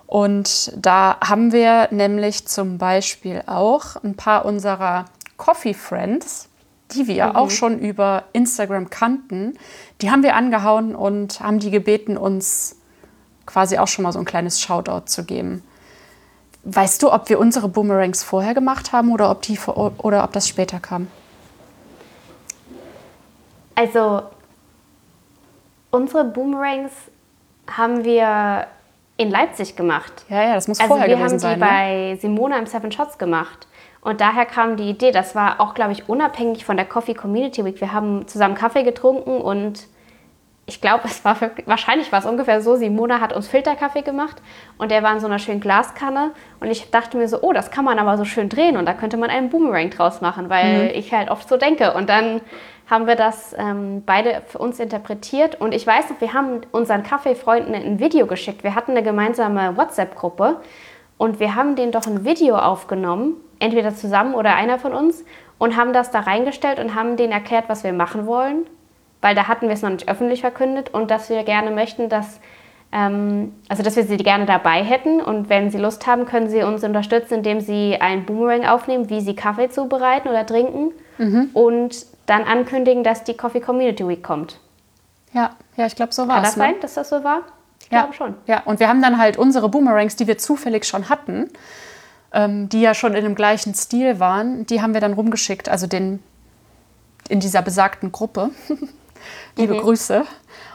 Und 0.08 0.74
da 0.76 1.18
haben 1.22 1.54
wir 1.54 1.88
nämlich 1.92 2.46
zum 2.46 2.78
Beispiel 2.78 3.44
auch 3.48 3.96
ein 4.04 4.16
paar 4.16 4.44
unserer 4.44 5.06
Coffee 5.38 5.74
Friends 5.74 6.50
die 6.94 7.08
wir 7.08 7.28
mhm. 7.28 7.36
auch 7.36 7.50
schon 7.50 7.80
über 7.80 8.24
Instagram 8.34 8.90
kannten, 8.90 9.58
die 10.02 10.12
haben 10.12 10.24
wir 10.24 10.36
angehauen 10.36 10.96
und 10.96 11.40
haben 11.40 11.60
die 11.60 11.72
gebeten, 11.72 12.18
uns 12.18 12.78
quasi 13.46 13.78
auch 13.78 13.88
schon 13.88 14.04
mal 14.04 14.12
so 14.12 14.20
ein 14.20 14.26
kleines 14.26 14.62
Shoutout 14.62 15.06
zu 15.06 15.24
geben. 15.24 15.64
Weißt 16.64 17.02
du, 17.02 17.12
ob 17.12 17.28
wir 17.30 17.40
unsere 17.40 17.68
Boomerangs 17.68 18.24
vorher 18.24 18.54
gemacht 18.54 18.92
haben 18.92 19.12
oder 19.12 19.32
ob, 19.32 19.42
die, 19.42 19.58
oder 19.60 20.24
ob 20.24 20.32
das 20.32 20.48
später 20.48 20.80
kam? 20.80 21.08
Also, 23.74 24.22
unsere 25.90 26.26
Boomerangs 26.26 26.92
haben 27.68 28.04
wir 28.04 28.68
in 29.18 29.32
Leipzig 29.32 29.76
gemacht. 29.76 30.26
Ja, 30.30 30.44
ja, 30.44 30.56
das 30.56 30.68
muss 30.68 30.80
also 30.80 30.94
vorher 30.94 31.08
gewesen 31.08 31.40
sein. 31.40 31.60
Wir 31.60 31.68
haben 31.68 31.86
die 31.88 32.10
ne? 32.10 32.16
bei 32.16 32.20
Simona 32.22 32.58
im 32.58 32.66
Seven 32.66 32.92
Shots 32.92 33.18
gemacht. 33.18 33.68
Und 34.02 34.20
daher 34.20 34.46
kam 34.46 34.78
die 34.78 34.90
Idee, 34.90 35.12
das 35.12 35.36
war 35.36 35.62
auch, 35.62 35.76
glaube 35.76 35.92
ich, 35.92 36.10
unabhängig 36.10 36.66
von 36.66 36.76
der 36.76 36.86
Coffee 36.86 37.14
Community 37.14 37.64
Week. 37.64 37.80
Wir 37.80 37.94
haben 37.94 38.28
zusammen 38.28 38.56
Kaffee 38.56 38.84
getrunken 38.84 39.40
und 39.40 39.88
ich 40.66 40.82
glaube, 40.82 41.04
es 41.06 41.24
war 41.26 41.40
wirklich, 41.42 41.68
wahrscheinlich 41.68 42.12
war 42.12 42.20
es 42.20 42.26
ungefähr 42.26 42.62
so, 42.62 42.76
Simona 42.76 43.20
hat 43.20 43.34
uns 43.34 43.48
Filterkaffee 43.48 44.02
gemacht 44.02 44.42
und 44.78 44.90
der 44.90 45.04
war 45.04 45.14
in 45.14 45.20
so 45.20 45.28
einer 45.28 45.38
schönen 45.38 45.60
Glaskanne 45.60 46.32
und 46.60 46.72
ich 46.72 46.90
dachte 46.92 47.18
mir 47.18 47.28
so, 47.28 47.42
oh, 47.42 47.52
das 47.54 47.72
kann 47.72 47.86
man 47.86 48.00
aber 48.00 48.18
so 48.18 48.26
schön 48.26 48.50
drehen 48.50 48.78
und 48.78 48.86
da 48.86 48.94
könnte 48.94 49.18
man 49.18 49.30
einen 49.30 49.50
Boomerang 49.50 49.90
draus 49.90 50.22
machen, 50.22 50.50
weil 50.50 50.86
mhm. 50.86 50.90
ich 50.94 51.14
halt 51.14 51.30
oft 51.30 51.48
so 51.48 51.58
denke 51.58 51.94
und 51.94 52.10
dann 52.10 52.42
haben 52.90 53.06
wir 53.06 53.16
das 53.16 53.56
ähm, 53.58 54.04
beide 54.06 54.42
für 54.48 54.58
uns 54.58 54.80
interpretiert 54.80 55.60
und 55.60 55.74
ich 55.74 55.86
weiß 55.86 56.10
noch, 56.10 56.22
wir 56.22 56.34
haben 56.34 56.62
unseren 56.72 57.04
Kaffeefreunden 57.04 57.74
ein 57.76 58.00
Video 58.00 58.26
geschickt. 58.26 58.64
Wir 58.64 58.76
hatten 58.76 58.92
eine 58.92 59.04
gemeinsame 59.04 59.78
WhatsApp-Gruppe 59.78 60.62
und 61.18 61.40
wir 61.40 61.56
haben 61.56 61.76
denen 61.76 61.92
doch 61.92 62.08
ein 62.08 62.26
Video 62.26 62.58
aufgenommen 62.58 63.36
entweder 63.62 63.96
zusammen 63.96 64.34
oder 64.34 64.56
einer 64.56 64.80
von 64.80 64.94
uns 64.94 65.24
und 65.58 65.78
haben 65.78 65.94
das 65.94 66.12
da 66.12 66.22
reingestellt 66.22 66.80
und 66.80 66.96
haben 66.96 67.18
denen 67.18 67.32
erklärt, 67.32 67.66
was 67.68 67.84
wir 67.84 67.94
machen 67.94 68.26
wollen, 68.26 68.66
weil 69.22 69.36
da 69.36 69.48
hatten 69.48 69.68
wir 69.68 69.74
es 69.74 69.82
noch 69.82 69.90
nicht 69.90 70.10
öffentlich 70.10 70.42
verkündet 70.42 70.94
und 70.94 71.12
dass 71.12 71.30
wir 71.30 71.44
gerne 71.44 71.72
möchten, 71.72 72.10
dass 72.10 72.40
ähm, 72.92 73.54
also 73.70 73.84
dass 73.84 73.96
wir 73.96 74.04
sie 74.04 74.18
gerne 74.18 74.46
dabei 74.46 74.84
hätten 74.84 75.22
und 75.22 75.50
wenn 75.50 75.70
sie 75.70 75.78
Lust 75.78 76.06
haben, 76.08 76.26
können 76.26 76.50
sie 76.50 76.64
uns 76.64 76.84
unterstützen, 76.84 77.36
indem 77.36 77.62
sie 77.62 77.98
einen 78.00 78.26
Boomerang 78.26 78.66
aufnehmen, 78.66 79.10
wie 79.10 79.22
sie 79.22 79.36
Kaffee 79.36 79.70
zubereiten 79.70 80.28
oder 80.28 80.46
trinken 80.46 80.92
mhm. 81.18 81.50
und 81.54 82.06
dann 82.26 82.44
ankündigen, 82.44 83.04
dass 83.04 83.24
die 83.24 83.36
Coffee 83.36 83.62
Community 83.62 84.08
Week 84.08 84.24
kommt. 84.24 84.60
Ja, 85.34 85.52
ja, 85.78 85.86
ich 85.86 85.96
glaube, 85.96 86.14
so 86.14 86.28
war 86.28 86.44
es. 86.44 86.44
Kann 86.44 86.44
das 86.44 86.58
ne? 86.58 86.64
sein, 86.64 86.76
dass 86.82 86.94
das 86.96 87.10
so 87.10 87.24
war? 87.24 87.42
Ich 87.80 87.92
ja. 87.92 88.02
glaube 88.02 88.14
schon. 88.14 88.36
Ja, 88.48 88.62
und 88.66 88.80
wir 88.80 88.90
haben 88.90 89.02
dann 89.02 89.18
halt 89.18 89.38
unsere 89.38 89.70
Boomerangs, 89.70 90.16
die 90.18 90.28
wir 90.28 90.38
zufällig 90.38 90.86
schon 90.86 91.10
hatten, 91.10 91.50
die 92.34 92.80
ja 92.80 92.94
schon 92.94 93.14
in 93.14 93.26
dem 93.26 93.36
gleichen 93.36 93.76
Stil 93.76 94.20
waren, 94.22 94.66
die 94.66 94.82
haben 94.82 94.94
wir 94.94 95.02
dann 95.02 95.14
rumgeschickt, 95.14 95.68
also 95.68 95.86
den 95.86 96.24
in 97.28 97.40
dieser 97.40 97.62
besagten 97.62 98.12
Gruppe. 98.12 98.52
Liebe 99.58 99.76
mhm. 99.76 99.80
Grüße. 99.80 100.26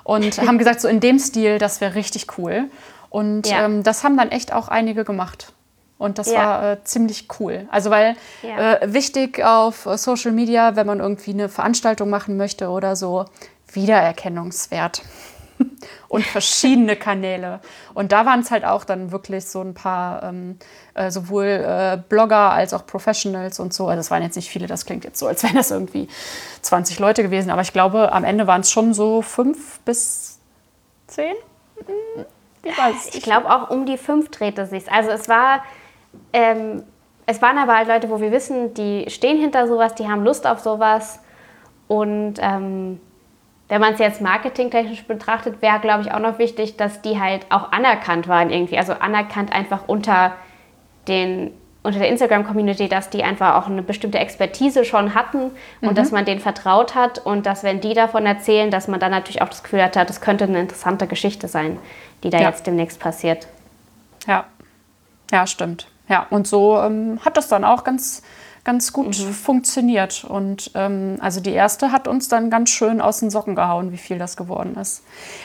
und 0.04 0.38
haben 0.46 0.58
gesagt, 0.58 0.80
so 0.80 0.88
in 0.88 1.00
dem 1.00 1.18
Stil, 1.18 1.58
das 1.58 1.80
wäre 1.80 1.94
richtig 1.94 2.38
cool. 2.38 2.64
Und 3.10 3.48
ja. 3.48 3.64
ähm, 3.64 3.82
das 3.82 4.04
haben 4.04 4.16
dann 4.16 4.30
echt 4.30 4.52
auch 4.52 4.68
einige 4.68 5.04
gemacht. 5.04 5.52
Und 5.98 6.18
das 6.18 6.30
ja. 6.30 6.34
war 6.34 6.72
äh, 6.72 6.84
ziemlich 6.84 7.28
cool. 7.40 7.66
Also 7.70 7.90
weil 7.90 8.16
ja. 8.42 8.74
äh, 8.74 8.92
wichtig 8.92 9.42
auf 9.42 9.88
Social 9.96 10.32
Media, 10.32 10.76
wenn 10.76 10.86
man 10.86 11.00
irgendwie 11.00 11.30
eine 11.30 11.48
Veranstaltung 11.48 12.10
machen 12.10 12.36
möchte 12.36 12.68
oder 12.68 12.96
so, 12.96 13.24
Wiedererkennungswert 13.72 15.02
und 16.08 16.24
verschiedene 16.24 16.96
Kanäle. 16.96 17.60
Und 17.94 18.12
da 18.12 18.26
waren 18.26 18.40
es 18.40 18.50
halt 18.50 18.64
auch 18.64 18.84
dann 18.84 19.12
wirklich 19.12 19.46
so 19.46 19.60
ein 19.60 19.74
paar, 19.74 20.22
ähm, 20.22 20.58
äh, 20.94 21.10
sowohl 21.10 21.44
äh, 21.44 21.98
Blogger 22.08 22.52
als 22.52 22.74
auch 22.74 22.86
Professionals 22.86 23.60
und 23.60 23.72
so. 23.72 23.88
Also 23.88 24.00
es 24.00 24.10
waren 24.10 24.22
jetzt 24.22 24.36
nicht 24.36 24.48
viele, 24.48 24.66
das 24.66 24.86
klingt 24.86 25.04
jetzt 25.04 25.18
so, 25.18 25.26
als 25.26 25.42
wären 25.42 25.56
das 25.56 25.70
irgendwie 25.70 26.08
20 26.62 26.98
Leute 26.98 27.22
gewesen. 27.22 27.50
Aber 27.50 27.62
ich 27.62 27.72
glaube, 27.72 28.12
am 28.12 28.24
Ende 28.24 28.46
waren 28.46 28.62
es 28.62 28.70
schon 28.70 28.94
so 28.94 29.22
fünf 29.22 29.80
bis 29.80 30.38
zehn. 31.06 31.34
Hm, 31.86 32.24
ich, 32.64 33.14
ich 33.14 33.22
glaube 33.22 33.48
auch 33.48 33.70
um 33.70 33.86
die 33.86 33.98
fünf 33.98 34.30
drehte 34.30 34.66
sich. 34.66 34.90
Also 34.90 35.10
es 35.10 35.28
war 35.28 35.62
ähm, 36.32 36.82
es 37.26 37.42
waren 37.42 37.58
aber 37.58 37.76
halt 37.76 37.88
Leute, 37.88 38.08
wo 38.08 38.20
wir 38.20 38.30
wissen, 38.30 38.72
die 38.74 39.06
stehen 39.08 39.38
hinter 39.38 39.66
sowas, 39.66 39.94
die 39.96 40.08
haben 40.08 40.24
Lust 40.24 40.46
auf 40.46 40.60
sowas. 40.60 41.18
Und 41.88 42.34
ähm, 42.38 43.00
wenn 43.68 43.80
man 43.80 43.94
es 43.94 43.98
jetzt 43.98 44.20
marketingtechnisch 44.20 45.04
betrachtet, 45.04 45.60
wäre, 45.60 45.80
glaube 45.80 46.02
ich, 46.02 46.12
auch 46.12 46.20
noch 46.20 46.38
wichtig, 46.38 46.76
dass 46.76 47.02
die 47.02 47.20
halt 47.20 47.46
auch 47.50 47.72
anerkannt 47.72 48.28
waren 48.28 48.50
irgendwie. 48.50 48.78
Also 48.78 48.92
anerkannt 48.92 49.52
einfach 49.52 49.88
unter, 49.88 50.32
den, 51.08 51.52
unter 51.82 51.98
der 51.98 52.08
Instagram-Community, 52.08 52.88
dass 52.88 53.10
die 53.10 53.24
einfach 53.24 53.56
auch 53.56 53.66
eine 53.68 53.82
bestimmte 53.82 54.18
Expertise 54.18 54.84
schon 54.84 55.14
hatten 55.14 55.50
und 55.80 55.90
mhm. 55.90 55.94
dass 55.94 56.12
man 56.12 56.24
denen 56.24 56.40
vertraut 56.40 56.94
hat 56.94 57.18
und 57.18 57.44
dass, 57.44 57.64
wenn 57.64 57.80
die 57.80 57.94
davon 57.94 58.24
erzählen, 58.24 58.70
dass 58.70 58.86
man 58.86 59.00
dann 59.00 59.10
natürlich 59.10 59.42
auch 59.42 59.48
das 59.48 59.64
Gefühl 59.64 59.82
hat, 59.82 59.96
das 59.96 60.20
könnte 60.20 60.44
eine 60.44 60.60
interessante 60.60 61.08
Geschichte 61.08 61.48
sein, 61.48 61.78
die 62.22 62.30
da 62.30 62.38
ja. 62.38 62.48
jetzt 62.48 62.66
demnächst 62.68 63.00
passiert. 63.00 63.48
Ja, 64.28 64.44
ja, 65.32 65.46
stimmt. 65.46 65.88
Ja, 66.08 66.26
und 66.30 66.46
so 66.46 66.78
ähm, 66.78 67.18
hat 67.24 67.36
das 67.36 67.48
dann 67.48 67.64
auch 67.64 67.82
ganz, 67.82 68.22
ganz 68.66 68.92
gut 68.92 69.18
mhm. 69.18 69.32
funktioniert. 69.32 70.24
Und 70.24 70.72
ähm, 70.74 71.16
also 71.20 71.40
die 71.40 71.52
erste 71.52 71.92
hat 71.92 72.08
uns 72.08 72.28
dann 72.28 72.50
ganz 72.50 72.70
schön 72.70 73.00
aus 73.00 73.20
den 73.20 73.30
Socken 73.30 73.54
gehauen, 73.54 73.92
wie 73.92 73.96
viel 73.96 74.18
das 74.18 74.36
geworden 74.36 74.76
ist. 74.76 75.04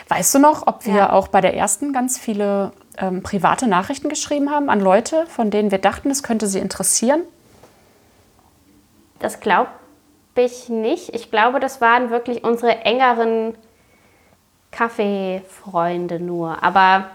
Weißt 0.10 0.34
du 0.34 0.40
noch, 0.40 0.66
ob 0.66 0.86
wir 0.88 0.96
ja. 0.96 1.14
auch 1.14 1.28
bei 1.28 1.40
der 1.40 1.56
ersten 1.56 1.94
ganz 1.94 2.18
viele 2.18 2.74
ähm, 2.98 3.22
private 3.22 3.68
Nachrichten 3.68 4.10
geschrieben 4.10 4.50
haben 4.50 4.70
an 4.70 4.82
Leute, 4.82 5.28
von 5.28 5.52
denen 5.52 5.70
wir 5.70 5.78
dachten, 5.78 6.10
es 6.10 6.24
könnte 6.24 6.48
sie 6.48 6.58
interessieren? 6.58 7.22
Das 9.20 9.40
glaube 9.40 9.70
ich 10.36 10.68
nicht. 10.70 11.14
Ich 11.14 11.30
glaube, 11.30 11.60
das 11.60 11.80
waren 11.80 12.10
wirklich 12.10 12.44
unsere 12.44 12.80
engeren 12.80 13.54
Kaffeefreunde 14.72 16.20
nur. 16.20 16.64
Aber 16.64 17.12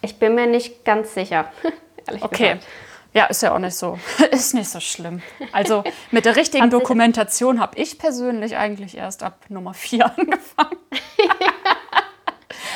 ich 0.00 0.18
bin 0.18 0.34
mir 0.34 0.46
nicht 0.46 0.86
ganz 0.86 1.12
sicher. 1.12 1.44
ehrlich 2.06 2.22
okay. 2.22 2.54
gesagt. 2.54 2.66
Ja, 3.12 3.26
ist 3.26 3.42
ja 3.42 3.54
auch 3.54 3.58
nicht 3.58 3.76
so. 3.76 3.98
ist 4.30 4.54
nicht 4.54 4.68
so 4.68 4.80
schlimm. 4.80 5.22
Also 5.52 5.84
mit 6.10 6.24
der 6.24 6.36
richtigen 6.36 6.70
Dokumentation 6.70 7.60
habe 7.60 7.78
ich 7.78 7.98
persönlich 7.98 8.56
eigentlich 8.56 8.96
erst 8.96 9.22
ab 9.22 9.44
Nummer 9.48 9.74
4 9.74 10.04
angefangen. 10.18 10.78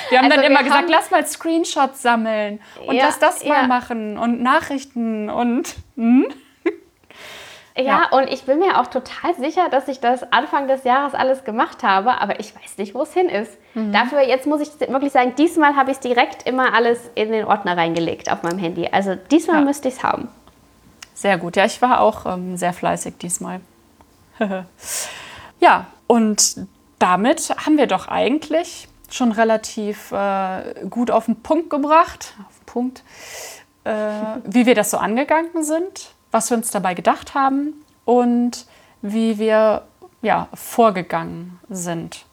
Wir 0.08 0.18
haben 0.18 0.24
also 0.24 0.36
dann 0.36 0.44
immer 0.44 0.62
gesagt, 0.62 0.88
lass 0.90 1.10
mal 1.10 1.26
Screenshots 1.26 2.02
sammeln 2.02 2.60
und 2.86 2.96
ja, 2.96 3.06
lass 3.06 3.18
das 3.18 3.44
mal 3.44 3.62
ja. 3.62 3.66
machen 3.66 4.18
und 4.18 4.42
Nachrichten 4.42 5.30
und. 5.30 5.76
Hm? 5.96 6.26
Ja, 7.80 8.08
ja, 8.10 8.18
und 8.18 8.28
ich 8.30 8.44
bin 8.44 8.58
mir 8.58 8.80
auch 8.80 8.86
total 8.86 9.34
sicher, 9.36 9.68
dass 9.68 9.88
ich 9.88 10.00
das 10.00 10.32
Anfang 10.32 10.68
des 10.68 10.84
Jahres 10.84 11.14
alles 11.14 11.44
gemacht 11.44 11.82
habe, 11.82 12.20
aber 12.20 12.40
ich 12.40 12.54
weiß 12.54 12.78
nicht, 12.78 12.94
wo 12.94 13.02
es 13.02 13.12
hin 13.12 13.28
ist. 13.28 13.52
Mhm. 13.74 13.92
Dafür, 13.92 14.22
jetzt 14.22 14.46
muss 14.46 14.60
ich 14.60 14.80
wirklich 14.80 15.12
sagen, 15.12 15.34
diesmal 15.36 15.76
habe 15.76 15.90
ich 15.90 15.96
es 15.96 16.00
direkt 16.00 16.46
immer 16.46 16.74
alles 16.74 17.10
in 17.14 17.32
den 17.32 17.44
Ordner 17.44 17.76
reingelegt 17.76 18.30
auf 18.30 18.42
meinem 18.42 18.58
Handy. 18.58 18.88
Also 18.90 19.16
diesmal 19.30 19.60
ja. 19.60 19.64
müsste 19.64 19.88
ich 19.88 19.94
es 19.94 20.02
haben. 20.02 20.28
Sehr 21.14 21.38
gut. 21.38 21.56
Ja, 21.56 21.64
ich 21.64 21.80
war 21.82 22.00
auch 22.00 22.26
ähm, 22.26 22.56
sehr 22.56 22.72
fleißig 22.72 23.18
diesmal. 23.18 23.60
ja, 25.60 25.86
und 26.06 26.66
damit 26.98 27.50
haben 27.64 27.76
wir 27.76 27.86
doch 27.86 28.08
eigentlich 28.08 28.88
schon 29.10 29.32
relativ 29.32 30.12
äh, 30.12 30.86
gut 30.88 31.10
auf 31.10 31.26
den 31.26 31.42
Punkt 31.42 31.70
gebracht, 31.70 32.34
auf 32.48 32.58
den 32.58 32.66
Punkt, 32.66 33.02
äh, 33.84 33.92
wie 34.44 34.66
wir 34.66 34.74
das 34.74 34.90
so 34.90 34.98
angegangen 34.98 35.62
sind 35.62 36.14
was 36.30 36.50
wir 36.50 36.56
uns 36.56 36.70
dabei 36.70 36.94
gedacht 36.94 37.34
haben 37.34 37.74
und 38.04 38.66
wie 39.02 39.38
wir 39.38 39.82
ja, 40.22 40.48
vorgegangen 40.54 41.58
sind. 41.68 42.24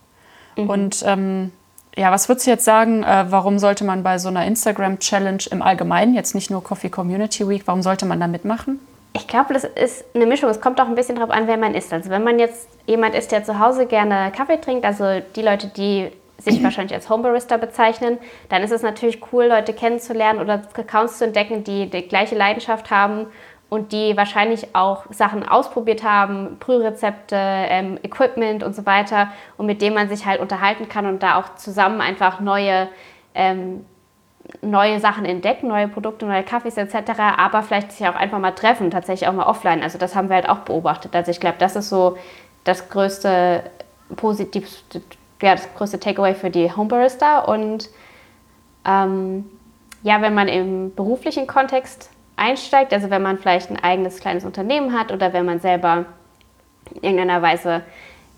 Mhm. 0.56 0.70
Und 0.70 1.04
ähm, 1.06 1.52
ja, 1.95 2.12
was 2.12 2.30
würdest 2.30 2.45
du 2.45 2.52
jetzt 2.52 2.66
sagen, 2.66 3.04
äh, 3.04 3.26
warum 3.30 3.60
sollte 3.60 3.84
man 3.84 4.04
bei 4.04 4.20
so 4.20 4.30
einer 4.30 4.45
Instagram-Challenge 4.45 5.43
im 5.52 5.62
Allgemeinen, 5.62 6.14
jetzt 6.14 6.36
nicht 6.36 6.52
nur 6.52 6.64
Coffee 6.64 6.89
Community 6.89 7.48
Week, 7.48 7.64
warum 7.66 7.82
sollte 7.82 8.06
man 8.06 8.20
da 8.20 8.28
mitmachen? 8.28 8.80
Ich 9.14 9.28
glaube, 9.28 9.54
das 9.54 9.64
ist 9.64 10.06
eine 10.14 10.28
Mischung. 10.28 10.50
Es 10.50 10.62
kommt 10.62 10.80
auch 10.80 10.88
ein 10.88 10.93
bisschen 10.93 11.16
darauf 11.16 11.32
an, 11.32 11.48
wer 11.48 11.58
man 11.58 11.74
ist. 11.74 11.91
Also 11.91 12.12
wenn 12.12 12.24
man 12.24 12.38
jetzt 12.38 12.68
jemand 12.86 13.16
ist, 13.16 13.32
der 13.32 13.43
zu 13.43 13.58
Hause 13.60 13.88
gerne 13.88 14.32
Kaffee 14.32 14.62
trinkt, 14.62 14.86
also 14.86 15.22
die 15.36 15.41
Leute, 15.41 15.68
die 15.68 16.12
sich 16.38 16.62
wahrscheinlich 16.64 16.93
als 16.93 17.10
Homebarista 17.10 17.58
bezeichnen, 17.58 18.20
dann 18.50 18.62
ist 18.62 18.72
es 18.72 18.84
natürlich 18.84 19.22
cool, 19.32 19.45
Leute 19.45 19.74
kennenzulernen 19.74 20.39
oder 20.39 20.62
Accounts 20.76 21.18
zu 21.18 21.26
entdecken, 21.26 21.64
die 21.64 21.89
die 21.89 22.04
gleiche 22.04 22.36
Leidenschaft 22.36 22.91
haben 22.91 23.26
und 23.70 23.91
die 23.91 24.15
wahrscheinlich 24.15 24.76
auch 24.76 25.03
Sachen 25.11 25.47
ausprobiert 25.47 26.03
haben, 26.03 26.57
Brührezepte, 26.59 27.36
ähm, 27.36 27.99
Equipment 28.01 28.63
und 28.63 28.76
so 28.76 28.86
weiter 28.86 29.30
und 29.57 29.65
mit 29.65 29.82
denen 29.82 29.95
man 29.95 30.09
sich 30.09 30.26
halt 30.26 30.39
unterhalten 30.39 30.88
kann 30.88 31.05
und 31.05 31.22
da 31.22 31.38
auch 31.38 31.55
zusammen 31.55 31.99
einfach 31.99 32.39
neue, 32.39 32.88
ähm, 33.36 33.86
neue 34.61 35.01
Sachen 35.01 35.26
entdeckt, 35.26 35.63
neue 35.63 35.89
Produkte, 35.89 36.26
neue 36.26 36.43
Kaffees 36.43 36.78
etc., 36.78 37.20
aber 37.38 37.61
vielleicht 37.61 37.91
sich 37.91 38.07
auch 38.07 38.15
einfach 38.15 38.39
mal 38.39 38.51
treffen, 38.51 38.89
tatsächlich 38.89 39.28
auch 39.28 39.34
mal 39.34 39.47
offline. 39.47 39.84
Also 39.84 39.97
das 39.97 40.15
haben 40.15 40.30
wir 40.30 40.36
halt 40.38 40.47
auch 40.47 40.59
beobachtet. 40.59 41.13
Also 41.13 41.32
ich 41.32 41.41
glaube, 41.41 41.57
das 41.59 41.76
ist 41.76 41.89
so 41.89 42.18
das 42.63 42.88
größte 42.89 43.63
positiv, 44.15 44.84
ja, 45.41 45.55
das 45.55 45.68
größte 45.76 45.99
Takeaway 45.99 46.34
für 46.34 46.49
die 46.49 46.74
Homebarista 46.74 47.39
und 47.39 47.89
ähm, 48.86 49.45
ja, 50.03 50.22
wenn 50.22 50.34
man 50.34 50.47
im 50.47 50.95
beruflichen 50.95 51.47
Kontext 51.47 52.09
einsteigt, 52.38 52.93
also 52.93 53.09
wenn 53.09 53.21
man 53.21 53.38
vielleicht 53.38 53.69
ein 53.69 53.83
eigenes 53.83 54.19
kleines 54.19 54.45
Unternehmen 54.45 54.97
hat 54.97 55.11
oder 55.11 55.33
wenn 55.33 55.45
man 55.45 55.59
selber 55.59 56.05
in 56.93 57.03
irgendeiner 57.03 57.41
Weise 57.41 57.81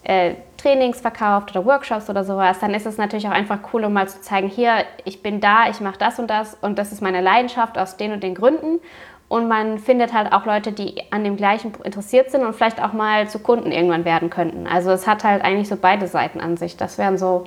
äh, 0.04 0.36
Trainings 0.58 1.02
verkauft 1.02 1.52
oder 1.52 1.66
Workshops 1.66 2.10
oder 2.10 2.24
sowas, 2.24 2.60
dann 2.60 2.74
ist 2.74 2.86
es 2.86 2.98
natürlich 2.98 3.28
auch 3.28 3.34
einfach 3.34 3.60
cool, 3.74 3.86
um 3.86 3.94
mal 3.94 4.08
zu 4.08 4.22
zeigen, 4.22 4.48
hier, 4.48 4.86
ich 5.06 5.22
bin 5.22 5.40
da, 5.40 5.70
ich 5.70 5.80
mache 5.82 5.98
das 5.98 6.20
und 6.20 6.28
das 6.28 6.56
und 6.62 6.80
das 6.80 6.92
ist 6.92 7.02
meine 7.02 7.22
Leidenschaft 7.22 7.78
aus 7.78 7.98
den 7.98 8.14
und 8.14 8.24
den 8.24 8.36
Gründen. 8.36 8.80
Und 9.28 9.48
man 9.48 9.78
findet 9.78 10.12
halt 10.12 10.34
auch 10.34 10.48
Leute, 10.48 10.72
die 10.72 11.04
an 11.12 11.24
dem 11.24 11.38
gleichen 11.38 11.72
interessiert 11.84 12.32
sind 12.32 12.44
und 12.44 12.56
vielleicht 12.56 12.82
auch 12.82 12.94
mal 12.94 13.30
zu 13.30 13.38
Kunden 13.38 13.72
irgendwann 13.72 14.04
werden 14.04 14.32
könnten. 14.32 14.66
Also 14.66 14.90
es 14.90 15.06
hat 15.06 15.24
halt 15.24 15.44
eigentlich 15.44 15.70
so 15.70 15.76
beide 15.76 16.08
Seiten 16.08 16.42
an 16.42 16.58
sich. 16.58 16.78
Das 16.78 16.98
wären 16.98 17.20
so 17.20 17.44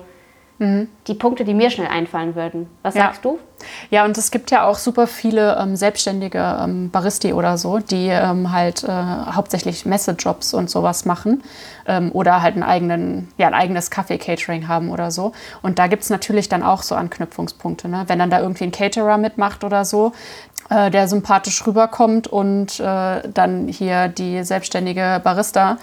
Mhm. 0.59 0.87
Die 1.07 1.15
Punkte, 1.15 1.43
die 1.43 1.53
mir 1.53 1.69
schnell 1.69 1.87
einfallen 1.87 2.35
würden. 2.35 2.67
Was 2.83 2.95
ja. 2.95 3.03
sagst 3.03 3.25
du? 3.25 3.39
Ja, 3.89 4.05
und 4.05 4.17
es 4.17 4.29
gibt 4.31 4.51
ja 4.51 4.65
auch 4.65 4.77
super 4.77 5.07
viele 5.07 5.57
ähm, 5.59 5.75
selbstständige 5.75 6.57
ähm, 6.61 6.89
Baristi 6.89 7.33
oder 7.33 7.57
so, 7.57 7.79
die 7.79 8.07
ähm, 8.07 8.51
halt 8.51 8.83
äh, 8.83 8.87
hauptsächlich 8.87 9.85
Messejobs 9.85 10.53
und 10.53 10.69
sowas 10.69 11.05
machen 11.05 11.43
ähm, 11.87 12.11
oder 12.11 12.41
halt 12.41 12.55
einen 12.55 12.63
eigenen, 12.63 13.29
ja, 13.37 13.47
ein 13.47 13.53
eigenes 13.53 13.89
Kaffee-Catering 13.89 14.67
haben 14.67 14.89
oder 14.89 15.11
so. 15.11 15.31
Und 15.61 15.79
da 15.79 15.87
gibt 15.87 16.03
es 16.03 16.09
natürlich 16.09 16.49
dann 16.49 16.63
auch 16.63 16.83
so 16.83 16.95
Anknüpfungspunkte. 16.95 17.87
Ne? 17.87 18.03
Wenn 18.07 18.19
dann 18.19 18.29
da 18.29 18.41
irgendwie 18.41 18.65
ein 18.65 18.71
Caterer 18.71 19.17
mitmacht 19.17 19.63
oder 19.63 19.85
so, 19.85 20.11
äh, 20.69 20.91
der 20.91 21.07
sympathisch 21.07 21.65
rüberkommt 21.65 22.27
und 22.27 22.79
äh, 22.79 23.21
dann 23.27 23.67
hier 23.67 24.07
die 24.07 24.43
selbstständige 24.43 25.21
Barista 25.23 25.77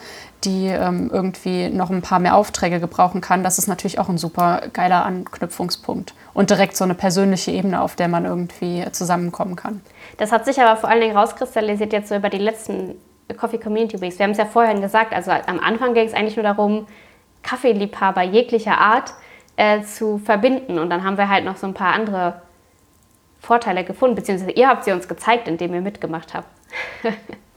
die 0.45 0.67
ähm, 0.69 1.11
irgendwie 1.13 1.69
noch 1.69 1.91
ein 1.91 2.03
paar 2.03 2.19
mehr 2.19 2.37
Aufträge 2.37 2.81
gebrauchen 2.81 3.21
kann, 3.21 3.43
das 3.43 3.59
ist 3.59 3.67
natürlich 3.67 3.99
auch 3.99 4.09
ein 4.09 4.19
super 4.19 4.63
geiler 4.73 5.05
Anknüpfungspunkt 5.05 6.15
und 6.35 6.51
direkt 6.51 6.77
so 6.77 6.85
eine 6.85 6.95
persönliche 6.95 7.51
Ebene, 7.51 7.81
auf 7.81 7.97
der 7.97 8.09
man 8.09 8.25
irgendwie 8.25 8.85
zusammenkommen 8.93 9.57
kann. 9.57 9.81
Das 10.17 10.33
hat 10.33 10.45
sich 10.45 10.61
aber 10.61 10.77
vor 10.77 10.89
allen 10.89 11.01
Dingen 11.01 11.17
rauskristallisiert 11.17 11.93
jetzt 11.93 12.09
so 12.09 12.17
über 12.17 12.31
die 12.31 12.39
letzten 12.39 12.97
Coffee 13.37 13.59
Community 13.59 14.01
Weeks. 14.01 14.19
Wir 14.19 14.25
haben 14.25 14.33
es 14.33 14.39
ja 14.39 14.47
vorhin 14.47 14.81
gesagt, 14.81 15.13
also 15.13 15.31
am 15.31 15.61
Anfang 15.61 15.95
ging 15.95 16.07
es 16.07 16.15
eigentlich 16.15 16.37
nur 16.37 16.45
darum, 16.45 16.87
Kaffeeliebhaber 17.43 18.23
jeglicher 18.23 18.79
Art 18.79 19.15
äh, 19.57 19.83
zu 19.83 20.19
verbinden 20.19 20.79
und 20.79 20.91
dann 20.91 21.05
haben 21.05 21.17
wir 21.17 21.29
halt 21.29 21.45
noch 21.45 21.57
so 21.57 21.67
ein 21.67 21.75
paar 21.75 21.95
andere 21.95 22.43
Vorteile 23.41 23.85
gefunden, 23.85 24.15
beziehungsweise 24.15 24.53
ihr 24.53 24.69
habt 24.69 24.85
sie 24.85 24.93
uns 24.93 25.09
gezeigt, 25.09 25.49
indem 25.49 25.75
ihr 25.75 25.81
mitgemacht 25.81 26.35
habt. 26.35 26.49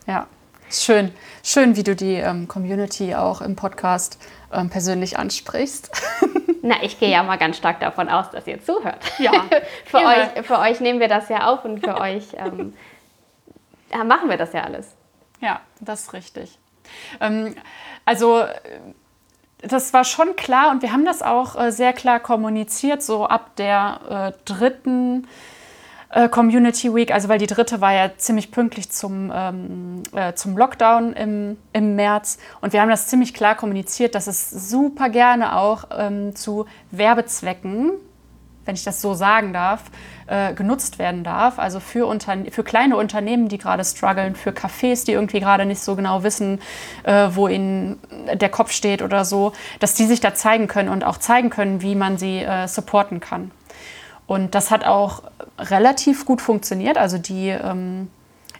ja. 0.07 0.27
Schön, 0.75 1.13
schön, 1.43 1.75
wie 1.75 1.83
du 1.83 1.95
die 1.95 2.15
ähm, 2.15 2.47
Community 2.47 3.13
auch 3.13 3.41
im 3.41 3.55
Podcast 3.55 4.17
ähm, 4.51 4.71
persönlich 4.71 5.19
ansprichst. 5.19 5.91
Na, 6.63 6.81
ich 6.81 6.99
gehe 6.99 7.11
ja 7.11 7.21
mal 7.21 7.37
ganz 7.37 7.57
stark 7.57 7.79
davon 7.79 8.09
aus, 8.09 8.31
dass 8.31 8.47
ihr 8.47 8.59
zuhört. 8.59 8.97
Ja. 9.19 9.31
für, 9.85 9.99
ja. 9.99 10.31
Euch, 10.35 10.45
für 10.47 10.57
euch 10.57 10.79
nehmen 10.79 10.99
wir 10.99 11.07
das 11.07 11.29
ja 11.29 11.45
auf 11.45 11.63
und 11.63 11.79
für 11.79 11.95
euch 12.01 12.23
ähm, 12.33 12.73
machen 14.07 14.29
wir 14.29 14.37
das 14.37 14.51
ja 14.53 14.63
alles. 14.63 14.95
Ja, 15.41 15.61
das 15.79 16.05
ist 16.05 16.13
richtig. 16.13 16.57
Ähm, 17.21 17.53
also 18.03 18.43
das 19.59 19.93
war 19.93 20.03
schon 20.03 20.35
klar 20.35 20.71
und 20.71 20.81
wir 20.81 20.91
haben 20.91 21.05
das 21.05 21.21
auch 21.21 21.55
äh, 21.55 21.71
sehr 21.71 21.93
klar 21.93 22.19
kommuniziert, 22.19 23.03
so 23.03 23.27
ab 23.27 23.55
der 23.57 24.33
äh, 24.35 24.43
dritten 24.45 25.27
äh, 26.13 26.29
Community 26.29 26.93
Week, 26.93 27.11
also 27.11 27.29
weil 27.29 27.39
die 27.39 27.47
dritte 27.47 27.81
war 27.81 27.93
ja 27.93 28.11
ziemlich 28.17 28.51
pünktlich 28.51 28.89
zum, 28.91 29.31
ähm, 29.33 30.03
äh, 30.13 30.33
zum 30.33 30.57
Lockdown 30.57 31.13
im, 31.13 31.57
im 31.73 31.95
März 31.95 32.37
und 32.61 32.73
wir 32.73 32.81
haben 32.81 32.89
das 32.89 33.07
ziemlich 33.07 33.33
klar 33.33 33.55
kommuniziert, 33.55 34.15
dass 34.15 34.27
es 34.27 34.49
super 34.49 35.09
gerne 35.09 35.57
auch 35.57 35.85
ähm, 35.97 36.35
zu 36.35 36.65
Werbezwecken 36.91 37.93
wenn 38.65 38.75
ich 38.75 38.83
das 38.83 39.01
so 39.01 39.13
sagen 39.13 39.53
darf, 39.53 39.83
äh, 40.27 40.53
genutzt 40.53 40.99
werden 40.99 41.23
darf. 41.23 41.59
Also 41.59 41.79
für, 41.79 42.07
Unterne 42.07 42.51
für 42.51 42.63
kleine 42.63 42.97
Unternehmen, 42.97 43.47
die 43.47 43.57
gerade 43.57 43.83
strugglen, 43.83 44.35
für 44.35 44.51
Cafés, 44.51 45.05
die 45.05 45.13
irgendwie 45.13 45.39
gerade 45.39 45.65
nicht 45.65 45.81
so 45.81 45.95
genau 45.95 46.23
wissen, 46.23 46.59
äh, 47.03 47.29
wo 47.31 47.47
ihnen 47.47 47.99
der 48.33 48.49
Kopf 48.49 48.71
steht 48.71 49.01
oder 49.01 49.25
so, 49.25 49.53
dass 49.79 49.95
die 49.95 50.05
sich 50.05 50.21
da 50.21 50.33
zeigen 50.33 50.67
können 50.67 50.89
und 50.89 51.03
auch 51.03 51.17
zeigen 51.17 51.49
können, 51.49 51.81
wie 51.81 51.95
man 51.95 52.17
sie 52.17 52.39
äh, 52.39 52.67
supporten 52.67 53.19
kann. 53.19 53.51
Und 54.25 54.55
das 54.55 54.71
hat 54.71 54.85
auch 54.85 55.23
relativ 55.59 56.25
gut 56.25 56.41
funktioniert. 56.41 56.97
Also 56.97 57.17
die 57.17 57.49
ähm, 57.49 58.07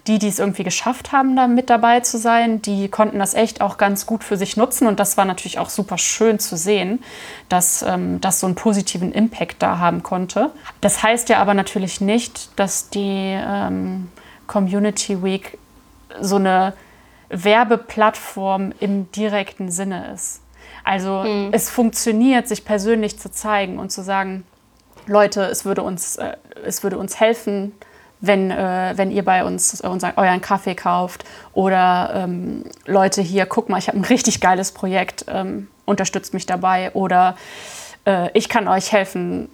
die, 0.08 0.20
die 0.20 0.28
es 0.28 0.40
irgendwie 0.40 0.64
geschafft 0.64 1.12
haben, 1.12 1.36
da 1.36 1.48
mit 1.48 1.70
dabei 1.70 2.02
zu 2.02 2.18
sein, 2.18 2.62
die 2.62 2.90
konnten 2.90 3.20
das 3.20 3.34
echt 3.34 3.62
auch 3.62 3.78
ganz 3.78 4.06
gut 4.06 4.24
für 4.24 4.36
sich 4.36 4.58
nutzen. 4.58 4.88
Und 4.88 5.00
das 5.00 5.16
war 5.16 5.24
natürlich 5.24 5.60
auch 5.60 5.70
super 5.70 5.98
schön 5.98 6.40
zu 6.40 6.58
sehen, 6.58 7.02
dass 7.48 7.84
ähm, 7.84 8.20
das 8.20 8.42
so 8.42 8.48
einen 8.48 8.56
positiven 8.56 9.14
Impact 9.14 9.62
da 9.62 9.78
haben 9.78 10.04
konnte. 10.04 10.52
Das 10.82 11.04
heißt 11.04 11.30
ja 11.30 11.38
aber 11.38 11.54
natürlich 11.54 12.02
nicht, 12.02 12.50
dass 12.60 12.90
die 12.90 13.34
ähm, 13.34 14.10
Community 14.48 15.24
Week 15.24 15.58
so 16.20 16.36
eine 16.36 16.74
Werbeplattform 17.30 18.74
im 18.82 19.10
direkten 19.14 19.72
Sinne 19.72 20.12
ist. 20.14 20.42
Also 20.84 21.24
mhm. 21.24 21.50
es 21.54 21.70
funktioniert, 21.70 22.50
sich 22.50 22.66
persönlich 22.66 23.18
zu 23.18 23.32
zeigen 23.32 23.80
und 23.80 23.90
zu 23.90 24.04
sagen, 24.04 24.44
Leute, 25.08 25.44
es 25.44 25.66
würde 25.66 25.84
uns, 25.84 26.18
äh, 26.18 26.36
es 26.66 26.84
würde 26.84 26.98
uns 26.98 27.20
helfen, 27.20 27.74
wenn, 28.22 28.52
äh, 28.52 28.94
wenn 28.96 29.12
ihr 29.12 29.26
bei 29.26 29.44
uns 29.44 29.82
unser, 29.82 30.18
euren 30.18 30.40
Kaffee 30.40 30.76
kauft 30.76 31.26
oder 31.52 32.12
ähm, 32.16 32.64
Leute 32.86 33.22
hier, 33.22 33.46
guck 33.46 33.68
mal, 33.68 33.78
ich 33.78 33.90
habe 33.90 33.98
ein 33.98 34.06
richtig 34.06 34.40
geiles 34.40 34.72
Projekt, 34.72 35.26
ähm, 35.28 35.68
unterstützt 35.86 36.34
mich 36.34 36.46
dabei 36.46 36.92
oder 36.94 37.36
äh, 38.06 38.30
ich 38.34 38.48
kann 38.48 38.70
euch 38.70 38.94
helfen, 38.94 39.50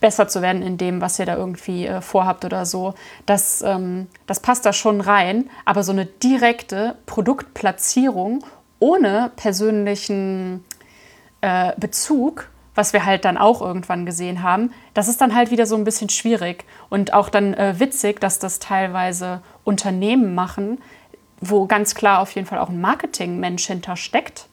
besser 0.00 0.28
zu 0.28 0.42
werden 0.42 0.62
in 0.62 0.78
dem, 0.78 1.00
was 1.00 1.18
ihr 1.18 1.26
da 1.26 1.36
irgendwie 1.36 1.86
äh, 1.86 2.00
vorhabt 2.00 2.44
oder 2.44 2.64
so. 2.64 2.94
Das, 3.26 3.62
ähm, 3.62 4.08
das 4.26 4.40
passt 4.40 4.66
da 4.66 4.72
schon 4.72 5.00
rein, 5.00 5.50
aber 5.64 5.82
so 5.82 5.92
eine 5.92 6.06
direkte 6.06 6.96
Produktplatzierung 7.06 8.44
ohne 8.78 9.30
persönlichen 9.36 10.64
äh, 11.42 11.72
Bezug 11.76 12.48
was 12.80 12.94
wir 12.94 13.04
halt 13.04 13.26
dann 13.26 13.36
auch 13.36 13.60
irgendwann 13.60 14.06
gesehen 14.06 14.42
haben, 14.42 14.72
das 14.94 15.06
ist 15.06 15.20
dann 15.20 15.34
halt 15.34 15.50
wieder 15.50 15.66
so 15.66 15.76
ein 15.76 15.84
bisschen 15.84 16.08
schwierig 16.08 16.64
und 16.88 17.12
auch 17.12 17.28
dann 17.28 17.52
äh, 17.52 17.78
witzig, 17.78 18.20
dass 18.20 18.38
das 18.38 18.58
teilweise 18.58 19.42
Unternehmen 19.64 20.34
machen, 20.34 20.80
wo 21.42 21.66
ganz 21.66 21.94
klar 21.94 22.20
auf 22.20 22.30
jeden 22.34 22.46
Fall 22.46 22.58
auch 22.58 22.70
ein 22.70 22.80
Marketingmensch 22.80 23.66
hinter 23.66 23.96
steckt, 23.96 24.46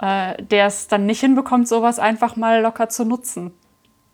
äh, 0.00 0.42
der 0.42 0.64
es 0.64 0.88
dann 0.88 1.04
nicht 1.04 1.20
hinbekommt, 1.20 1.68
sowas 1.68 1.98
einfach 1.98 2.36
mal 2.36 2.62
locker 2.62 2.88
zu 2.88 3.04
nutzen. 3.04 3.52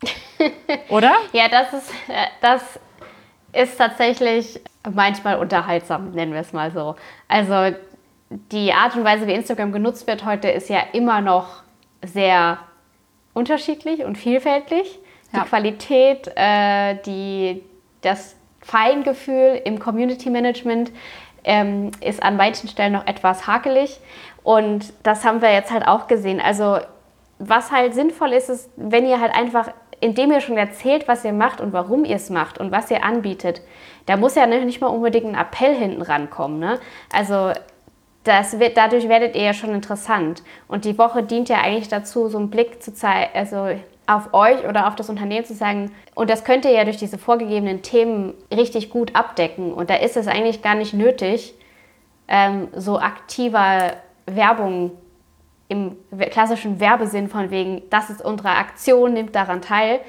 Oder? 0.89 1.13
ja, 1.33 1.49
das 1.49 1.73
ist, 1.73 1.91
äh, 2.09 2.27
das 2.41 2.63
ist 3.53 3.79
tatsächlich 3.79 4.61
manchmal 4.93 5.39
unterhaltsam, 5.39 6.11
nennen 6.11 6.33
wir 6.33 6.41
es 6.41 6.53
mal 6.53 6.73
so. 6.73 6.97
Also 7.29 7.77
die 8.31 8.73
Art 8.73 8.97
und 8.97 9.05
Weise, 9.05 9.29
wie 9.29 9.33
Instagram 9.33 9.71
genutzt 9.71 10.09
wird 10.09 10.25
heute, 10.25 10.49
ist 10.49 10.69
ja 10.69 10.81
immer 10.93 11.21
noch 11.21 11.63
sehr 12.03 12.59
unterschiedlich 13.39 14.05
und 14.05 14.19
vielfältig. 14.19 14.99
Ja. 15.33 15.43
Die 15.43 15.49
Qualität, 15.49 16.31
äh, 16.35 16.97
die, 17.07 17.63
das 18.03 18.37
Feingefühl 18.61 19.61
im 19.65 19.79
Community 19.79 20.31
Management 20.31 20.91
ähm, 21.45 21.91
ist 22.01 22.23
an 22.23 22.37
manchen 22.37 22.69
Stellen 22.69 22.93
noch 22.93 23.07
etwas 23.07 23.47
hakelig. 23.47 24.01
Und 24.43 24.93
das 25.03 25.25
haben 25.25 25.41
wir 25.41 25.53
jetzt 25.53 25.71
halt 25.71 25.87
auch 25.87 26.07
gesehen. 26.09 26.41
Also 26.41 26.79
was 27.39 27.71
halt 27.71 27.95
sinnvoll 27.95 28.33
ist, 28.33 28.49
ist, 28.49 28.71
wenn 28.77 29.07
ihr 29.07 29.21
halt 29.21 29.35
einfach, 29.35 29.71
indem 30.01 30.33
ihr 30.33 30.41
schon 30.41 30.57
erzählt, 30.57 31.07
was 31.07 31.25
ihr 31.25 31.33
macht 31.33 31.61
und 31.61 31.73
warum 31.73 32.05
ihr 32.05 32.17
es 32.17 32.31
macht 32.31 32.59
und 32.59 32.73
was 32.73 32.91
ihr 32.91 33.05
anbietet, 33.05 33.63
da 34.07 34.17
muss 34.17 34.35
ja 34.35 34.47
nicht 34.47 34.81
mal 34.81 34.89
unbedingt 34.89 35.27
ein 35.27 35.35
Appell 35.35 35.75
hinten 35.75 36.03
rankommen. 36.03 36.59
Ne? 36.59 36.81
Also 37.13 37.53
das 38.29 38.59
wird, 38.59 38.77
dadurch 38.77 39.09
werdet 39.09 39.35
ihr 39.35 39.43
ja 39.43 39.55
schon 39.55 39.71
interessant. 39.71 40.43
Und 40.69 40.85
die 40.85 40.99
Woche 40.99 41.23
dient 41.23 41.49
ja 41.49 41.61
eigentlich 41.63 41.89
dazu, 41.89 42.29
so 42.29 42.39
einen 42.39 42.51
Blick 42.51 42.83
zu 42.83 42.93
zeigen, 42.93 43.31
also 43.35 43.69
auf 44.07 44.33
euch 44.33 44.67
oder 44.67 44.87
auf 44.87 44.97
das 44.97 45.11
Unternehmen 45.11 45.45
zu 45.45 45.55
sagen, 45.55 45.91
und 46.15 46.31
das 46.31 46.45
könnt 46.45 46.65
ihr 46.65 46.71
ja 46.73 46.85
durch 46.85 46.99
diese 46.99 47.19
vorgegebenen 47.19 47.83
Themen 47.83 48.35
richtig 48.55 48.91
gut 48.91 49.17
abdecken. 49.17 49.73
Und 49.73 49.91
da 49.91 49.97
ist 49.97 50.17
es 50.17 50.29
eigentlich 50.29 50.63
gar 50.63 50.75
nicht 50.75 50.95
nötig, 50.95 51.55
ähm, 52.29 52.69
so 52.75 52.99
aktiver 52.99 53.95
Werbung 54.27 54.93
im 55.69 55.97
klassischen 56.31 56.81
Werbesinn 56.81 57.29
von 57.29 57.51
wegen, 57.51 57.83
das 57.91 58.11
ist 58.11 58.25
unsere 58.25 58.51
Aktion, 58.51 59.15
nimmt 59.15 59.35
daran 59.35 59.61
teil. 59.61 60.01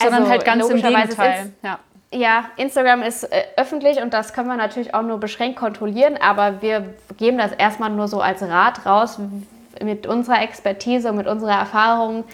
Sondern 0.00 0.22
also, 0.22 0.30
halt 0.30 0.44
ganz 0.44 0.68
im 0.68 0.82
Gegenteil. 0.82 1.52
Ja 1.62 1.78
ja, 2.14 2.44
Instagram 2.56 3.02
ist 3.02 3.24
äh, 3.24 3.44
öffentlich 3.56 4.00
und 4.00 4.14
das 4.14 4.32
können 4.32 4.48
wir 4.48 4.56
natürlich 4.56 4.94
auch 4.94 5.02
nur 5.02 5.18
beschränkt 5.18 5.58
kontrollieren, 5.58 6.16
aber 6.20 6.62
wir 6.62 6.94
geben 7.16 7.38
das 7.38 7.52
erstmal 7.52 7.90
nur 7.90 8.08
so 8.08 8.20
als 8.20 8.42
Rat 8.42 8.86
raus. 8.86 9.18
Mit 9.82 10.06
unserer 10.06 10.40
Expertise 10.40 11.10
und 11.10 11.16
mit 11.16 11.26
unserer 11.26 11.58
Erfahrung 11.58 12.24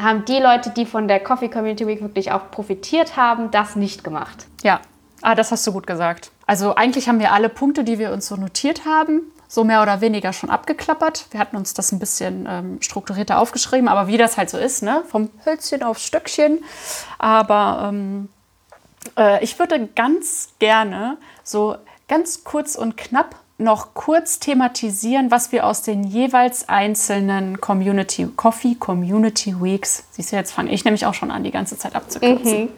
haben 0.00 0.24
die 0.26 0.38
Leute, 0.38 0.70
die 0.70 0.84
von 0.84 1.08
der 1.08 1.20
Coffee 1.20 1.48
Community 1.48 1.86
Week 1.86 2.02
wirklich 2.02 2.32
auch 2.32 2.50
profitiert 2.50 3.16
haben, 3.16 3.50
das 3.50 3.76
nicht 3.76 4.04
gemacht. 4.04 4.46
Ja, 4.62 4.80
ah, 5.22 5.34
das 5.34 5.50
hast 5.52 5.66
du 5.66 5.72
gut 5.72 5.86
gesagt. 5.86 6.30
Also 6.46 6.74
eigentlich 6.74 7.08
haben 7.08 7.18
wir 7.18 7.32
alle 7.32 7.48
Punkte, 7.48 7.84
die 7.84 7.98
wir 7.98 8.12
uns 8.12 8.28
so 8.28 8.36
notiert 8.36 8.84
haben, 8.84 9.22
so 9.48 9.64
mehr 9.64 9.80
oder 9.80 10.02
weniger 10.02 10.34
schon 10.34 10.50
abgeklappert. 10.50 11.26
Wir 11.30 11.40
hatten 11.40 11.56
uns 11.56 11.72
das 11.72 11.92
ein 11.92 11.98
bisschen 11.98 12.46
ähm, 12.48 12.82
strukturierter 12.82 13.38
aufgeschrieben, 13.38 13.88
aber 13.88 14.06
wie 14.06 14.18
das 14.18 14.36
halt 14.36 14.50
so 14.50 14.58
ist, 14.58 14.82
ne? 14.82 15.02
vom 15.08 15.30
Hölzchen 15.46 15.82
aufs 15.82 16.04
Stöckchen. 16.04 16.62
Aber 17.18 17.88
ähm, 17.88 18.28
äh, 19.16 19.42
ich 19.42 19.58
würde 19.58 19.88
ganz 19.94 20.54
gerne 20.58 21.16
so 21.42 21.76
ganz 22.08 22.44
kurz 22.44 22.76
und 22.76 22.96
knapp 22.96 23.36
noch 23.58 23.94
kurz 23.94 24.38
thematisieren, 24.40 25.30
was 25.30 25.52
wir 25.52 25.66
aus 25.66 25.82
den 25.82 26.04
jeweils 26.04 26.68
einzelnen 26.68 27.60
Community 27.60 28.28
Coffee 28.36 28.74
Community 28.74 29.54
Weeks, 29.60 30.04
siehst 30.10 30.32
du, 30.32 30.36
jetzt 30.36 30.52
fange 30.52 30.72
ich 30.72 30.84
nämlich 30.84 31.06
auch 31.06 31.14
schon 31.14 31.30
an, 31.30 31.44
die 31.44 31.50
ganze 31.50 31.78
Zeit 31.78 31.94
abzukürzen. 31.94 32.64
Mhm. 32.64 32.68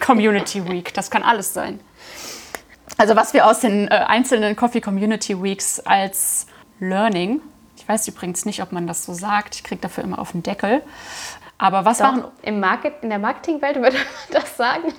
Community 0.00 0.66
Week, 0.68 0.92
das 0.94 1.10
kann 1.10 1.22
alles 1.22 1.52
sein. 1.52 1.80
Also 2.96 3.16
was 3.16 3.34
wir 3.34 3.46
aus 3.46 3.60
den 3.60 3.88
äh, 3.88 3.90
einzelnen 3.90 4.56
Coffee 4.56 4.80
Community 4.80 5.40
Weeks 5.42 5.80
als 5.80 6.46
Learning, 6.80 7.40
ich 7.76 7.88
weiß 7.88 8.08
übrigens 8.08 8.44
nicht, 8.44 8.62
ob 8.62 8.72
man 8.72 8.86
das 8.86 9.04
so 9.04 9.12
sagt, 9.12 9.56
ich 9.56 9.64
kriege 9.64 9.80
dafür 9.80 10.04
immer 10.04 10.18
auf 10.18 10.32
den 10.32 10.42
Deckel, 10.42 10.82
aber 11.58 11.84
was 11.84 11.98
Doch, 11.98 12.04
waren... 12.04 12.24
Im 12.42 12.60
Market, 12.60 12.94
in 13.02 13.10
der 13.10 13.18
Marketingwelt 13.18 13.76
würde 13.82 13.96
man 13.96 14.42
das 14.42 14.56
sagen. 14.56 14.92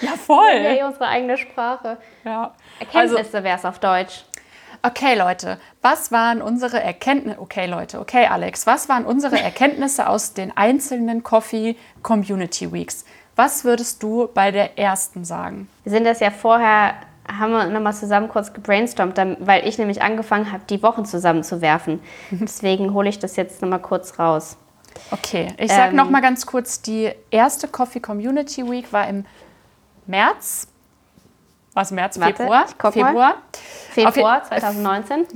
Ja, 0.00 0.12
voll. 0.12 0.50
Eh 0.50 0.82
unsere 0.82 1.06
eigene 1.06 1.36
Sprache. 1.36 1.98
Ja. 2.24 2.54
Erkenntnisse 2.80 3.18
also, 3.18 3.44
wäre 3.44 3.58
es 3.58 3.64
auf 3.64 3.78
Deutsch. 3.78 4.24
Okay, 4.84 5.14
Leute, 5.14 5.58
was 5.80 6.10
waren 6.10 6.42
unsere 6.42 6.82
Erkenntnisse? 6.82 7.40
Okay, 7.40 7.66
Leute, 7.66 8.00
okay, 8.00 8.26
Alex, 8.26 8.66
was 8.66 8.88
waren 8.88 9.04
unsere 9.04 9.38
Erkenntnisse 9.42 10.08
aus 10.08 10.34
den 10.34 10.56
einzelnen 10.56 11.22
Coffee 11.22 11.76
Community 12.02 12.72
Weeks? 12.72 13.04
Was 13.36 13.64
würdest 13.64 14.02
du 14.02 14.28
bei 14.34 14.50
der 14.50 14.78
ersten 14.78 15.24
sagen? 15.24 15.68
Wir 15.84 15.92
sind 15.92 16.04
das 16.04 16.20
ja 16.20 16.30
vorher, 16.30 16.94
haben 17.30 17.52
wir 17.52 17.66
nochmal 17.66 17.94
zusammen 17.94 18.28
kurz 18.28 18.52
gebrainstormt, 18.52 19.16
weil 19.38 19.66
ich 19.66 19.78
nämlich 19.78 20.02
angefangen 20.02 20.50
habe, 20.50 20.64
die 20.68 20.82
Wochen 20.82 21.04
zusammenzuwerfen. 21.04 22.00
Deswegen 22.32 22.92
hole 22.92 23.08
ich 23.08 23.20
das 23.20 23.36
jetzt 23.36 23.62
nochmal 23.62 23.80
kurz 23.80 24.18
raus. 24.18 24.58
Okay, 25.10 25.48
ich 25.58 25.70
sage 25.70 25.90
ähm, 25.90 25.96
nochmal 25.96 26.20
ganz 26.20 26.44
kurz, 26.44 26.82
die 26.82 27.10
erste 27.30 27.68
Coffee 27.68 28.00
Community 28.00 28.68
Week 28.68 28.92
war 28.92 29.08
im 29.08 29.24
März. 30.12 30.68
Was 31.74 31.90
März, 31.90 32.20
Warte, 32.20 32.36
Februar? 32.36 32.66
Februar. 32.92 33.34
Februar 33.90 34.44
2019. 34.44 35.26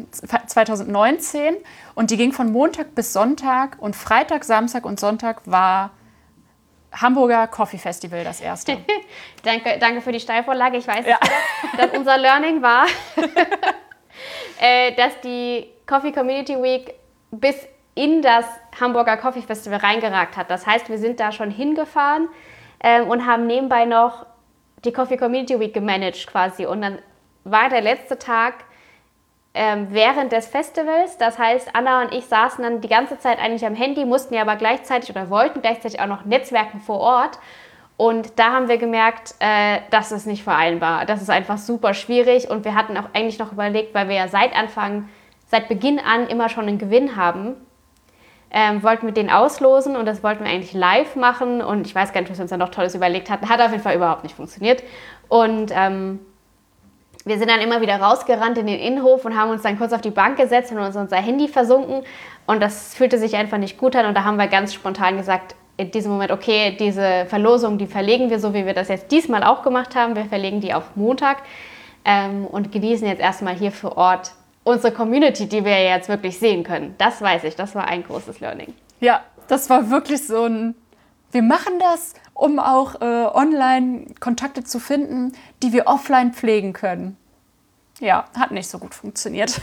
2019. 0.46 1.56
Und 1.94 2.10
die 2.10 2.18
ging 2.18 2.32
von 2.32 2.52
Montag 2.52 2.94
bis 2.94 3.14
Sonntag. 3.14 3.78
Und 3.80 3.96
Freitag, 3.96 4.44
Samstag 4.44 4.84
und 4.84 5.00
Sonntag 5.00 5.40
war 5.46 5.92
Hamburger 6.92 7.46
Coffee 7.48 7.78
Festival 7.78 8.22
das 8.22 8.42
erste. 8.42 8.76
danke, 9.42 9.78
danke 9.78 10.02
für 10.02 10.12
die 10.12 10.20
Steilvorlage. 10.20 10.76
Ich 10.76 10.86
weiß, 10.86 11.06
ja. 11.06 11.18
dass 11.78 11.96
unser 11.96 12.18
Learning 12.18 12.60
war, 12.60 12.86
äh, 14.60 14.94
dass 14.94 15.18
die 15.22 15.70
Coffee 15.86 16.12
Community 16.12 16.54
Week 16.62 16.94
bis 17.30 17.56
in 17.94 18.20
das 18.20 18.44
Hamburger 18.78 19.16
Coffee 19.16 19.40
Festival 19.40 19.78
reingeragt 19.78 20.36
hat. 20.36 20.50
Das 20.50 20.66
heißt, 20.66 20.90
wir 20.90 20.98
sind 20.98 21.18
da 21.18 21.32
schon 21.32 21.50
hingefahren 21.50 22.28
äh, 22.78 23.00
und 23.00 23.24
haben 23.24 23.46
nebenbei 23.46 23.86
noch 23.86 24.26
die 24.86 24.92
Coffee 24.92 25.16
Community 25.16 25.58
Week 25.58 25.74
gemanagt 25.74 26.26
quasi. 26.26 26.66
Und 26.66 26.82
dann 26.82 26.98
war 27.44 27.68
der 27.68 27.80
letzte 27.80 28.18
Tag 28.18 28.64
ähm, 29.54 29.88
während 29.90 30.32
des 30.32 30.46
Festivals. 30.46 31.18
Das 31.18 31.38
heißt, 31.38 31.70
Anna 31.74 32.02
und 32.02 32.14
ich 32.14 32.26
saßen 32.26 32.62
dann 32.62 32.80
die 32.80 32.88
ganze 32.88 33.18
Zeit 33.18 33.38
eigentlich 33.38 33.64
am 33.66 33.74
Handy, 33.74 34.04
mussten 34.04 34.34
ja 34.34 34.42
aber 34.42 34.56
gleichzeitig 34.56 35.10
oder 35.10 35.30
wollten 35.30 35.62
gleichzeitig 35.62 36.00
auch 36.00 36.06
noch 36.06 36.24
netzwerken 36.24 36.80
vor 36.80 37.00
Ort. 37.00 37.38
Und 37.96 38.38
da 38.38 38.52
haben 38.52 38.68
wir 38.68 38.76
gemerkt, 38.76 39.34
äh, 39.38 39.80
das 39.90 40.12
ist 40.12 40.26
nicht 40.26 40.42
vereinbar. 40.42 41.06
Das 41.06 41.22
ist 41.22 41.30
einfach 41.30 41.56
super 41.56 41.94
schwierig. 41.94 42.50
Und 42.50 42.64
wir 42.64 42.74
hatten 42.74 42.96
auch 42.98 43.08
eigentlich 43.14 43.38
noch 43.38 43.52
überlegt, 43.52 43.94
weil 43.94 44.08
wir 44.08 44.16
ja 44.16 44.28
seit 44.28 44.54
Anfang, 44.54 45.08
seit 45.46 45.68
Beginn 45.68 45.98
an 45.98 46.26
immer 46.26 46.50
schon 46.50 46.68
einen 46.68 46.78
Gewinn 46.78 47.16
haben, 47.16 47.56
ähm, 48.50 48.82
wollten 48.82 49.06
wir 49.06 49.12
den 49.12 49.30
auslosen 49.30 49.96
und 49.96 50.06
das 50.06 50.22
wollten 50.22 50.44
wir 50.44 50.50
eigentlich 50.50 50.72
live 50.72 51.16
machen. 51.16 51.60
Und 51.60 51.86
ich 51.86 51.94
weiß 51.94 52.12
gar 52.12 52.20
nicht, 52.20 52.30
was 52.30 52.38
wir 52.38 52.42
uns 52.42 52.50
dann 52.50 52.60
noch 52.60 52.70
Tolles 52.70 52.94
überlegt 52.94 53.28
hatten. 53.30 53.48
Hat 53.48 53.60
auf 53.60 53.70
jeden 53.70 53.82
Fall 53.82 53.96
überhaupt 53.96 54.22
nicht 54.22 54.36
funktioniert. 54.36 54.82
Und 55.28 55.72
ähm, 55.74 56.20
wir 57.24 57.38
sind 57.38 57.50
dann 57.50 57.60
immer 57.60 57.80
wieder 57.80 58.00
rausgerannt 58.00 58.56
in 58.56 58.68
den 58.68 58.78
Innenhof 58.78 59.24
und 59.24 59.36
haben 59.36 59.50
uns 59.50 59.62
dann 59.62 59.76
kurz 59.78 59.92
auf 59.92 60.00
die 60.00 60.10
Bank 60.10 60.36
gesetzt 60.36 60.70
und 60.70 60.78
uns 60.78 60.94
unser 60.94 61.16
Handy 61.16 61.48
versunken. 61.48 62.04
Und 62.46 62.62
das 62.62 62.94
fühlte 62.94 63.18
sich 63.18 63.34
einfach 63.34 63.58
nicht 63.58 63.78
gut 63.78 63.96
an. 63.96 64.06
Und 64.06 64.14
da 64.14 64.22
haben 64.22 64.36
wir 64.36 64.46
ganz 64.46 64.72
spontan 64.72 65.16
gesagt, 65.16 65.56
in 65.76 65.90
diesem 65.90 66.12
Moment, 66.12 66.30
okay, 66.30 66.76
diese 66.78 67.26
Verlosung, 67.26 67.78
die 67.78 67.86
verlegen 67.86 68.30
wir 68.30 68.38
so, 68.38 68.54
wie 68.54 68.64
wir 68.64 68.74
das 68.74 68.88
jetzt 68.88 69.10
diesmal 69.10 69.42
auch 69.42 69.62
gemacht 69.62 69.96
haben. 69.96 70.14
Wir 70.14 70.24
verlegen 70.24 70.60
die 70.60 70.72
auf 70.72 70.94
Montag 70.94 71.38
ähm, 72.04 72.46
und 72.46 72.72
genießen 72.72 73.06
jetzt 73.06 73.20
erstmal 73.20 73.54
hier 73.54 73.72
vor 73.72 73.96
Ort 73.96 74.32
unsere 74.66 74.92
Community, 74.92 75.46
die 75.46 75.64
wir 75.64 75.80
jetzt 75.84 76.08
wirklich 76.08 76.38
sehen 76.40 76.64
können. 76.64 76.96
Das 76.98 77.22
weiß 77.22 77.44
ich, 77.44 77.54
das 77.54 77.76
war 77.76 77.86
ein 77.86 78.02
großes 78.02 78.40
Learning. 78.40 78.74
Ja, 78.98 79.22
das 79.46 79.70
war 79.70 79.90
wirklich 79.90 80.26
so 80.26 80.44
ein, 80.44 80.74
wir 81.30 81.42
machen 81.42 81.78
das, 81.78 82.14
um 82.34 82.58
auch 82.58 83.00
äh, 83.00 83.04
online 83.04 84.06
Kontakte 84.18 84.64
zu 84.64 84.80
finden, 84.80 85.32
die 85.62 85.72
wir 85.72 85.86
offline 85.86 86.32
pflegen 86.32 86.72
können. 86.72 87.16
Ja, 88.00 88.24
hat 88.36 88.50
nicht 88.50 88.68
so 88.68 88.80
gut 88.80 88.92
funktioniert. 88.92 89.60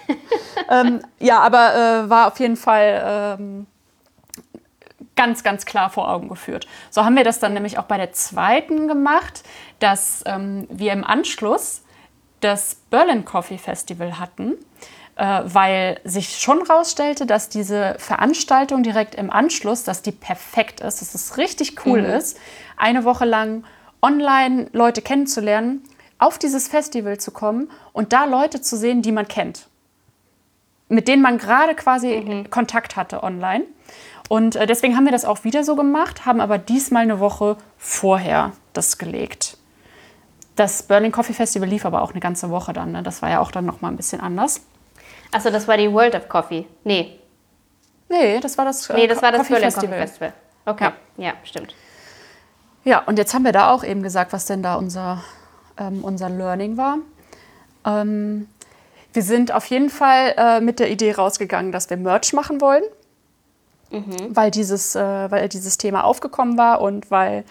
ähm, 0.70 1.00
ja, 1.18 1.40
aber 1.40 2.04
äh, 2.04 2.10
war 2.10 2.26
auf 2.26 2.38
jeden 2.38 2.56
Fall 2.56 3.38
ähm, 3.40 3.66
ganz, 5.16 5.42
ganz 5.42 5.64
klar 5.64 5.88
vor 5.88 6.10
Augen 6.10 6.28
geführt. 6.28 6.66
So 6.90 7.02
haben 7.02 7.16
wir 7.16 7.24
das 7.24 7.38
dann 7.38 7.54
nämlich 7.54 7.78
auch 7.78 7.84
bei 7.84 7.96
der 7.96 8.12
zweiten 8.12 8.88
gemacht, 8.88 9.42
dass 9.78 10.22
ähm, 10.26 10.66
wir 10.68 10.92
im 10.92 11.02
Anschluss 11.02 11.83
das 12.44 12.76
Berlin 12.90 13.24
Coffee 13.24 13.58
Festival 13.58 14.18
hatten 14.18 14.56
äh, 15.16 15.42
weil 15.44 16.00
sich 16.04 16.38
schon 16.38 16.66
herausstellte, 16.66 17.26
dass 17.26 17.48
diese 17.48 17.94
Veranstaltung 17.98 18.82
direkt 18.82 19.14
im 19.14 19.30
Anschluss, 19.30 19.84
dass 19.84 20.02
die 20.02 20.12
perfekt 20.12 20.80
ist, 20.80 21.00
dass 21.00 21.14
es 21.14 21.36
richtig 21.36 21.86
cool 21.86 22.02
mhm. 22.02 22.10
ist, 22.10 22.38
eine 22.76 23.04
Woche 23.04 23.24
lang 23.24 23.64
online 24.02 24.68
Leute 24.72 25.02
kennenzulernen, 25.02 25.82
auf 26.18 26.38
dieses 26.38 26.68
Festival 26.68 27.18
zu 27.18 27.30
kommen 27.30 27.70
und 27.92 28.12
da 28.12 28.24
Leute 28.24 28.60
zu 28.60 28.76
sehen, 28.76 29.02
die 29.02 29.12
man 29.12 29.28
kennt, 29.28 29.68
mit 30.88 31.08
denen 31.08 31.22
man 31.22 31.38
gerade 31.38 31.74
quasi 31.74 32.16
mhm. 32.16 32.50
Kontakt 32.50 32.96
hatte 32.96 33.22
online. 33.22 33.64
Und 34.28 34.56
äh, 34.56 34.66
deswegen 34.66 34.96
haben 34.96 35.04
wir 35.04 35.12
das 35.12 35.24
auch 35.24 35.44
wieder 35.44 35.64
so 35.64 35.76
gemacht, 35.76 36.26
haben 36.26 36.40
aber 36.40 36.58
diesmal 36.58 37.02
eine 37.02 37.20
Woche 37.20 37.56
vorher 37.76 38.52
das 38.72 38.98
gelegt. 38.98 39.58
Das 40.56 40.84
Berlin 40.84 41.10
Coffee 41.10 41.32
Festival 41.32 41.68
lief 41.68 41.84
aber 41.84 42.02
auch 42.02 42.12
eine 42.12 42.20
ganze 42.20 42.50
Woche 42.50 42.72
dann. 42.72 42.92
Ne? 42.92 43.02
Das 43.02 43.22
war 43.22 43.30
ja 43.30 43.40
auch 43.40 43.50
dann 43.50 43.66
noch 43.66 43.80
mal 43.80 43.88
ein 43.88 43.96
bisschen 43.96 44.20
anders. 44.20 44.60
Achso, 45.32 45.50
das 45.50 45.66
war 45.66 45.76
die 45.76 45.92
World 45.92 46.14
of 46.14 46.28
Coffee. 46.28 46.66
Nee. 46.84 47.18
Nee, 48.08 48.38
das 48.40 48.56
war 48.56 48.64
das, 48.64 48.88
äh, 48.90 48.94
nee, 48.94 49.06
das, 49.06 49.20
war 49.22 49.32
das 49.32 49.48
Coffee 49.48 49.60
Festival. 49.60 49.88
Coffee 49.88 50.00
Festival. 50.00 50.32
Okay, 50.66 50.90
ja. 51.16 51.26
ja. 51.26 51.32
stimmt. 51.42 51.74
Ja, 52.84 53.00
und 53.06 53.18
jetzt 53.18 53.34
haben 53.34 53.44
wir 53.44 53.52
da 53.52 53.70
auch 53.72 53.82
eben 53.82 54.02
gesagt, 54.02 54.32
was 54.32 54.44
denn 54.44 54.62
da 54.62 54.76
unser, 54.76 55.22
ähm, 55.78 56.04
unser 56.04 56.28
Learning 56.28 56.76
war. 56.76 56.98
Ähm, 57.84 58.48
wir 59.12 59.22
sind 59.22 59.52
auf 59.52 59.66
jeden 59.66 59.90
Fall 59.90 60.34
äh, 60.36 60.60
mit 60.60 60.78
der 60.80 60.90
Idee 60.90 61.12
rausgegangen, 61.12 61.72
dass 61.72 61.88
wir 61.88 61.96
Merch 61.96 62.32
machen 62.32 62.60
wollen, 62.60 62.82
mhm. 63.90 64.28
weil, 64.28 64.50
dieses, 64.50 64.94
äh, 64.94 65.30
weil 65.30 65.48
dieses 65.48 65.78
Thema 65.78 66.04
aufgekommen 66.04 66.58
war 66.58 66.80
und 66.80 67.10
weil 67.10 67.44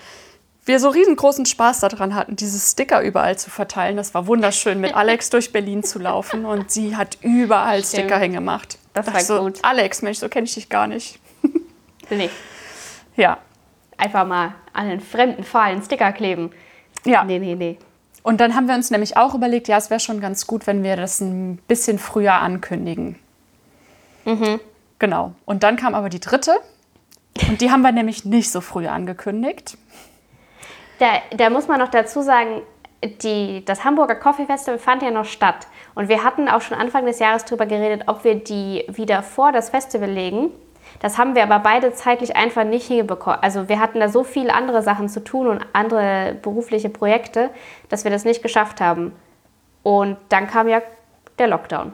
wir 0.65 0.79
so 0.79 0.89
riesengroßen 0.89 1.45
Spaß 1.45 1.81
daran 1.81 2.15
hatten, 2.15 2.35
diese 2.35 2.59
Sticker 2.59 3.01
überall 3.01 3.37
zu 3.37 3.49
verteilen. 3.49 3.97
Das 3.97 4.13
war 4.13 4.27
wunderschön, 4.27 4.79
mit 4.79 4.95
Alex 4.95 5.29
durch 5.29 5.51
Berlin 5.51 5.83
zu 5.83 5.99
laufen 5.99 6.45
und 6.45 6.71
sie 6.71 6.95
hat 6.95 7.17
überall 7.21 7.83
Stimmt. 7.83 8.03
Sticker 8.03 8.19
hingemacht. 8.19 8.77
Das 8.93 9.11
war 9.11 9.19
so, 9.19 9.39
gut. 9.41 9.59
Alex, 9.63 10.01
Mensch, 10.01 10.19
so 10.19 10.29
kenne 10.29 10.45
ich 10.45 10.53
dich 10.53 10.69
gar 10.69 10.87
nicht. 10.87 11.19
nee. 12.09 12.29
Ja. 13.15 13.39
Einfach 13.97 14.25
mal 14.25 14.55
an 14.73 14.87
einen 14.87 15.01
fremden 15.01 15.43
Pfahl 15.43 15.71
einen 15.71 15.83
Sticker 15.83 16.11
kleben. 16.11 16.51
Ja. 17.05 17.23
Nee, 17.23 17.39
nee, 17.39 17.55
nee. 17.55 17.77
Und 18.23 18.39
dann 18.39 18.55
haben 18.55 18.67
wir 18.67 18.75
uns 18.75 18.89
nämlich 18.89 19.17
auch 19.17 19.35
überlegt, 19.35 19.67
ja, 19.67 19.77
es 19.77 19.89
wäre 19.89 19.99
schon 19.99 20.21
ganz 20.21 20.47
gut, 20.47 20.65
wenn 20.65 20.81
wir 20.81 20.95
das 20.95 21.19
ein 21.19 21.57
bisschen 21.67 21.99
früher 21.99 22.35
ankündigen. 22.35 23.17
Mhm. 24.23 24.61
Genau. 24.99 25.33
Und 25.45 25.63
dann 25.63 25.75
kam 25.75 25.93
aber 25.93 26.07
die 26.09 26.21
dritte. 26.21 26.55
Und 27.49 27.59
die 27.59 27.71
haben 27.71 27.81
wir 27.81 27.91
nämlich 27.91 28.23
nicht 28.23 28.51
so 28.51 28.61
früh 28.61 28.87
angekündigt. 28.87 29.77
Da, 30.99 31.07
da 31.35 31.49
muss 31.49 31.67
man 31.67 31.79
noch 31.79 31.89
dazu 31.89 32.21
sagen, 32.21 32.61
die, 33.21 33.63
das 33.65 33.83
Hamburger 33.83 34.15
Coffee 34.15 34.45
Festival 34.45 34.79
fand 34.79 35.01
ja 35.01 35.11
noch 35.11 35.25
statt. 35.25 35.67
Und 35.95 36.09
wir 36.09 36.23
hatten 36.23 36.47
auch 36.47 36.61
schon 36.61 36.77
Anfang 36.77 37.05
des 37.05 37.19
Jahres 37.19 37.45
darüber 37.45 37.65
geredet, 37.65 38.03
ob 38.07 38.23
wir 38.23 38.35
die 38.35 38.85
wieder 38.87 39.23
vor 39.23 39.51
das 39.51 39.69
Festival 39.69 40.09
legen. 40.09 40.51
Das 40.99 41.17
haben 41.17 41.35
wir 41.35 41.43
aber 41.43 41.59
beide 41.59 41.93
zeitlich 41.93 42.35
einfach 42.35 42.63
nicht 42.63 42.87
hinbekommen. 42.87 43.39
Also 43.41 43.67
wir 43.67 43.79
hatten 43.79 43.99
da 43.99 44.09
so 44.09 44.23
viele 44.23 44.53
andere 44.53 44.81
Sachen 44.81 45.09
zu 45.09 45.23
tun 45.23 45.47
und 45.47 45.65
andere 45.73 46.35
berufliche 46.41 46.89
Projekte, 46.89 47.49
dass 47.89 48.03
wir 48.03 48.11
das 48.11 48.25
nicht 48.25 48.41
geschafft 48.41 48.79
haben. 48.79 49.13
Und 49.81 50.17
dann 50.29 50.47
kam 50.47 50.67
ja 50.67 50.81
der 51.39 51.47
Lockdown. 51.47 51.93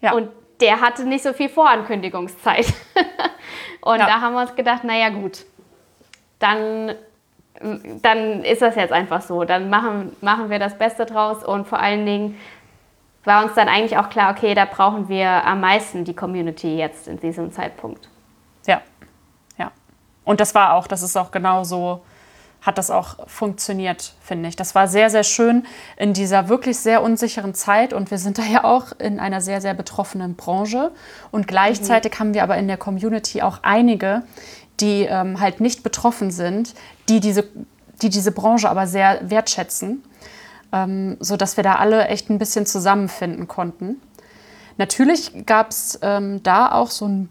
Ja. 0.00 0.12
Und 0.12 0.28
der 0.60 0.80
hatte 0.80 1.04
nicht 1.04 1.24
so 1.24 1.32
viel 1.32 1.48
Vorankündigungszeit. 1.48 2.72
und 3.80 3.98
ja. 3.98 4.06
da 4.06 4.20
haben 4.20 4.34
wir 4.34 4.42
uns 4.42 4.54
gedacht, 4.54 4.84
naja 4.84 5.08
gut, 5.08 5.44
dann, 6.42 6.94
dann 8.02 8.44
ist 8.44 8.62
das 8.62 8.74
jetzt 8.74 8.92
einfach 8.92 9.22
so. 9.22 9.44
Dann 9.44 9.70
machen, 9.70 10.16
machen 10.20 10.50
wir 10.50 10.58
das 10.58 10.76
Beste 10.76 11.06
draus 11.06 11.44
und 11.44 11.66
vor 11.66 11.78
allen 11.78 12.04
Dingen 12.04 12.38
war 13.24 13.44
uns 13.44 13.54
dann 13.54 13.68
eigentlich 13.68 13.96
auch 13.98 14.10
klar, 14.10 14.32
okay, 14.32 14.54
da 14.54 14.64
brauchen 14.64 15.08
wir 15.08 15.28
am 15.28 15.60
meisten 15.60 16.04
die 16.04 16.14
Community 16.14 16.76
jetzt 16.76 17.06
in 17.06 17.20
diesem 17.20 17.52
Zeitpunkt. 17.52 18.08
Ja, 18.66 18.82
ja. 19.58 19.70
Und 20.24 20.40
das 20.40 20.54
war 20.54 20.74
auch, 20.74 20.86
das 20.86 21.02
ist 21.02 21.16
auch 21.16 21.30
genau 21.30 21.62
so, 21.62 22.02
hat 22.62 22.78
das 22.78 22.90
auch 22.90 23.28
funktioniert, 23.28 24.14
finde 24.20 24.48
ich. 24.48 24.56
Das 24.56 24.74
war 24.74 24.86
sehr, 24.86 25.10
sehr 25.10 25.24
schön 25.24 25.66
in 25.96 26.12
dieser 26.12 26.48
wirklich 26.48 26.78
sehr 26.78 27.02
unsicheren 27.02 27.54
Zeit 27.54 27.92
und 27.92 28.10
wir 28.10 28.18
sind 28.18 28.38
da 28.38 28.42
ja 28.42 28.64
auch 28.64 28.92
in 28.98 29.18
einer 29.18 29.40
sehr, 29.40 29.60
sehr 29.60 29.74
betroffenen 29.74 30.36
Branche. 30.36 30.92
Und 31.32 31.48
gleichzeitig 31.48 32.12
mhm. 32.14 32.18
haben 32.18 32.34
wir 32.34 32.42
aber 32.44 32.56
in 32.56 32.68
der 32.68 32.76
Community 32.76 33.42
auch 33.42 33.58
einige, 33.62 34.22
die 34.80 35.02
ähm, 35.02 35.40
halt 35.40 35.60
nicht 35.60 35.82
betroffen 35.82 36.30
sind, 36.30 36.74
die 37.08 37.20
diese, 37.20 37.44
die 38.00 38.10
diese 38.10 38.32
Branche 38.32 38.68
aber 38.68 38.86
sehr 38.86 39.30
wertschätzen, 39.30 40.02
ähm, 40.72 41.16
sodass 41.20 41.56
wir 41.56 41.64
da 41.64 41.76
alle 41.76 42.06
echt 42.08 42.30
ein 42.30 42.38
bisschen 42.38 42.66
zusammenfinden 42.66 43.48
konnten. 43.48 44.00
Natürlich 44.78 45.46
gab 45.46 45.70
es 45.70 45.98
ähm, 46.02 46.42
da 46.42 46.72
auch 46.72 46.90
so 46.90 47.06
ein 47.06 47.28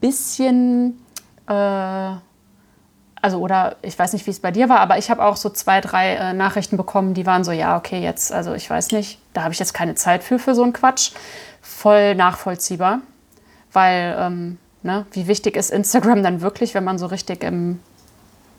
bisschen, 0.00 1.00
äh, 1.48 1.52
also 1.52 3.38
oder 3.38 3.76
ich 3.82 3.98
weiß 3.98 4.12
nicht, 4.12 4.26
wie 4.26 4.30
es 4.30 4.40
bei 4.40 4.50
dir 4.50 4.68
war, 4.68 4.80
aber 4.80 4.98
ich 4.98 5.10
habe 5.10 5.24
auch 5.24 5.36
so 5.36 5.50
zwei, 5.50 5.80
drei 5.80 6.14
äh, 6.14 6.32
Nachrichten 6.32 6.76
bekommen, 6.76 7.14
die 7.14 7.26
waren 7.26 7.42
so, 7.42 7.52
ja, 7.52 7.76
okay, 7.76 8.00
jetzt, 8.00 8.32
also 8.32 8.54
ich 8.54 8.68
weiß 8.70 8.92
nicht, 8.92 9.18
da 9.32 9.42
habe 9.42 9.52
ich 9.52 9.58
jetzt 9.58 9.74
keine 9.74 9.94
Zeit 9.94 10.22
für, 10.22 10.38
für 10.38 10.54
so 10.54 10.62
einen 10.62 10.72
Quatsch. 10.72 11.12
Voll 11.60 12.14
nachvollziehbar, 12.14 13.00
weil 13.72 14.16
ähm, 14.18 14.58
Ne? 14.84 15.06
Wie 15.12 15.26
wichtig 15.26 15.56
ist 15.56 15.70
Instagram 15.70 16.22
dann 16.22 16.42
wirklich, 16.42 16.74
wenn 16.74 16.84
man 16.84 16.98
so 16.98 17.06
richtig 17.06 17.42
im, 17.42 17.80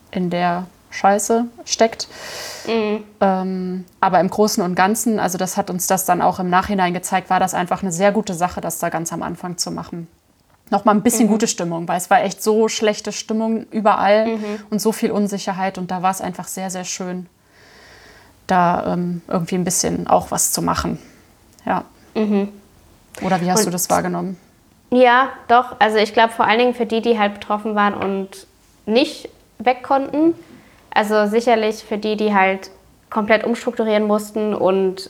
in 0.09 0.31
der 0.31 0.65
Scheiße 0.89 1.45
steckt? 1.65 2.07
Mhm. 2.67 3.03
Ähm, 3.21 3.85
aber 3.99 4.19
im 4.19 4.31
Großen 4.31 4.63
und 4.63 4.73
Ganzen, 4.73 5.19
also 5.19 5.37
das 5.37 5.55
hat 5.55 5.69
uns 5.69 5.85
das 5.85 6.05
dann 6.05 6.23
auch 6.23 6.39
im 6.39 6.49
Nachhinein 6.49 6.95
gezeigt, 6.95 7.29
war 7.29 7.39
das 7.39 7.53
einfach 7.53 7.83
eine 7.83 7.91
sehr 7.91 8.11
gute 8.11 8.33
Sache, 8.33 8.59
das 8.59 8.79
da 8.79 8.89
ganz 8.89 9.13
am 9.13 9.21
Anfang 9.21 9.57
zu 9.57 9.69
machen. 9.69 10.07
Nochmal 10.71 10.95
ein 10.95 11.03
bisschen 11.03 11.27
mhm. 11.27 11.31
gute 11.31 11.47
Stimmung, 11.47 11.87
weil 11.87 11.97
es 11.97 12.09
war 12.09 12.23
echt 12.23 12.41
so 12.41 12.69
schlechte 12.69 13.11
Stimmung 13.11 13.67
überall 13.69 14.25
mhm. 14.25 14.43
und 14.71 14.81
so 14.81 14.91
viel 14.91 15.11
Unsicherheit 15.11 15.77
und 15.77 15.91
da 15.91 16.01
war 16.01 16.09
es 16.09 16.21
einfach 16.21 16.47
sehr, 16.47 16.71
sehr 16.71 16.85
schön, 16.85 17.27
da 18.47 18.93
ähm, 18.93 19.21
irgendwie 19.27 19.55
ein 19.55 19.63
bisschen 19.63 20.07
auch 20.07 20.31
was 20.31 20.51
zu 20.51 20.63
machen. 20.63 20.97
Ja. 21.67 21.83
Mhm. 22.15 22.49
Oder 23.21 23.41
wie 23.41 23.51
hast 23.51 23.59
und 23.59 23.65
du 23.67 23.71
das 23.71 23.91
wahrgenommen? 23.91 24.37
Ja, 24.95 25.29
doch. 25.49 25.75
Also 25.79 25.97
ich 25.97 26.13
glaube 26.13 26.31
vor 26.31 26.45
allen 26.45 26.59
Dingen 26.59 26.73
für 26.73 26.85
die, 26.85 27.01
die 27.01 27.19
halt 27.19 27.33
betroffen 27.33 27.75
waren 27.75 27.93
und 27.93 28.47
nicht 28.85 29.27
weg 29.59 29.83
konnten. 29.83 30.33
Also 30.89 31.27
sicherlich 31.27 31.83
für 31.83 31.97
die, 31.97 32.15
die 32.15 32.33
halt 32.33 32.71
komplett 33.09 33.43
umstrukturieren 33.43 34.07
mussten 34.07 34.53
und 34.53 35.09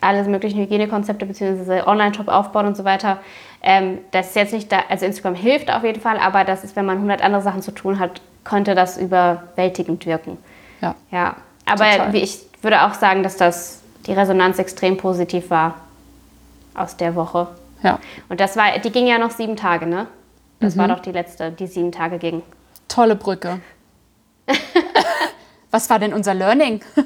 alle 0.00 0.24
möglichen 0.24 0.58
Hygienekonzepte 0.60 1.26
bzw. 1.26 1.82
Online-Shop 1.82 2.28
aufbauen 2.28 2.66
und 2.66 2.76
so 2.78 2.84
weiter. 2.84 3.18
Ähm, 3.62 3.98
das 4.12 4.28
ist 4.28 4.36
jetzt 4.36 4.52
nicht 4.54 4.72
da, 4.72 4.84
also 4.88 5.04
Instagram 5.04 5.34
hilft 5.34 5.70
auf 5.70 5.84
jeden 5.84 6.00
Fall, 6.00 6.18
aber 6.18 6.44
das 6.44 6.64
ist, 6.64 6.74
wenn 6.74 6.86
man 6.86 6.96
100 6.96 7.22
andere 7.22 7.42
Sachen 7.42 7.60
zu 7.60 7.72
tun 7.72 7.98
hat, 7.98 8.22
könnte 8.44 8.74
das 8.74 8.96
überwältigend 8.96 10.06
wirken. 10.06 10.38
Ja. 10.80 10.94
Ja. 11.10 11.36
Aber 11.66 11.84
wie 12.12 12.20
ich 12.20 12.38
würde 12.62 12.86
auch 12.86 12.94
sagen, 12.94 13.22
dass 13.22 13.36
das 13.36 13.82
die 14.06 14.14
Resonanz 14.14 14.58
extrem 14.58 14.96
positiv 14.96 15.50
war 15.50 15.74
aus 16.74 16.96
der 16.96 17.14
Woche. 17.14 17.48
Ja. 17.82 17.98
Und 18.28 18.40
das 18.40 18.56
war, 18.56 18.78
die 18.78 18.90
ging 18.90 19.06
ja 19.06 19.18
noch 19.18 19.30
sieben 19.30 19.56
Tage, 19.56 19.86
ne? 19.86 20.06
Das 20.60 20.76
war 20.76 20.88
doch 20.88 21.00
die 21.00 21.12
letzte, 21.12 21.50
die 21.50 21.66
sieben 21.66 21.90
Tage 21.90 22.18
ging. 22.18 22.42
Tolle 22.86 23.16
Brücke. 23.16 23.60
was 25.70 25.88
war 25.88 25.98
denn 25.98 26.12
unser 26.12 26.34
Learning? 26.34 26.82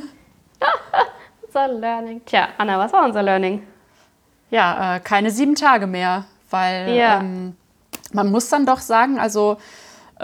Unser 1.47 1.68
Learning. 1.68 2.20
Tja, 2.25 2.49
Anna, 2.59 2.79
was 2.79 2.93
war 2.93 3.05
unser 3.05 3.22
Learning? 3.22 3.62
Ja, 4.51 4.97
äh, 4.97 5.01
keine 5.01 5.31
sieben 5.31 5.55
Tage 5.55 5.87
mehr, 5.87 6.25
weil 6.51 6.93
Ja. 6.97 7.20
ähm, 7.20 7.55
man 8.12 8.31
muss 8.33 8.49
dann 8.49 8.66
doch 8.66 8.81
sagen, 8.81 9.20
also 9.20 9.59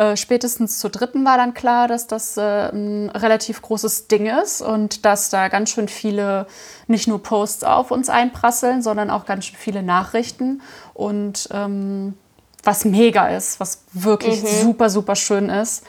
äh, 0.01 0.17
spätestens 0.17 0.79
zur 0.79 0.89
dritten 0.89 1.27
war 1.27 1.37
dann 1.37 1.53
klar, 1.53 1.87
dass 1.87 2.07
das 2.07 2.39
äh, 2.39 2.71
ein 2.71 3.11
relativ 3.11 3.61
großes 3.61 4.09
Ding 4.09 4.25
ist 4.25 4.63
und 4.63 5.05
dass 5.05 5.29
da 5.29 5.49
ganz 5.49 5.69
schön 5.69 5.89
viele 5.89 6.47
nicht 6.87 7.07
nur 7.07 7.23
Posts 7.23 7.65
auf 7.65 7.91
uns 7.91 8.09
einprasseln, 8.09 8.81
sondern 8.81 9.11
auch 9.11 9.27
ganz 9.27 9.45
schön 9.45 9.59
viele 9.59 9.83
Nachrichten 9.83 10.63
und 10.95 11.51
ähm, 11.53 12.17
was 12.65 12.87
mega 12.87 13.29
ist, 13.29 13.61
was 13.61 13.83
wirklich 13.93 14.41
super, 14.41 14.89
super 14.89 15.17
schön 15.17 15.51
ist, 15.51 15.85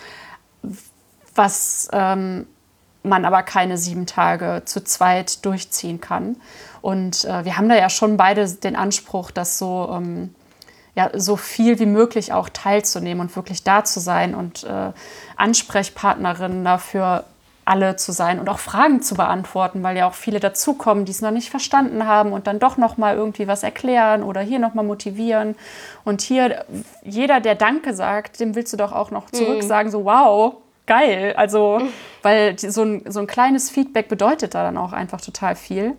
was 1.34 1.88
ähm, 1.94 2.48
man 3.04 3.24
aber 3.24 3.44
keine 3.44 3.78
sieben 3.78 4.08
Tage 4.08 4.64
zu 4.66 4.84
zweit 4.84 5.46
durchziehen 5.46 6.02
kann. 6.02 6.36
Und 6.82 7.24
äh, 7.24 7.46
wir 7.46 7.58
haben 7.58 7.70
da 7.70 7.76
ja 7.76 7.90
schon 7.90 8.18
beide 8.18 8.46
den 8.50 8.76
Anspruch, 8.76 9.32
das 9.32 9.58
so, 9.58 9.90
ähm, 9.94 10.36
ja, 10.96 11.10
so 11.14 11.38
viel 11.38 11.80
wie 11.80 11.86
möglich 11.86 12.34
auch 12.34 12.50
teilzunehmen 12.50 13.22
und 13.22 13.36
wirklich 13.36 13.64
da 13.64 13.84
zu 13.84 14.00
sein 14.00 14.36
und 14.36 14.64
äh, 14.64 14.92
Ansprechpartnerin 15.38 16.66
dafür 16.66 17.26
alle 17.64 17.96
zu 17.96 18.12
sein 18.12 18.40
und 18.40 18.50
auch 18.50 18.60
Fragen 18.60 19.02
zu 19.02 19.16
beantworten, 19.16 19.84
weil 19.84 19.96
ja 19.96 20.08
auch 20.08 20.14
viele 20.16 20.40
dazukommen, 20.40 21.06
die 21.06 21.12
es 21.12 21.22
noch 21.22 21.32
nicht 21.32 21.50
verstanden 21.50 22.08
haben 22.08 22.34
und 22.34 22.48
dann 22.48 22.60
doch 22.60 22.78
noch 22.78 22.98
mal 22.98 23.16
irgendwie 23.16 23.48
was 23.48 23.64
erklären 23.64 24.24
oder 24.24 24.42
hier 24.42 24.60
noch 24.60 24.74
mal 24.74 24.84
motivieren. 24.84 25.56
Und 26.04 26.22
hier 26.22 26.66
jeder, 27.04 27.40
der 27.40 27.56
Danke 27.56 27.94
sagt, 27.94 28.40
dem 28.40 28.56
willst 28.56 28.74
du 28.74 28.78
doch 28.78 28.92
auch 28.92 29.12
noch 29.12 29.30
zurück 29.30 29.64
sagen, 29.64 29.92
so 29.92 30.06
wow, 30.06 30.56
geil, 30.88 31.34
also 31.38 31.82
weil 32.24 32.58
so 32.58 32.84
ein, 32.84 33.04
so 33.08 33.20
ein 33.20 33.28
kleines 33.28 33.70
Feedback 33.70 34.10
bedeutet 34.10 34.56
da 34.56 34.64
dann 34.64 34.78
auch 34.78 34.92
einfach 34.92 35.22
total 35.22 35.56
viel. 35.56 35.94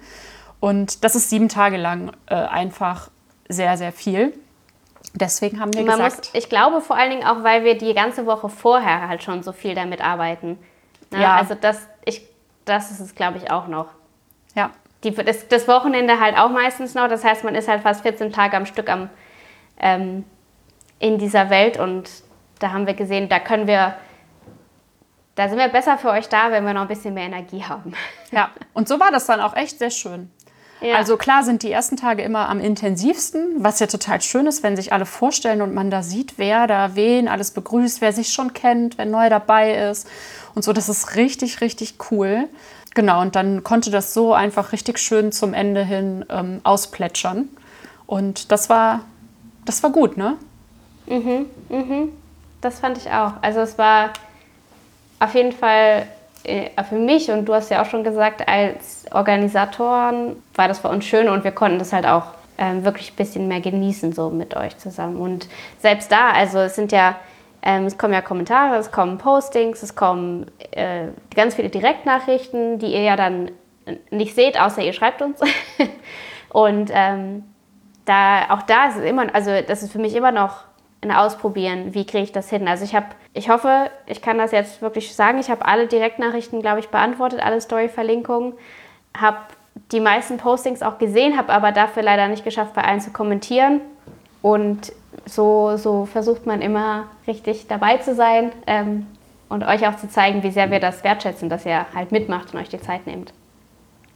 Und 0.61 1.05
das 1.05 1.15
ist 1.15 1.31
sieben 1.31 1.49
Tage 1.49 1.77
lang 1.77 2.13
äh, 2.27 2.35
einfach 2.35 3.09
sehr, 3.49 3.77
sehr 3.77 3.93
viel. 3.93 4.33
Deswegen 5.15 5.61
haben 5.61 5.75
wir 5.75 5.85
Man 5.85 6.01
muss, 6.01 6.17
gesagt, 6.17 6.31
ich 6.33 6.49
glaube 6.49 6.81
vor 6.81 6.97
allen 6.97 7.11
Dingen 7.11 7.25
auch, 7.25 7.43
weil 7.43 7.65
wir 7.65 7.77
die 7.77 7.93
ganze 7.95 8.25
Woche 8.27 8.49
vorher 8.49 9.09
halt 9.09 9.23
schon 9.23 9.43
so 9.43 9.53
viel 9.53 9.75
damit 9.75 10.01
arbeiten. 10.01 10.59
Ne? 11.11 11.23
Ja. 11.23 11.37
Also 11.37 11.55
das, 11.55 11.87
ich, 12.05 12.23
das 12.65 12.91
ist 12.91 13.01
es, 13.01 13.15
glaube 13.15 13.39
ich, 13.39 13.51
auch 13.51 13.67
noch. 13.67 13.89
ja, 14.55 14.71
Die, 15.05 15.15
das, 15.15 15.49
das 15.49 15.69
Wochenende 15.69 16.19
halt 16.19 16.37
auch 16.39 16.49
meistens 16.49 16.95
noch. 16.95 17.09
Das 17.09 17.25
heißt, 17.25 17.45
man 17.45 17.55
ist 17.55 17.69
halt 17.69 17.83
fast 17.83 18.03
14 18.03 18.33
Tage 18.33 18.57
am 18.57 18.65
Stück 18.65 18.89
am, 18.89 19.11
ähm, 19.79 20.25
in 20.99 21.19
dieser 21.19 21.51
Welt 21.51 21.79
und 21.79 22.09
da 22.59 22.71
haben 22.73 22.87
wir 22.87 22.95
gesehen, 22.95 23.29
da 23.29 23.41
können 23.41 23.67
wir, 23.67 23.97
da 25.35 25.49
sind 25.49 25.59
wir 25.59 25.69
besser 25.69 25.99
für 25.99 26.11
euch 26.11 26.29
da, 26.29 26.51
wenn 26.53 26.65
wir 26.65 26.73
noch 26.73 26.83
ein 26.83 26.89
bisschen 26.89 27.13
mehr 27.13 27.25
Energie 27.25 27.65
haben. 27.65 27.93
ja. 28.31 28.51
Und 28.73 28.89
so 28.89 28.99
war 28.99 29.11
das 29.11 29.27
dann 29.27 29.41
auch 29.41 29.57
echt 29.57 29.79
sehr 29.79 29.91
schön. 29.91 30.31
Ja. 30.83 30.97
Also 30.97 31.17
klar 31.17 31.45
sind 31.45 31.63
die 31.63 31.71
ersten 31.71 31.97
Tage 31.97 32.23
immer 32.23 32.49
am 32.49 32.59
intensivsten, 32.59 33.63
was 33.63 33.79
ja 33.79 33.87
total 33.87 34.21
schön 34.21 34.47
ist, 34.47 34.65
wenn 34.65 34.75
sich 34.75 34.93
alle 34.93 35.07
vorstellen 35.07 35.63
und 35.63 35.73
man 35.73 35.91
da 35.91 36.03
sieht, 36.03 36.39
wer 36.39 36.67
da 36.67 36.97
wen 36.97 37.29
alles 37.29 37.53
begrüßt, 37.53 38.01
wer 38.01 38.13
sich 38.13 38.33
schon 38.33 38.53
kennt, 38.53 38.99
wer 38.99 39.07
neu 39.07 39.29
dabei 39.29 39.91
ist 39.91 40.09
und 40.57 40.65
so. 40.65 40.73
Das 40.73 40.89
ist 40.89 41.15
richtig, 41.15 41.61
richtig 41.61 41.95
cool. 42.11 42.49
Genau, 42.95 43.21
und 43.21 43.37
dann 43.37 43.63
konnte 43.63 43.91
das 43.91 44.13
so 44.13 44.35
einfach 44.35 44.73
richtig 44.73 44.99
schön 44.99 45.31
zum 45.31 45.55
Ende 45.55 45.85
hin 45.85 46.25
ähm, 46.29 46.61
ausplätschern. 46.65 47.49
Und 48.07 48.51
das 48.51 48.69
war, 48.69 49.03
das 49.65 49.83
war 49.83 49.91
gut, 49.91 50.17
ne? 50.17 50.37
Das 52.61 52.81
fand 52.81 52.99
ich 52.99 53.09
auch. 53.09 53.35
Also 53.41 53.61
es 53.61 53.79
war 53.79 54.13
auf 55.21 55.35
jeden 55.35 55.53
Fall 55.53 56.07
für 56.45 56.95
mich 56.95 57.31
und 57.31 57.47
du 57.47 57.55
hast 57.55 57.71
ja 57.71 57.83
auch 57.83 57.87
schon 57.87 58.05
gesagt, 58.05 58.49
als 58.49 59.05
Organisatoren 59.13 60.37
war 60.55 60.69
das 60.69 60.81
für 60.81 60.89
uns 60.89 61.05
schön 61.05 61.29
und 61.29 61.45
wir 61.45 61.53
konnten 61.53 61.79
das 61.79 61.93
halt 61.93 62.07
auch 62.07 62.25
ähm, 62.59 62.85
wirklich 62.85 63.13
ein 63.13 63.17
bisschen 63.17 63.49
mehr 63.49 63.61
genießen 63.61 64.13
so 64.13 64.31
mit 64.31 64.57
euch 64.57 64.77
zusammen. 64.79 65.17
Und 65.17 65.49
selbst 65.79 66.13
da, 66.13 66.31
also 66.31 66.59
es 66.59 66.75
sind 66.75 66.93
ja, 66.93 67.17
ähm, 67.63 67.87
es 67.87 67.97
kommen 67.97 68.13
ja 68.13 68.21
Kommentare, 68.21 68.77
es 68.77 68.91
kommen 68.91 69.19
Postings, 69.19 69.83
es 69.83 69.95
kommen 69.95 70.51
äh, 70.73 71.09
ganz 71.35 71.55
viele 71.55 71.71
Direktnachrichten, 71.71 72.79
die 72.79 72.93
ihr 72.93 73.03
ja 73.03 73.17
dann 73.17 73.51
nicht 74.11 74.35
seht, 74.35 74.61
außer 74.61 74.83
ihr 74.83 74.93
schreibt 74.93 75.23
uns. 75.23 75.41
und 76.51 76.91
ähm, 76.93 77.45
da 78.05 78.51
auch 78.51 78.63
da 78.63 78.89
ist 78.89 78.97
es 78.97 79.05
immer, 79.05 79.35
also 79.35 79.51
das 79.67 79.83
ist 79.83 79.93
für 79.93 79.99
mich 79.99 80.15
immer 80.15 80.33
noch 80.33 80.65
Ausprobieren, 81.11 81.95
wie 81.95 82.07
kriege 82.07 82.23
ich 82.23 82.33
das 82.33 82.49
hin. 82.49 82.69
Also 82.69 82.85
ich 82.85 82.95
habe, 82.95 83.07
ich 83.35 83.51
hoffe, 83.51 83.91
ich 84.07 84.23
kann 84.23 84.39
das 84.39 84.53
jetzt 84.53 84.83
wirklich 84.83 85.15
sagen, 85.15 85.39
ich 85.39 85.51
habe 85.51 85.67
alle 85.67 85.89
Direktnachrichten, 85.89 86.61
glaube 86.61 86.79
ich, 86.79 86.89
beantwortet, 86.89 87.41
alle 87.45 87.61
Story-Verlinkungen, 87.61 88.53
habe 89.17 89.39
die 89.91 90.01
meisten 90.01 90.37
Postings 90.37 90.83
auch 90.83 90.99
gesehen, 90.99 91.37
habe 91.37 91.53
aber 91.53 91.73
dafür 91.73 92.03
leider 92.03 92.29
nicht 92.29 92.45
geschafft, 92.45 92.75
bei 92.75 92.85
allen 92.85 93.01
zu 93.01 93.11
kommentieren. 93.11 93.81
Und 94.43 94.93
so, 95.27 95.77
so 95.77 96.07
versucht 96.07 96.47
man 96.47 96.63
immer 96.63 97.09
richtig 97.27 97.67
dabei 97.67 97.99
zu 97.99 98.15
sein 98.15 98.53
ähm, 98.67 99.07
und 99.49 99.65
euch 99.65 99.87
auch 99.87 99.97
zu 99.97 100.09
zeigen, 100.09 100.43
wie 100.43 100.51
sehr 100.51 100.71
wir 100.71 100.81
das 100.81 101.05
wertschätzen, 101.05 101.49
dass 101.49 101.67
ihr 101.67 101.87
halt 101.95 102.13
mitmacht 102.13 102.55
und 102.55 102.61
euch 102.61 102.69
die 102.69 102.81
Zeit 102.81 103.07
nehmt. 103.07 103.33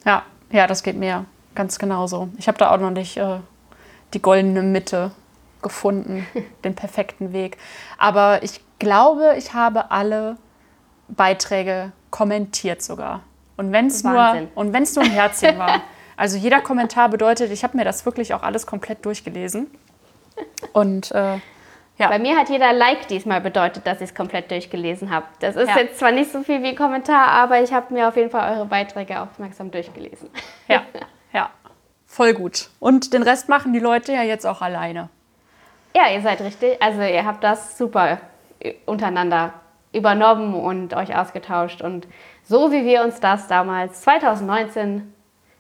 Ja, 0.04 0.22
ja, 0.50 0.66
das 0.66 0.82
geht 0.82 0.96
mir 0.96 1.24
ganz 1.54 1.78
genauso. 1.78 2.28
Ich 2.38 2.48
habe 2.48 2.58
da 2.58 2.72
auch 2.72 2.80
noch 2.80 2.90
nicht 2.90 3.16
äh, 3.16 3.38
die 4.14 4.22
goldene 4.22 4.62
Mitte 4.62 5.10
gefunden, 5.62 6.26
den 6.64 6.74
perfekten 6.74 7.32
Weg. 7.32 7.56
Aber 7.98 8.42
ich 8.42 8.60
glaube, 8.78 9.34
ich 9.36 9.54
habe 9.54 9.90
alle 9.90 10.36
Beiträge 11.08 11.92
kommentiert 12.10 12.82
sogar. 12.82 13.20
Und 13.56 13.72
wenn 13.72 13.86
es 13.86 14.04
nur, 14.04 14.48
und 14.54 14.72
nur 14.72 15.04
ein 15.04 15.10
Herzchen 15.10 15.58
war. 15.58 15.82
Also 16.18 16.38
jeder 16.38 16.62
Kommentar 16.62 17.10
bedeutet, 17.10 17.52
ich 17.52 17.62
habe 17.62 17.76
mir 17.76 17.84
das 17.84 18.06
wirklich 18.06 18.32
auch 18.32 18.42
alles 18.42 18.66
komplett 18.66 19.04
durchgelesen. 19.04 19.70
Und 20.72 21.10
äh, 21.12 21.38
ja, 21.98 22.08
Bei 22.08 22.18
mir 22.18 22.36
hat 22.36 22.48
jeder 22.50 22.72
Like 22.72 23.08
diesmal 23.08 23.40
bedeutet, 23.40 23.86
dass 23.86 24.00
ich 24.00 24.10
es 24.10 24.14
komplett 24.14 24.50
durchgelesen 24.50 25.10
habe. 25.10 25.26
Das 25.40 25.56
ist 25.56 25.68
Ja. 25.68 25.78
jetzt 25.78 25.98
zwar 25.98 26.12
nicht 26.12 26.30
so 26.32 26.42
viel 26.42 26.62
wie 26.62 26.74
Kommentar, 26.74 27.28
aber 27.28 27.62
ich 27.62 27.72
habe 27.72 27.92
mir 27.92 28.08
auf 28.08 28.16
jeden 28.16 28.30
Fall 28.30 28.54
eure 28.56 28.66
Beiträge 28.66 29.20
aufmerksam 29.20 29.70
durchgelesen. 29.70 30.30
ja, 30.68 30.82
ja, 31.32 31.50
voll 32.06 32.34
gut. 32.34 32.70
Und 32.80 33.12
den 33.12 33.22
Rest 33.22 33.48
machen 33.48 33.72
die 33.72 33.78
Leute 33.78 34.12
ja 34.12 34.22
jetzt 34.22 34.46
auch 34.46 34.62
alleine. 34.62 35.08
Ja, 35.96 36.10
ihr 36.10 36.20
seid 36.20 36.42
richtig. 36.42 36.82
Also 36.82 37.00
ihr 37.00 37.24
habt 37.24 37.42
das 37.42 37.78
super 37.78 38.20
untereinander 38.84 39.54
übernommen 39.94 40.54
und 40.54 40.92
euch 40.92 41.16
ausgetauscht. 41.16 41.80
Und 41.80 42.06
so 42.44 42.70
wie 42.70 42.84
wir 42.84 43.02
uns 43.02 43.18
das 43.18 43.48
damals 43.48 44.02
2019 44.02 45.10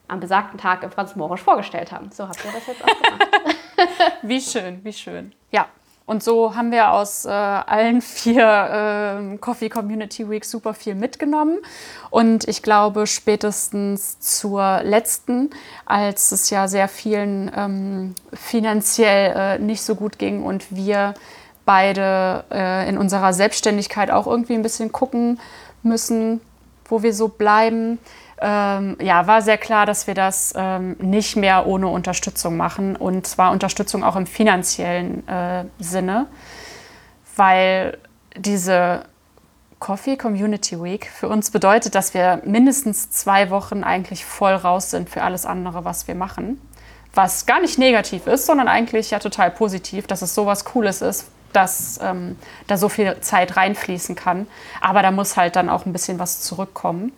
am 0.08 0.20
besagten 0.20 0.58
Tag 0.58 0.82
im 0.82 0.90
Franz 0.90 1.16
Morisch 1.16 1.40
vorgestellt 1.40 1.90
haben, 1.90 2.10
so 2.12 2.28
habt 2.28 2.44
ihr 2.44 2.52
das 2.52 2.66
jetzt 2.66 2.84
auch 2.84 3.02
gemacht. 3.02 3.56
Wie 4.22 4.40
schön, 4.40 4.80
wie 4.84 4.92
schön. 4.92 5.34
Ja, 5.52 5.68
und 6.06 6.22
so 6.22 6.54
haben 6.54 6.70
wir 6.70 6.92
aus 6.92 7.24
äh, 7.24 7.28
allen 7.30 8.00
vier 8.00 8.68
ähm, 8.70 9.40
Coffee 9.40 9.68
Community 9.68 10.30
Week 10.30 10.44
super 10.44 10.72
viel 10.72 10.94
mitgenommen. 10.94 11.58
Und 12.10 12.46
ich 12.46 12.62
glaube, 12.62 13.08
spätestens 13.08 14.20
zur 14.20 14.82
letzten, 14.84 15.50
als 15.84 16.30
es 16.30 16.48
ja 16.50 16.68
sehr 16.68 16.86
vielen 16.86 17.50
ähm, 17.56 18.14
finanziell 18.32 19.34
äh, 19.36 19.58
nicht 19.58 19.82
so 19.82 19.96
gut 19.96 20.18
ging 20.18 20.44
und 20.44 20.74
wir 20.74 21.14
beide 21.64 22.44
äh, 22.52 22.88
in 22.88 22.98
unserer 22.98 23.32
Selbstständigkeit 23.32 24.12
auch 24.12 24.28
irgendwie 24.28 24.54
ein 24.54 24.62
bisschen 24.62 24.92
gucken 24.92 25.40
müssen, 25.82 26.40
wo 26.88 27.02
wir 27.02 27.12
so 27.12 27.26
bleiben. 27.26 27.98
Ähm, 28.38 28.96
ja, 29.00 29.26
war 29.26 29.40
sehr 29.40 29.56
klar, 29.56 29.86
dass 29.86 30.06
wir 30.06 30.14
das 30.14 30.52
ähm, 30.56 30.96
nicht 30.98 31.36
mehr 31.36 31.66
ohne 31.66 31.88
Unterstützung 31.88 32.56
machen 32.56 32.94
und 32.94 33.26
zwar 33.26 33.50
Unterstützung 33.50 34.04
auch 34.04 34.14
im 34.14 34.26
finanziellen 34.26 35.26
äh, 35.26 35.64
Sinne, 35.78 36.26
weil 37.34 37.96
diese 38.36 39.04
Coffee 39.78 40.16
Community 40.16 40.82
Week 40.82 41.06
für 41.06 41.28
uns 41.28 41.50
bedeutet, 41.50 41.94
dass 41.94 42.12
wir 42.14 42.42
mindestens 42.44 43.10
zwei 43.10 43.50
Wochen 43.50 43.84
eigentlich 43.84 44.24
voll 44.24 44.54
raus 44.54 44.90
sind 44.90 45.08
für 45.08 45.22
alles 45.22 45.46
andere, 45.46 45.84
was 45.84 46.08
wir 46.08 46.14
machen. 46.14 46.60
Was 47.14 47.46
gar 47.46 47.60
nicht 47.60 47.78
negativ 47.78 48.26
ist, 48.26 48.44
sondern 48.46 48.68
eigentlich 48.68 49.10
ja 49.10 49.18
total 49.18 49.50
positiv, 49.50 50.06
dass 50.06 50.20
es 50.22 50.34
sowas 50.34 50.64
Cooles 50.66 51.00
ist, 51.00 51.28
dass 51.52 51.98
ähm, 52.02 52.36
da 52.66 52.76
so 52.76 52.88
viel 52.90 53.18
Zeit 53.20 53.56
reinfließen 53.56 54.14
kann. 54.14 54.46
Aber 54.80 55.02
da 55.02 55.10
muss 55.10 55.36
halt 55.36 55.56
dann 55.56 55.70
auch 55.70 55.86
ein 55.86 55.92
bisschen 55.92 56.18
was 56.18 56.42
zurückkommen. 56.42 57.12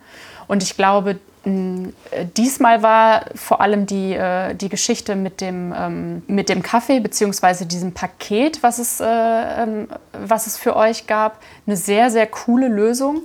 Und 0.48 0.62
ich 0.62 0.76
glaube, 0.76 1.20
mh, 1.44 1.90
diesmal 2.36 2.82
war 2.82 3.26
vor 3.34 3.60
allem 3.60 3.86
die, 3.86 4.14
äh, 4.14 4.54
die 4.54 4.68
Geschichte 4.68 5.14
mit 5.14 5.40
dem, 5.40 5.72
ähm, 5.76 6.22
mit 6.26 6.48
dem 6.48 6.62
Kaffee 6.62 7.00
beziehungsweise 7.00 7.66
diesem 7.66 7.92
Paket, 7.92 8.62
was 8.62 8.78
es, 8.78 9.00
äh, 9.00 9.04
ähm, 9.06 9.88
was 10.12 10.46
es 10.46 10.56
für 10.56 10.74
euch 10.74 11.06
gab, 11.06 11.40
eine 11.66 11.76
sehr, 11.76 12.10
sehr 12.10 12.26
coole 12.26 12.68
Lösung, 12.68 13.22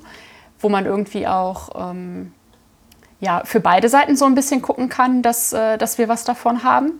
wo 0.59 0.69
man 0.69 0.85
irgendwie 0.85 1.25
auch 1.27 1.91
ähm, 1.91 2.33
ja, 3.19 3.41
für 3.45 3.61
beide 3.61 3.87
Seiten 3.87 4.17
so 4.17 4.25
ein 4.25 4.35
bisschen 4.35 4.61
gucken 4.61 4.89
kann, 4.89 5.21
dass, 5.21 5.53
äh, 5.53 5.77
dass 5.77 5.97
wir 5.97 6.09
was 6.09 6.25
davon 6.25 6.63
haben. 6.63 6.99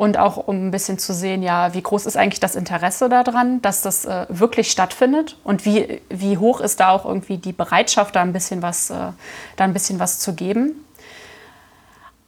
Und 0.00 0.16
auch 0.16 0.38
um 0.38 0.68
ein 0.68 0.70
bisschen 0.70 0.98
zu 0.98 1.12
sehen, 1.12 1.42
ja, 1.42 1.74
wie 1.74 1.82
groß 1.82 2.06
ist 2.06 2.16
eigentlich 2.16 2.40
das 2.40 2.56
Interesse 2.56 3.10
daran, 3.10 3.60
dass 3.60 3.82
das 3.82 4.06
äh, 4.06 4.24
wirklich 4.30 4.70
stattfindet 4.70 5.36
und 5.44 5.66
wie, 5.66 6.00
wie 6.08 6.38
hoch 6.38 6.62
ist 6.62 6.80
da 6.80 6.88
auch 6.88 7.04
irgendwie 7.04 7.36
die 7.36 7.52
Bereitschaft, 7.52 8.16
da 8.16 8.22
ein 8.22 8.32
bisschen 8.32 8.62
was, 8.62 8.88
äh, 8.88 8.94
da 9.56 9.64
ein 9.64 9.74
bisschen 9.74 9.98
was 10.00 10.18
zu 10.18 10.32
geben. 10.32 10.86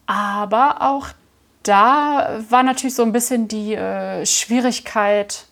Aber 0.04 0.82
auch 0.82 1.06
da 1.62 2.40
war 2.50 2.62
natürlich 2.62 2.94
so 2.94 3.04
ein 3.04 3.12
bisschen 3.12 3.48
die 3.48 3.74
äh, 3.74 4.26
Schwierigkeit, 4.26 5.46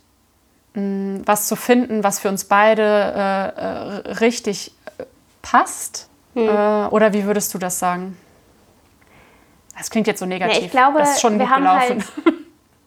mh, 0.75 1.23
was 1.25 1.47
zu 1.47 1.57
finden, 1.57 2.05
was 2.05 2.19
für 2.19 2.29
uns 2.29 2.45
beide 2.45 2.83
äh, 2.83 4.09
äh, 4.11 4.13
richtig 4.17 4.73
passt. 5.41 6.07
Hm. 6.35 6.49
oder 6.91 7.13
wie 7.15 7.25
würdest 7.25 7.55
du 7.55 7.59
das 7.59 7.79
sagen? 7.79 8.17
Das 9.81 9.89
klingt 9.89 10.07
jetzt 10.07 10.21
so 10.21 10.27
negativ. 10.27 10.59
Ja, 10.59 10.65
ich 10.67 10.71
glaube, 10.71 10.99
das 10.99 11.15
ist 11.15 11.23
schon 11.23 11.39
wir 11.39 11.47
gut 11.47 11.55
haben 11.55 11.63
gelaufen. 11.63 12.05
Halt, 12.27 12.35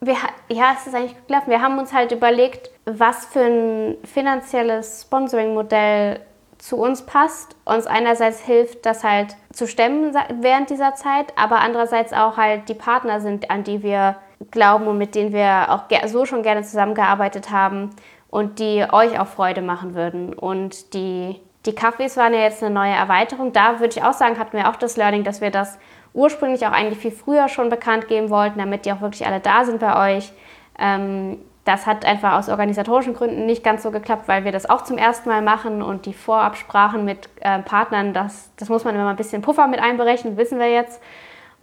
wir, 0.00 0.16
ja, 0.48 0.74
es 0.78 0.86
ist 0.86 0.94
eigentlich 0.94 1.16
gut 1.16 1.26
gelaufen. 1.26 1.50
Wir 1.50 1.60
haben 1.60 1.76
uns 1.76 1.92
halt 1.92 2.12
überlegt, 2.12 2.70
was 2.84 3.26
für 3.26 3.40
ein 3.40 3.96
finanzielles 4.04 5.02
Sponsoring-Modell 5.02 6.20
zu 6.58 6.76
uns 6.76 7.02
passt, 7.02 7.56
uns 7.64 7.88
einerseits 7.88 8.40
hilft, 8.40 8.86
das 8.86 9.02
halt 9.02 9.34
zu 9.52 9.66
stemmen 9.66 10.14
während 10.40 10.70
dieser 10.70 10.94
Zeit, 10.94 11.32
aber 11.36 11.58
andererseits 11.58 12.12
auch 12.12 12.36
halt 12.36 12.68
die 12.68 12.74
Partner 12.74 13.20
sind, 13.20 13.50
an 13.50 13.64
die 13.64 13.82
wir 13.82 14.14
glauben 14.52 14.86
und 14.86 14.96
mit 14.96 15.16
denen 15.16 15.32
wir 15.32 15.66
auch 15.70 15.82
so 16.06 16.26
schon 16.26 16.44
gerne 16.44 16.62
zusammengearbeitet 16.62 17.50
haben 17.50 17.90
und 18.30 18.60
die 18.60 18.86
euch 18.88 19.18
auch 19.18 19.26
Freude 19.26 19.62
machen 19.62 19.96
würden. 19.96 20.32
Und 20.32 20.94
die, 20.94 21.40
die 21.66 21.74
Kaffees 21.74 22.16
waren 22.16 22.34
ja 22.34 22.40
jetzt 22.40 22.62
eine 22.62 22.72
neue 22.72 22.92
Erweiterung. 22.92 23.52
Da 23.52 23.80
würde 23.80 23.96
ich 23.96 24.04
auch 24.04 24.12
sagen, 24.12 24.38
hatten 24.38 24.56
wir 24.56 24.70
auch 24.70 24.76
das 24.76 24.96
Learning, 24.96 25.24
dass 25.24 25.40
wir 25.40 25.50
das 25.50 25.76
ursprünglich 26.14 26.66
auch 26.66 26.72
eigentlich 26.72 26.98
viel 26.98 27.10
früher 27.10 27.48
schon 27.48 27.68
bekannt 27.68 28.08
geben 28.08 28.30
wollten, 28.30 28.58
damit 28.58 28.86
die 28.86 28.92
auch 28.92 29.00
wirklich 29.00 29.26
alle 29.26 29.40
da 29.40 29.64
sind 29.64 29.80
bei 29.80 30.16
euch. 30.16 30.32
Ähm, 30.78 31.38
das 31.64 31.86
hat 31.86 32.04
einfach 32.04 32.34
aus 32.34 32.48
organisatorischen 32.48 33.14
Gründen 33.14 33.46
nicht 33.46 33.64
ganz 33.64 33.82
so 33.82 33.90
geklappt, 33.90 34.28
weil 34.28 34.44
wir 34.44 34.52
das 34.52 34.68
auch 34.68 34.82
zum 34.82 34.98
ersten 34.98 35.28
Mal 35.28 35.42
machen 35.42 35.82
und 35.82 36.06
die 36.06 36.12
Vorabsprachen 36.12 37.04
mit 37.04 37.28
äh, 37.40 37.58
Partnern, 37.60 38.12
das, 38.12 38.50
das 38.56 38.68
muss 38.68 38.84
man 38.84 38.94
immer 38.94 39.08
ein 39.08 39.16
bisschen 39.16 39.42
Puffer 39.42 39.66
mit 39.66 39.80
einberechnen, 39.80 40.36
wissen 40.36 40.58
wir 40.58 40.70
jetzt. 40.70 41.02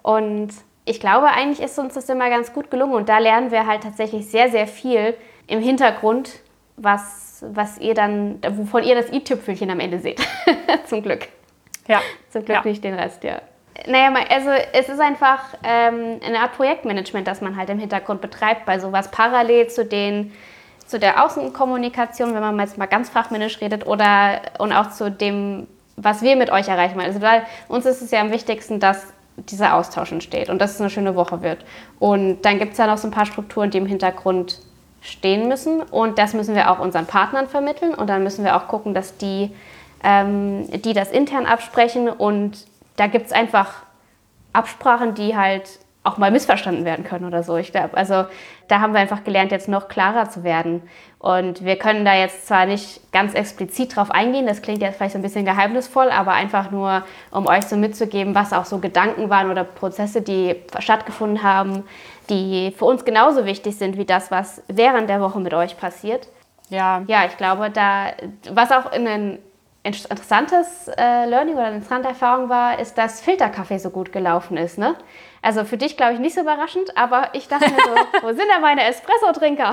Und 0.01 0.49
ich 0.85 0.99
glaube, 0.99 1.27
eigentlich 1.27 1.61
ist 1.61 1.77
uns 1.77 1.93
das 1.93 2.09
immer 2.09 2.29
ganz 2.29 2.51
gut 2.51 2.71
gelungen 2.71 2.93
und 2.93 3.09
da 3.09 3.19
lernen 3.19 3.51
wir 3.51 3.67
halt 3.67 3.83
tatsächlich 3.83 4.27
sehr, 4.27 4.49
sehr 4.49 4.65
viel 4.65 5.15
im 5.45 5.59
Hintergrund, 5.59 6.41
was, 6.77 7.45
was 7.47 7.77
ihr 7.77 7.93
dann, 7.93 8.39
wovon 8.53 8.83
ihr 8.83 8.95
das 8.95 9.11
i-Tüpfelchen 9.11 9.69
am 9.69 9.79
Ende 9.79 9.99
seht. 9.99 10.19
Zum 10.85 11.03
Glück. 11.03 11.27
Ja. 11.87 12.01
Zum 12.29 12.43
Glück 12.43 12.57
ja. 12.57 12.63
nicht 12.63 12.83
den 12.83 12.95
Rest, 12.95 13.23
ja. 13.23 13.41
Naja, 13.87 14.13
also 14.29 14.49
es 14.73 14.89
ist 14.89 14.99
einfach 14.99 15.39
ähm, 15.63 16.19
eine 16.25 16.39
Art 16.39 16.53
Projektmanagement, 16.53 17.27
das 17.27 17.41
man 17.41 17.55
halt 17.55 17.69
im 17.69 17.79
Hintergrund 17.79 18.21
betreibt 18.21 18.65
bei 18.65 18.79
sowas 18.79 19.09
parallel 19.11 19.67
zu 19.67 19.85
den 19.85 20.33
zu 20.85 20.99
der 20.99 21.23
Außenkommunikation, 21.23 22.33
wenn 22.33 22.41
man 22.41 22.59
jetzt 22.59 22.77
mal 22.77 22.85
ganz 22.85 23.09
fachmännisch 23.09 23.61
redet, 23.61 23.87
oder 23.87 24.41
und 24.59 24.73
auch 24.73 24.89
zu 24.89 25.09
dem, 25.09 25.67
was 25.95 26.21
wir 26.21 26.35
mit 26.35 26.51
euch 26.51 26.67
erreichen 26.67 26.95
wollen. 26.95 27.07
Also 27.07 27.21
weil 27.21 27.43
uns 27.69 27.85
ist 27.85 28.01
es 28.01 28.11
ja 28.11 28.19
am 28.19 28.31
wichtigsten, 28.31 28.81
dass 28.81 29.07
dieser 29.37 29.75
Austausch 29.75 30.11
entsteht 30.11 30.49
und 30.49 30.59
dass 30.59 30.75
es 30.75 30.81
eine 30.81 30.89
schöne 30.89 31.15
Woche 31.15 31.41
wird. 31.41 31.59
Und 31.99 32.41
dann 32.41 32.59
gibt 32.59 32.73
es 32.73 32.77
ja 32.77 32.87
noch 32.87 32.97
so 32.97 33.07
ein 33.07 33.11
paar 33.11 33.25
Strukturen, 33.25 33.71
die 33.71 33.77
im 33.77 33.85
Hintergrund 33.85 34.59
stehen 35.01 35.47
müssen. 35.47 35.81
Und 35.81 36.19
das 36.19 36.33
müssen 36.33 36.55
wir 36.55 36.69
auch 36.69 36.79
unseren 36.79 37.05
Partnern 37.05 37.47
vermitteln. 37.47 37.93
Und 37.93 38.09
dann 38.09 38.23
müssen 38.23 38.43
wir 38.43 38.55
auch 38.55 38.67
gucken, 38.67 38.93
dass 38.93 39.17
die, 39.17 39.51
ähm, 40.03 40.67
die 40.81 40.93
das 40.93 41.09
intern 41.09 41.45
absprechen 41.45 42.09
und 42.09 42.65
da 43.01 43.07
gibt 43.07 43.25
es 43.25 43.31
einfach 43.31 43.83
Absprachen, 44.53 45.15
die 45.15 45.35
halt 45.35 45.79
auch 46.03 46.19
mal 46.19 46.29
missverstanden 46.29 46.85
werden 46.85 47.03
können 47.03 47.25
oder 47.25 47.41
so. 47.41 47.57
Ich 47.57 47.71
glaube, 47.71 47.97
also 47.97 48.25
da 48.67 48.79
haben 48.79 48.93
wir 48.93 48.99
einfach 48.99 49.23
gelernt, 49.23 49.51
jetzt 49.51 49.67
noch 49.67 49.87
klarer 49.87 50.29
zu 50.29 50.43
werden. 50.43 50.83
Und 51.17 51.65
wir 51.65 51.77
können 51.77 52.05
da 52.05 52.13
jetzt 52.13 52.45
zwar 52.45 52.67
nicht 52.67 53.11
ganz 53.11 53.33
explizit 53.33 53.95
drauf 53.95 54.11
eingehen, 54.11 54.45
das 54.45 54.61
klingt 54.61 54.83
jetzt 54.83 54.97
vielleicht 54.97 55.13
so 55.13 55.17
ein 55.17 55.23
bisschen 55.23 55.45
geheimnisvoll, 55.45 56.11
aber 56.11 56.33
einfach 56.33 56.69
nur, 56.69 57.03
um 57.31 57.47
euch 57.47 57.65
so 57.65 57.75
mitzugeben, 57.75 58.35
was 58.35 58.53
auch 58.53 58.65
so 58.65 58.77
Gedanken 58.77 59.31
waren 59.31 59.49
oder 59.49 59.63
Prozesse, 59.63 60.21
die 60.21 60.57
stattgefunden 60.77 61.41
haben, 61.41 61.83
die 62.29 62.71
für 62.77 62.85
uns 62.85 63.03
genauso 63.03 63.45
wichtig 63.45 63.77
sind 63.77 63.97
wie 63.97 64.05
das, 64.05 64.29
was 64.29 64.61
während 64.67 65.09
der 65.09 65.21
Woche 65.21 65.39
mit 65.39 65.55
euch 65.55 65.75
passiert. 65.75 66.27
Ja. 66.69 67.01
Ja, 67.07 67.25
ich 67.25 67.35
glaube, 67.37 67.71
da, 67.71 68.11
was 68.51 68.71
auch 68.71 68.91
in 68.93 69.05
den 69.05 69.39
interessantes 69.83 70.87
äh, 70.89 71.25
Learning 71.25 71.55
oder 71.55 71.65
eine 71.65 71.75
interessante 71.77 72.09
Erfahrung 72.09 72.49
war, 72.49 72.77
ist, 72.79 72.97
dass 72.97 73.21
Filterkaffee 73.21 73.79
so 73.79 73.89
gut 73.89 74.11
gelaufen 74.11 74.57
ist. 74.57 74.77
Ne? 74.77 74.95
Also 75.41 75.65
für 75.65 75.77
dich, 75.77 75.97
glaube 75.97 76.13
ich, 76.13 76.19
nicht 76.19 76.35
so 76.35 76.41
überraschend, 76.41 76.95
aber 76.95 77.29
ich 77.33 77.47
dachte 77.47 77.69
mir 77.69 77.77
so, 77.83 77.95
wo 78.21 78.27
sind 78.27 78.47
denn 78.53 78.61
meine 78.61 78.83
Espresso-Trinker? 78.83 79.71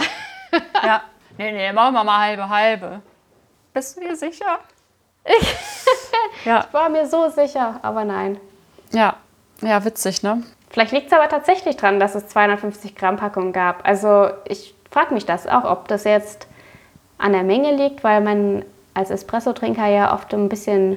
ja, 0.83 1.03
nee, 1.37 1.53
nee, 1.53 1.73
machen 1.73 1.95
wir 1.95 2.05
mal 2.05 2.19
halbe, 2.19 2.49
halbe. 2.49 3.03
Bist 3.75 3.97
du 3.97 4.01
dir 4.01 4.17
sicher? 4.17 4.61
Ich, 5.25 5.57
ja. 6.47 6.65
ich 6.67 6.73
war 6.73 6.89
mir 6.89 7.07
so 7.07 7.29
sicher, 7.29 7.79
aber 7.83 8.05
nein. 8.05 8.41
Ja, 8.93 9.17
ja, 9.61 9.85
witzig, 9.85 10.23
ne? 10.23 10.43
Vielleicht 10.71 10.93
liegt 10.93 11.09
es 11.09 11.13
aber 11.13 11.29
tatsächlich 11.29 11.77
dran, 11.77 12.01
dass 12.01 12.15
es 12.15 12.29
250 12.29 12.95
Gramm 12.95 13.17
Packungen 13.17 13.53
gab. 13.53 13.87
Also 13.87 14.31
ich 14.47 14.75
frage 14.91 15.13
mich 15.13 15.27
das 15.27 15.47
auch, 15.47 15.65
ob 15.65 15.89
das 15.89 16.05
jetzt 16.05 16.47
an 17.19 17.33
der 17.33 17.43
Menge 17.43 17.75
liegt, 17.75 18.05
weil 18.05 18.21
man 18.21 18.65
als 18.99 19.11
Espresso-Trinker 19.11 19.87
ja 19.87 20.13
oft 20.13 20.35
ein 20.35 20.49
bisschen 20.49 20.97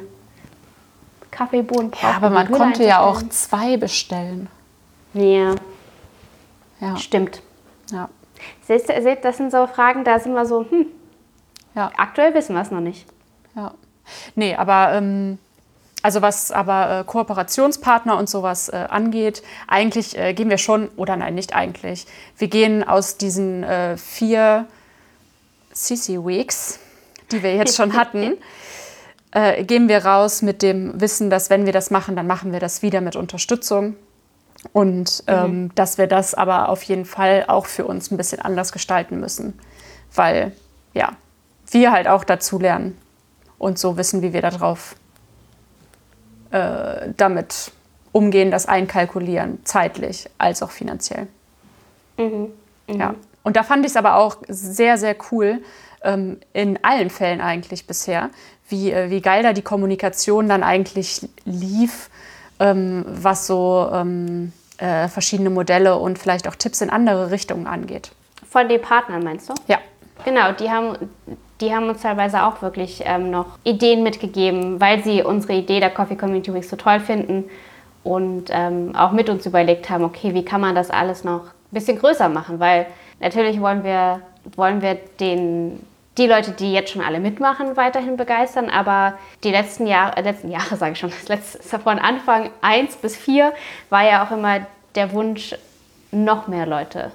Kaffeebohnen 1.30 1.92
braucht. 1.92 2.04
Ja, 2.04 2.16
aber 2.16 2.30
man 2.30 2.52
konnte 2.52 2.84
ja 2.84 3.00
auch 3.02 3.22
zwei 3.30 3.78
bestellen. 3.78 4.50
Ja. 5.14 5.56
Ja. 6.80 6.98
Stimmt. 6.98 7.42
Ja. 7.92 8.10
Seht, 8.66 8.88
seht, 8.88 9.24
das 9.24 9.38
sind 9.38 9.52
so 9.52 9.68
Fragen, 9.68 10.04
da 10.04 10.20
sind 10.20 10.34
wir 10.34 10.46
so, 10.46 10.66
hm. 10.70 10.88
Ja. 11.76 11.92
Aktuell 11.96 12.34
wissen 12.34 12.56
wir 12.56 12.62
es 12.62 12.72
noch 12.72 12.82
nicht. 12.82 13.06
Ja. 13.56 13.74
Nee, 14.36 14.56
aber 14.56 14.94
ähm, 14.94 15.38
also 16.02 16.22
was 16.22 16.52
aber 16.52 17.00
äh, 17.00 17.04
Kooperationspartner 17.04 18.18
und 18.18 18.30
sowas 18.30 18.70
äh, 18.70 18.88
angeht, 18.90 19.44
eigentlich 19.68 20.18
äh, 20.18 20.34
gehen 20.34 20.50
wir 20.50 20.58
schon, 20.58 20.90
oder 20.96 21.16
nein, 21.16 21.36
nicht 21.36 21.56
eigentlich. 21.56 22.08
Wir 22.38 22.48
gehen 22.48 22.84
aus 22.84 23.18
diesen 23.18 23.64
äh, 23.64 23.96
vier 23.98 24.66
CC 25.72 26.26
Weeks, 26.26 26.80
die 27.32 27.44
wir 27.44 27.56
jetzt 27.56 27.76
schon 27.76 27.94
hatten, 27.94 28.38
äh, 29.32 29.64
gehen 29.64 29.88
wir 29.88 30.06
raus 30.06 30.42
mit 30.42 30.62
dem 30.62 31.00
Wissen, 31.00 31.30
dass 31.30 31.50
wenn 31.50 31.66
wir 31.66 31.74
das 31.74 31.92
machen, 31.92 32.16
dann 32.16 32.28
machen 32.28 32.52
wir 32.52 32.60
das 32.60 32.82
wieder 32.82 33.02
mit 33.02 33.16
Unterstützung. 33.16 33.96
Und 34.74 35.24
ähm, 35.26 35.64
mhm. 35.64 35.76
dass 35.76 35.98
wir 35.98 36.06
das 36.06 36.36
aber 36.36 36.70
auf 36.70 36.84
jeden 36.84 37.06
Fall 37.06 37.46
auch 37.48 37.66
für 37.66 37.86
uns 37.86 38.12
ein 38.12 38.18
bisschen 38.18 38.42
anders 38.42 38.72
gestalten 38.72 39.20
müssen. 39.20 39.58
Weil, 40.14 40.52
ja, 40.94 41.14
wir 41.72 41.92
halt 41.92 42.08
auch 42.08 42.24
dazu 42.24 42.60
lernen 42.60 42.96
und 43.58 43.80
so 43.80 43.98
wissen, 43.98 44.22
wie 44.22 44.34
wir 44.34 44.42
darauf 44.42 44.96
äh, 46.52 47.10
damit 47.18 47.72
umgehen, 48.12 48.52
das 48.52 48.68
einkalkulieren, 48.68 49.60
zeitlich 49.64 50.30
als 50.38 50.62
auch 50.62 50.72
finanziell. 50.72 51.28
Mhm. 52.18 52.52
Mhm. 52.88 53.00
Ja. 53.00 53.16
Und 53.44 53.56
da 53.56 53.64
fand 53.64 53.86
ich 53.86 53.92
es 53.92 53.98
aber 53.98 54.18
auch 54.18 54.38
sehr, 54.48 54.98
sehr 54.98 55.16
cool, 55.32 55.62
ähm, 56.04 56.40
in 56.54 56.84
allen 56.84 57.10
Fällen 57.10 57.42
eigentlich 57.42 57.88
bisher, 57.88 58.30
wie, 58.70 58.92
äh, 58.92 59.10
wie 59.10 59.22
geil 59.22 59.44
da 59.44 59.54
die 59.54 59.62
Kommunikation 59.62 60.50
dann 60.50 60.64
eigentlich 60.64 61.28
lief, 61.46 62.10
ähm, 62.60 63.06
was 63.08 63.48
so 63.48 63.90
ähm, 63.94 64.54
äh, 64.78 65.08
verschiedene 65.08 65.50
Modelle 65.50 65.98
und 65.98 66.18
vielleicht 66.18 66.48
auch 66.48 66.56
Tipps 66.56 66.82
in 66.82 66.90
andere 66.90 67.32
Richtungen 67.32 67.68
angeht. 67.68 68.12
Von 68.50 68.68
den 68.68 68.82
Partnern 68.82 69.24
meinst 69.24 69.50
du? 69.50 69.54
Ja. 69.68 69.80
Genau, 70.26 70.52
die 70.52 70.70
haben, 70.70 70.98
die 71.62 71.74
haben 71.74 71.90
uns 71.90 72.02
teilweise 72.02 72.44
auch 72.44 72.62
wirklich 72.62 73.02
ähm, 73.06 73.32
noch 73.32 73.58
Ideen 73.64 74.04
mitgegeben, 74.04 74.80
weil 74.80 75.04
sie 75.04 75.24
unsere 75.24 75.54
Idee 75.54 75.80
der 75.80 75.90
Coffee 75.90 76.16
Community 76.16 76.54
Week 76.54 76.64
so 76.64 76.76
toll 76.76 77.00
finden 77.00 77.46
und 78.04 78.46
ähm, 78.50 78.96
auch 78.96 79.12
mit 79.12 79.30
uns 79.30 79.46
überlegt 79.46 79.90
haben, 79.90 80.04
okay, 80.04 80.34
wie 80.34 80.44
kann 80.44 80.62
man 80.62 80.76
das 80.76 80.90
alles 80.90 81.24
noch 81.24 81.46
ein 81.46 81.72
bisschen 81.72 81.98
größer 81.98 82.30
machen, 82.30 82.60
weil 82.60 82.88
natürlich 83.20 83.62
wollen 83.62 83.84
wir, 83.84 84.22
wollen 84.56 84.82
wir 84.82 84.96
den, 85.20 85.80
die 86.18 86.28
Leute, 86.28 86.52
die 86.52 86.74
jetzt 86.74 86.92
schon 86.92 87.02
alle 87.02 87.20
mitmachen, 87.20 87.78
weiterhin 87.78 88.18
begeistern. 88.18 88.70
Aber 88.70 89.18
die 89.44 89.52
letzten 89.52 89.88
Jahre, 89.88 90.18
äh, 90.18 90.22
letzten 90.22 90.52
Jahre 90.52 90.76
sage 90.78 90.94
ich 90.94 91.00
schon, 91.00 91.10
das 91.12 91.28
letzte, 91.28 91.80
von 91.80 92.00
Anfang 92.00 92.50
1 92.62 92.98
bis 92.98 93.16
4 93.16 93.54
war 93.90 94.04
ja 94.04 94.26
auch 94.26 94.32
immer 94.32 94.66
der 94.96 95.14
Wunsch, 95.14 95.56
noch 96.14 96.48
mehr 96.48 96.66
Leute 96.66 97.12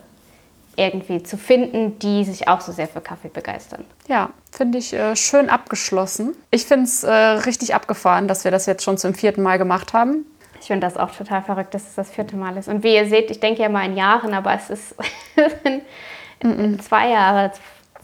irgendwie 0.77 1.23
zu 1.23 1.37
finden, 1.39 1.99
die 1.99 2.25
sich 2.25 2.49
auch 2.49 2.61
so 2.61 2.73
sehr 2.73 2.87
für 2.87 3.01
Kaffee 3.01 3.29
begeistern. 3.29 3.85
Ja, 4.09 4.31
finde 4.53 4.79
ich 4.79 4.93
äh, 4.93 5.17
schön 5.17 5.49
abgeschlossen. 5.49 6.35
Ich 6.51 6.67
finde 6.67 6.85
es 6.85 7.03
äh, 7.03 7.13
richtig 7.13 7.75
abgefahren, 7.75 8.29
dass 8.29 8.45
wir 8.45 8.51
das 8.51 8.67
jetzt 8.67 8.83
schon 8.83 8.99
zum 8.99 9.15
vierten 9.15 9.43
Mal 9.43 9.59
gemacht 9.59 9.93
haben. 9.95 10.27
Ich 10.61 10.67
finde 10.67 10.87
das 10.87 10.97
auch 10.97 11.11
total 11.15 11.43
verrückt, 11.43 11.75
dass 11.75 11.87
es 11.87 11.95
das 11.95 12.11
vierte 12.11 12.37
Mal 12.37 12.57
ist. 12.57 12.69
Und 12.69 12.83
wie 12.83 12.95
ihr 12.95 13.09
seht, 13.09 13.31
ich 13.31 13.41
denke 13.41 13.63
ja 13.63 13.69
mal 13.69 13.85
in 13.87 13.97
Jahren, 13.97 14.35
aber 14.35 14.55
es 14.55 14.71
ist 14.71 14.95
in, 16.41 16.81
zwei 16.81 17.11
Jahre 17.11 17.53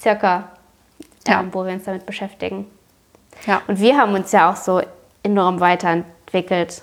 circa 0.01 0.49
ja. 1.27 1.41
ähm, 1.41 1.49
wo 1.53 1.64
wir 1.64 1.73
uns 1.73 1.85
damit 1.85 2.07
beschäftigen. 2.07 2.66
Ja. 3.47 3.62
Und 3.66 3.81
wir 3.81 3.97
haben 3.97 4.14
uns 4.14 4.33
ja 4.33 4.51
auch 4.51 4.57
so 4.57 4.83
enorm 5.23 5.61
weiterentwickelt. 5.61 6.83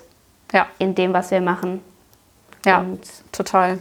Ja. 0.52 0.66
in 0.78 0.96
dem, 0.96 1.12
was 1.12 1.30
wir 1.30 1.40
machen. 1.40 1.80
Ja, 2.64 2.80
Und 2.80 3.00
total. 3.30 3.78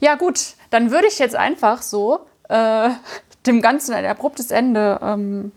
Ja, 0.00 0.16
gut, 0.16 0.54
dann 0.70 0.90
würde 0.90 1.06
ich 1.06 1.18
jetzt 1.18 1.36
einfach 1.36 1.82
so 1.82 2.26
äh, 2.48 2.90
dem 3.46 3.62
Ganzen 3.62 3.94
ein 3.94 4.04
abruptes 4.04 4.50
Ende 4.50 4.98
ähm, 5.02 5.52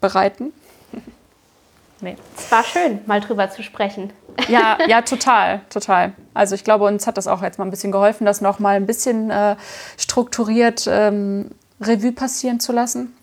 bereiten. 0.00 0.52
nee. 2.00 2.16
es 2.36 2.50
war 2.50 2.64
schön, 2.64 3.00
mal 3.06 3.20
drüber 3.20 3.50
zu 3.50 3.62
sprechen. 3.62 4.12
Ja, 4.48 4.78
ja, 4.88 5.00
total, 5.02 5.60
total. 5.70 6.12
Also 6.34 6.56
ich 6.56 6.64
glaube, 6.64 6.86
uns 6.86 7.06
hat 7.06 7.16
das 7.16 7.28
auch 7.28 7.40
jetzt 7.40 7.56
mal 7.60 7.66
ein 7.66 7.70
bisschen 7.70 7.92
geholfen, 7.92 8.24
das 8.24 8.40
noch 8.40 8.58
mal 8.58 8.74
ein 8.74 8.84
bisschen 8.84 9.30
äh, 9.30 9.54
strukturiert 9.96 10.88
ähm, 10.90 11.52
Revue 11.80 12.10
passieren 12.10 12.58
zu 12.58 12.72
lassen. 12.72 13.16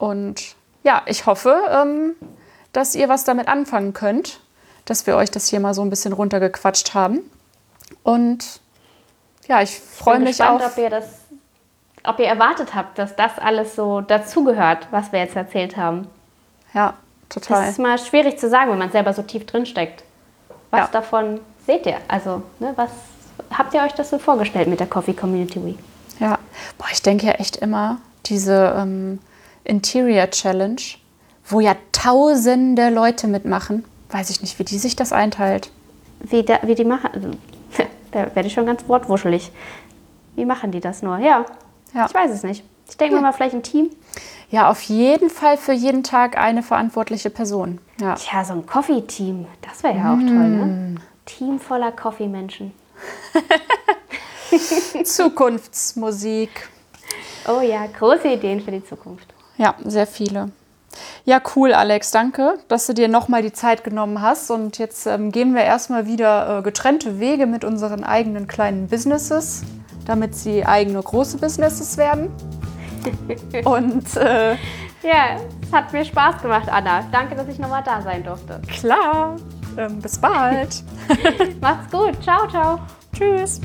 Und 0.00 0.54
ja, 0.82 1.02
ich 1.04 1.26
hoffe, 1.26 1.54
ähm, 1.70 2.14
dass 2.72 2.94
ihr 2.94 3.10
was 3.10 3.24
damit 3.24 3.48
anfangen 3.48 3.92
könnt, 3.92 4.40
dass 4.86 5.06
wir 5.06 5.14
euch 5.16 5.30
das 5.30 5.48
hier 5.48 5.60
mal 5.60 5.74
so 5.74 5.82
ein 5.82 5.90
bisschen 5.90 6.14
runtergequatscht 6.14 6.94
haben. 6.94 7.20
Und 8.02 8.60
ja, 9.46 9.60
ich 9.60 9.78
freue 9.78 10.18
mich 10.18 10.38
gespannt, 10.38 10.62
auf. 10.62 10.72
ob 10.72 10.78
ihr 10.78 10.88
das, 10.88 11.04
ob 12.04 12.18
ihr 12.18 12.26
erwartet 12.26 12.74
habt, 12.74 12.98
dass 12.98 13.14
das 13.14 13.32
alles 13.38 13.76
so 13.76 14.00
dazugehört, 14.00 14.88
was 14.90 15.12
wir 15.12 15.18
jetzt 15.18 15.36
erzählt 15.36 15.76
haben. 15.76 16.06
Ja, 16.72 16.94
Das 17.28 17.42
total. 17.42 17.68
ist 17.68 17.78
mal 17.78 17.98
schwierig 17.98 18.38
zu 18.38 18.48
sagen, 18.48 18.70
wenn 18.70 18.78
man 18.78 18.90
selber 18.90 19.12
so 19.12 19.20
tief 19.22 19.44
drin 19.44 19.66
steckt. 19.66 20.02
Was 20.70 20.80
Ja. 20.80 20.86
davon 20.92 21.40
seht 21.66 21.84
ihr? 21.84 21.98
Also, 22.08 22.42
ne, 22.58 22.72
was 22.76 22.90
habt 23.52 23.74
ihr 23.74 23.82
euch 23.82 23.92
das 23.92 24.08
so 24.08 24.18
vorgestellt 24.18 24.68
mit 24.68 24.80
der 24.80 24.86
Coffee 24.86 25.12
Community 25.12 25.62
Week? 25.62 25.78
Ja, 26.20 26.38
boah, 26.78 26.86
ich 26.90 27.02
denke 27.02 27.26
ja 27.26 27.32
echt 27.32 27.56
immer, 27.56 27.98
diese 28.26 28.74
ähm, 28.78 29.18
Interior 29.64 30.30
Challenge, 30.30 30.80
wo 31.46 31.60
ja 31.60 31.74
tausende 31.92 32.90
Leute 32.90 33.26
mitmachen, 33.26 33.84
weiß 34.10 34.30
ich 34.30 34.40
nicht, 34.40 34.58
wie 34.58 34.64
die 34.64 34.78
sich 34.78 34.96
das 34.96 35.12
einteilt. 35.12 35.70
Wie, 36.20 36.42
da, 36.42 36.58
wie 36.62 36.74
die 36.74 36.84
machen. 36.84 37.10
Also, 37.14 37.30
da 38.12 38.34
werde 38.34 38.46
ich 38.46 38.52
schon 38.52 38.66
ganz 38.66 38.86
wortwuschelig. 38.88 39.50
Wie 40.36 40.44
machen 40.44 40.70
die 40.72 40.80
das 40.80 41.02
nur? 41.02 41.18
Ja, 41.18 41.44
Ja. 41.94 42.06
ich 42.06 42.14
weiß 42.14 42.30
es 42.30 42.42
nicht. 42.42 42.64
Ich 42.88 42.96
denke 42.96 43.14
mir 43.16 43.20
mal, 43.22 43.32
vielleicht 43.32 43.54
ein 43.54 43.62
Team. 43.62 43.90
Ja, 44.50 44.68
auf 44.68 44.82
jeden 44.82 45.30
Fall 45.30 45.56
für 45.56 45.72
jeden 45.72 46.02
Tag 46.02 46.36
eine 46.36 46.62
verantwortliche 46.64 47.30
Person. 47.30 47.78
Ja, 48.00 48.14
Tja, 48.16 48.44
so 48.44 48.52
ein 48.54 48.66
Coffee-Team, 48.66 49.46
das 49.62 49.82
wäre 49.84 49.96
ja 49.96 50.12
auch 50.12 50.18
toll, 50.18 50.48
ne? 50.48 50.94
Team 51.24 51.60
voller 51.60 51.92
Coffee-Menschen. 51.92 52.72
Zukunftsmusik. 55.04 56.68
Oh 57.46 57.60
ja, 57.60 57.86
große 57.86 58.28
Ideen 58.32 58.60
für 58.60 58.72
die 58.72 58.84
Zukunft. 58.84 59.32
Ja, 59.60 59.74
sehr 59.84 60.06
viele. 60.06 60.48
Ja, 61.26 61.40
cool, 61.54 61.74
Alex. 61.74 62.10
Danke, 62.12 62.54
dass 62.68 62.86
du 62.86 62.94
dir 62.94 63.08
nochmal 63.08 63.42
die 63.42 63.52
Zeit 63.52 63.84
genommen 63.84 64.22
hast. 64.22 64.50
Und 64.50 64.78
jetzt 64.78 65.06
ähm, 65.06 65.30
gehen 65.30 65.54
wir 65.54 65.62
erstmal 65.62 66.06
wieder 66.06 66.58
äh, 66.58 66.62
getrennte 66.62 67.20
Wege 67.20 67.46
mit 67.46 67.62
unseren 67.62 68.02
eigenen 68.02 68.46
kleinen 68.46 68.88
Businesses, 68.88 69.62
damit 70.06 70.34
sie 70.34 70.64
eigene 70.64 71.02
große 71.02 71.36
Businesses 71.36 71.98
werden. 71.98 72.30
Und 73.64 74.16
äh, 74.16 74.52
Ja, 75.02 75.36
es 75.62 75.72
hat 75.72 75.92
mir 75.92 76.06
Spaß 76.06 76.40
gemacht, 76.40 76.68
Anna. 76.70 77.04
Danke, 77.12 77.34
dass 77.34 77.46
ich 77.48 77.58
nochmal 77.58 77.82
da 77.84 78.00
sein 78.00 78.24
durfte. 78.24 78.62
klar, 78.66 79.36
ähm, 79.76 80.00
bis 80.00 80.18
bald. 80.18 80.82
Macht's 81.60 81.92
gut. 81.92 82.20
Ciao, 82.22 82.48
ciao. 82.48 82.78
Tschüss. 83.14 83.60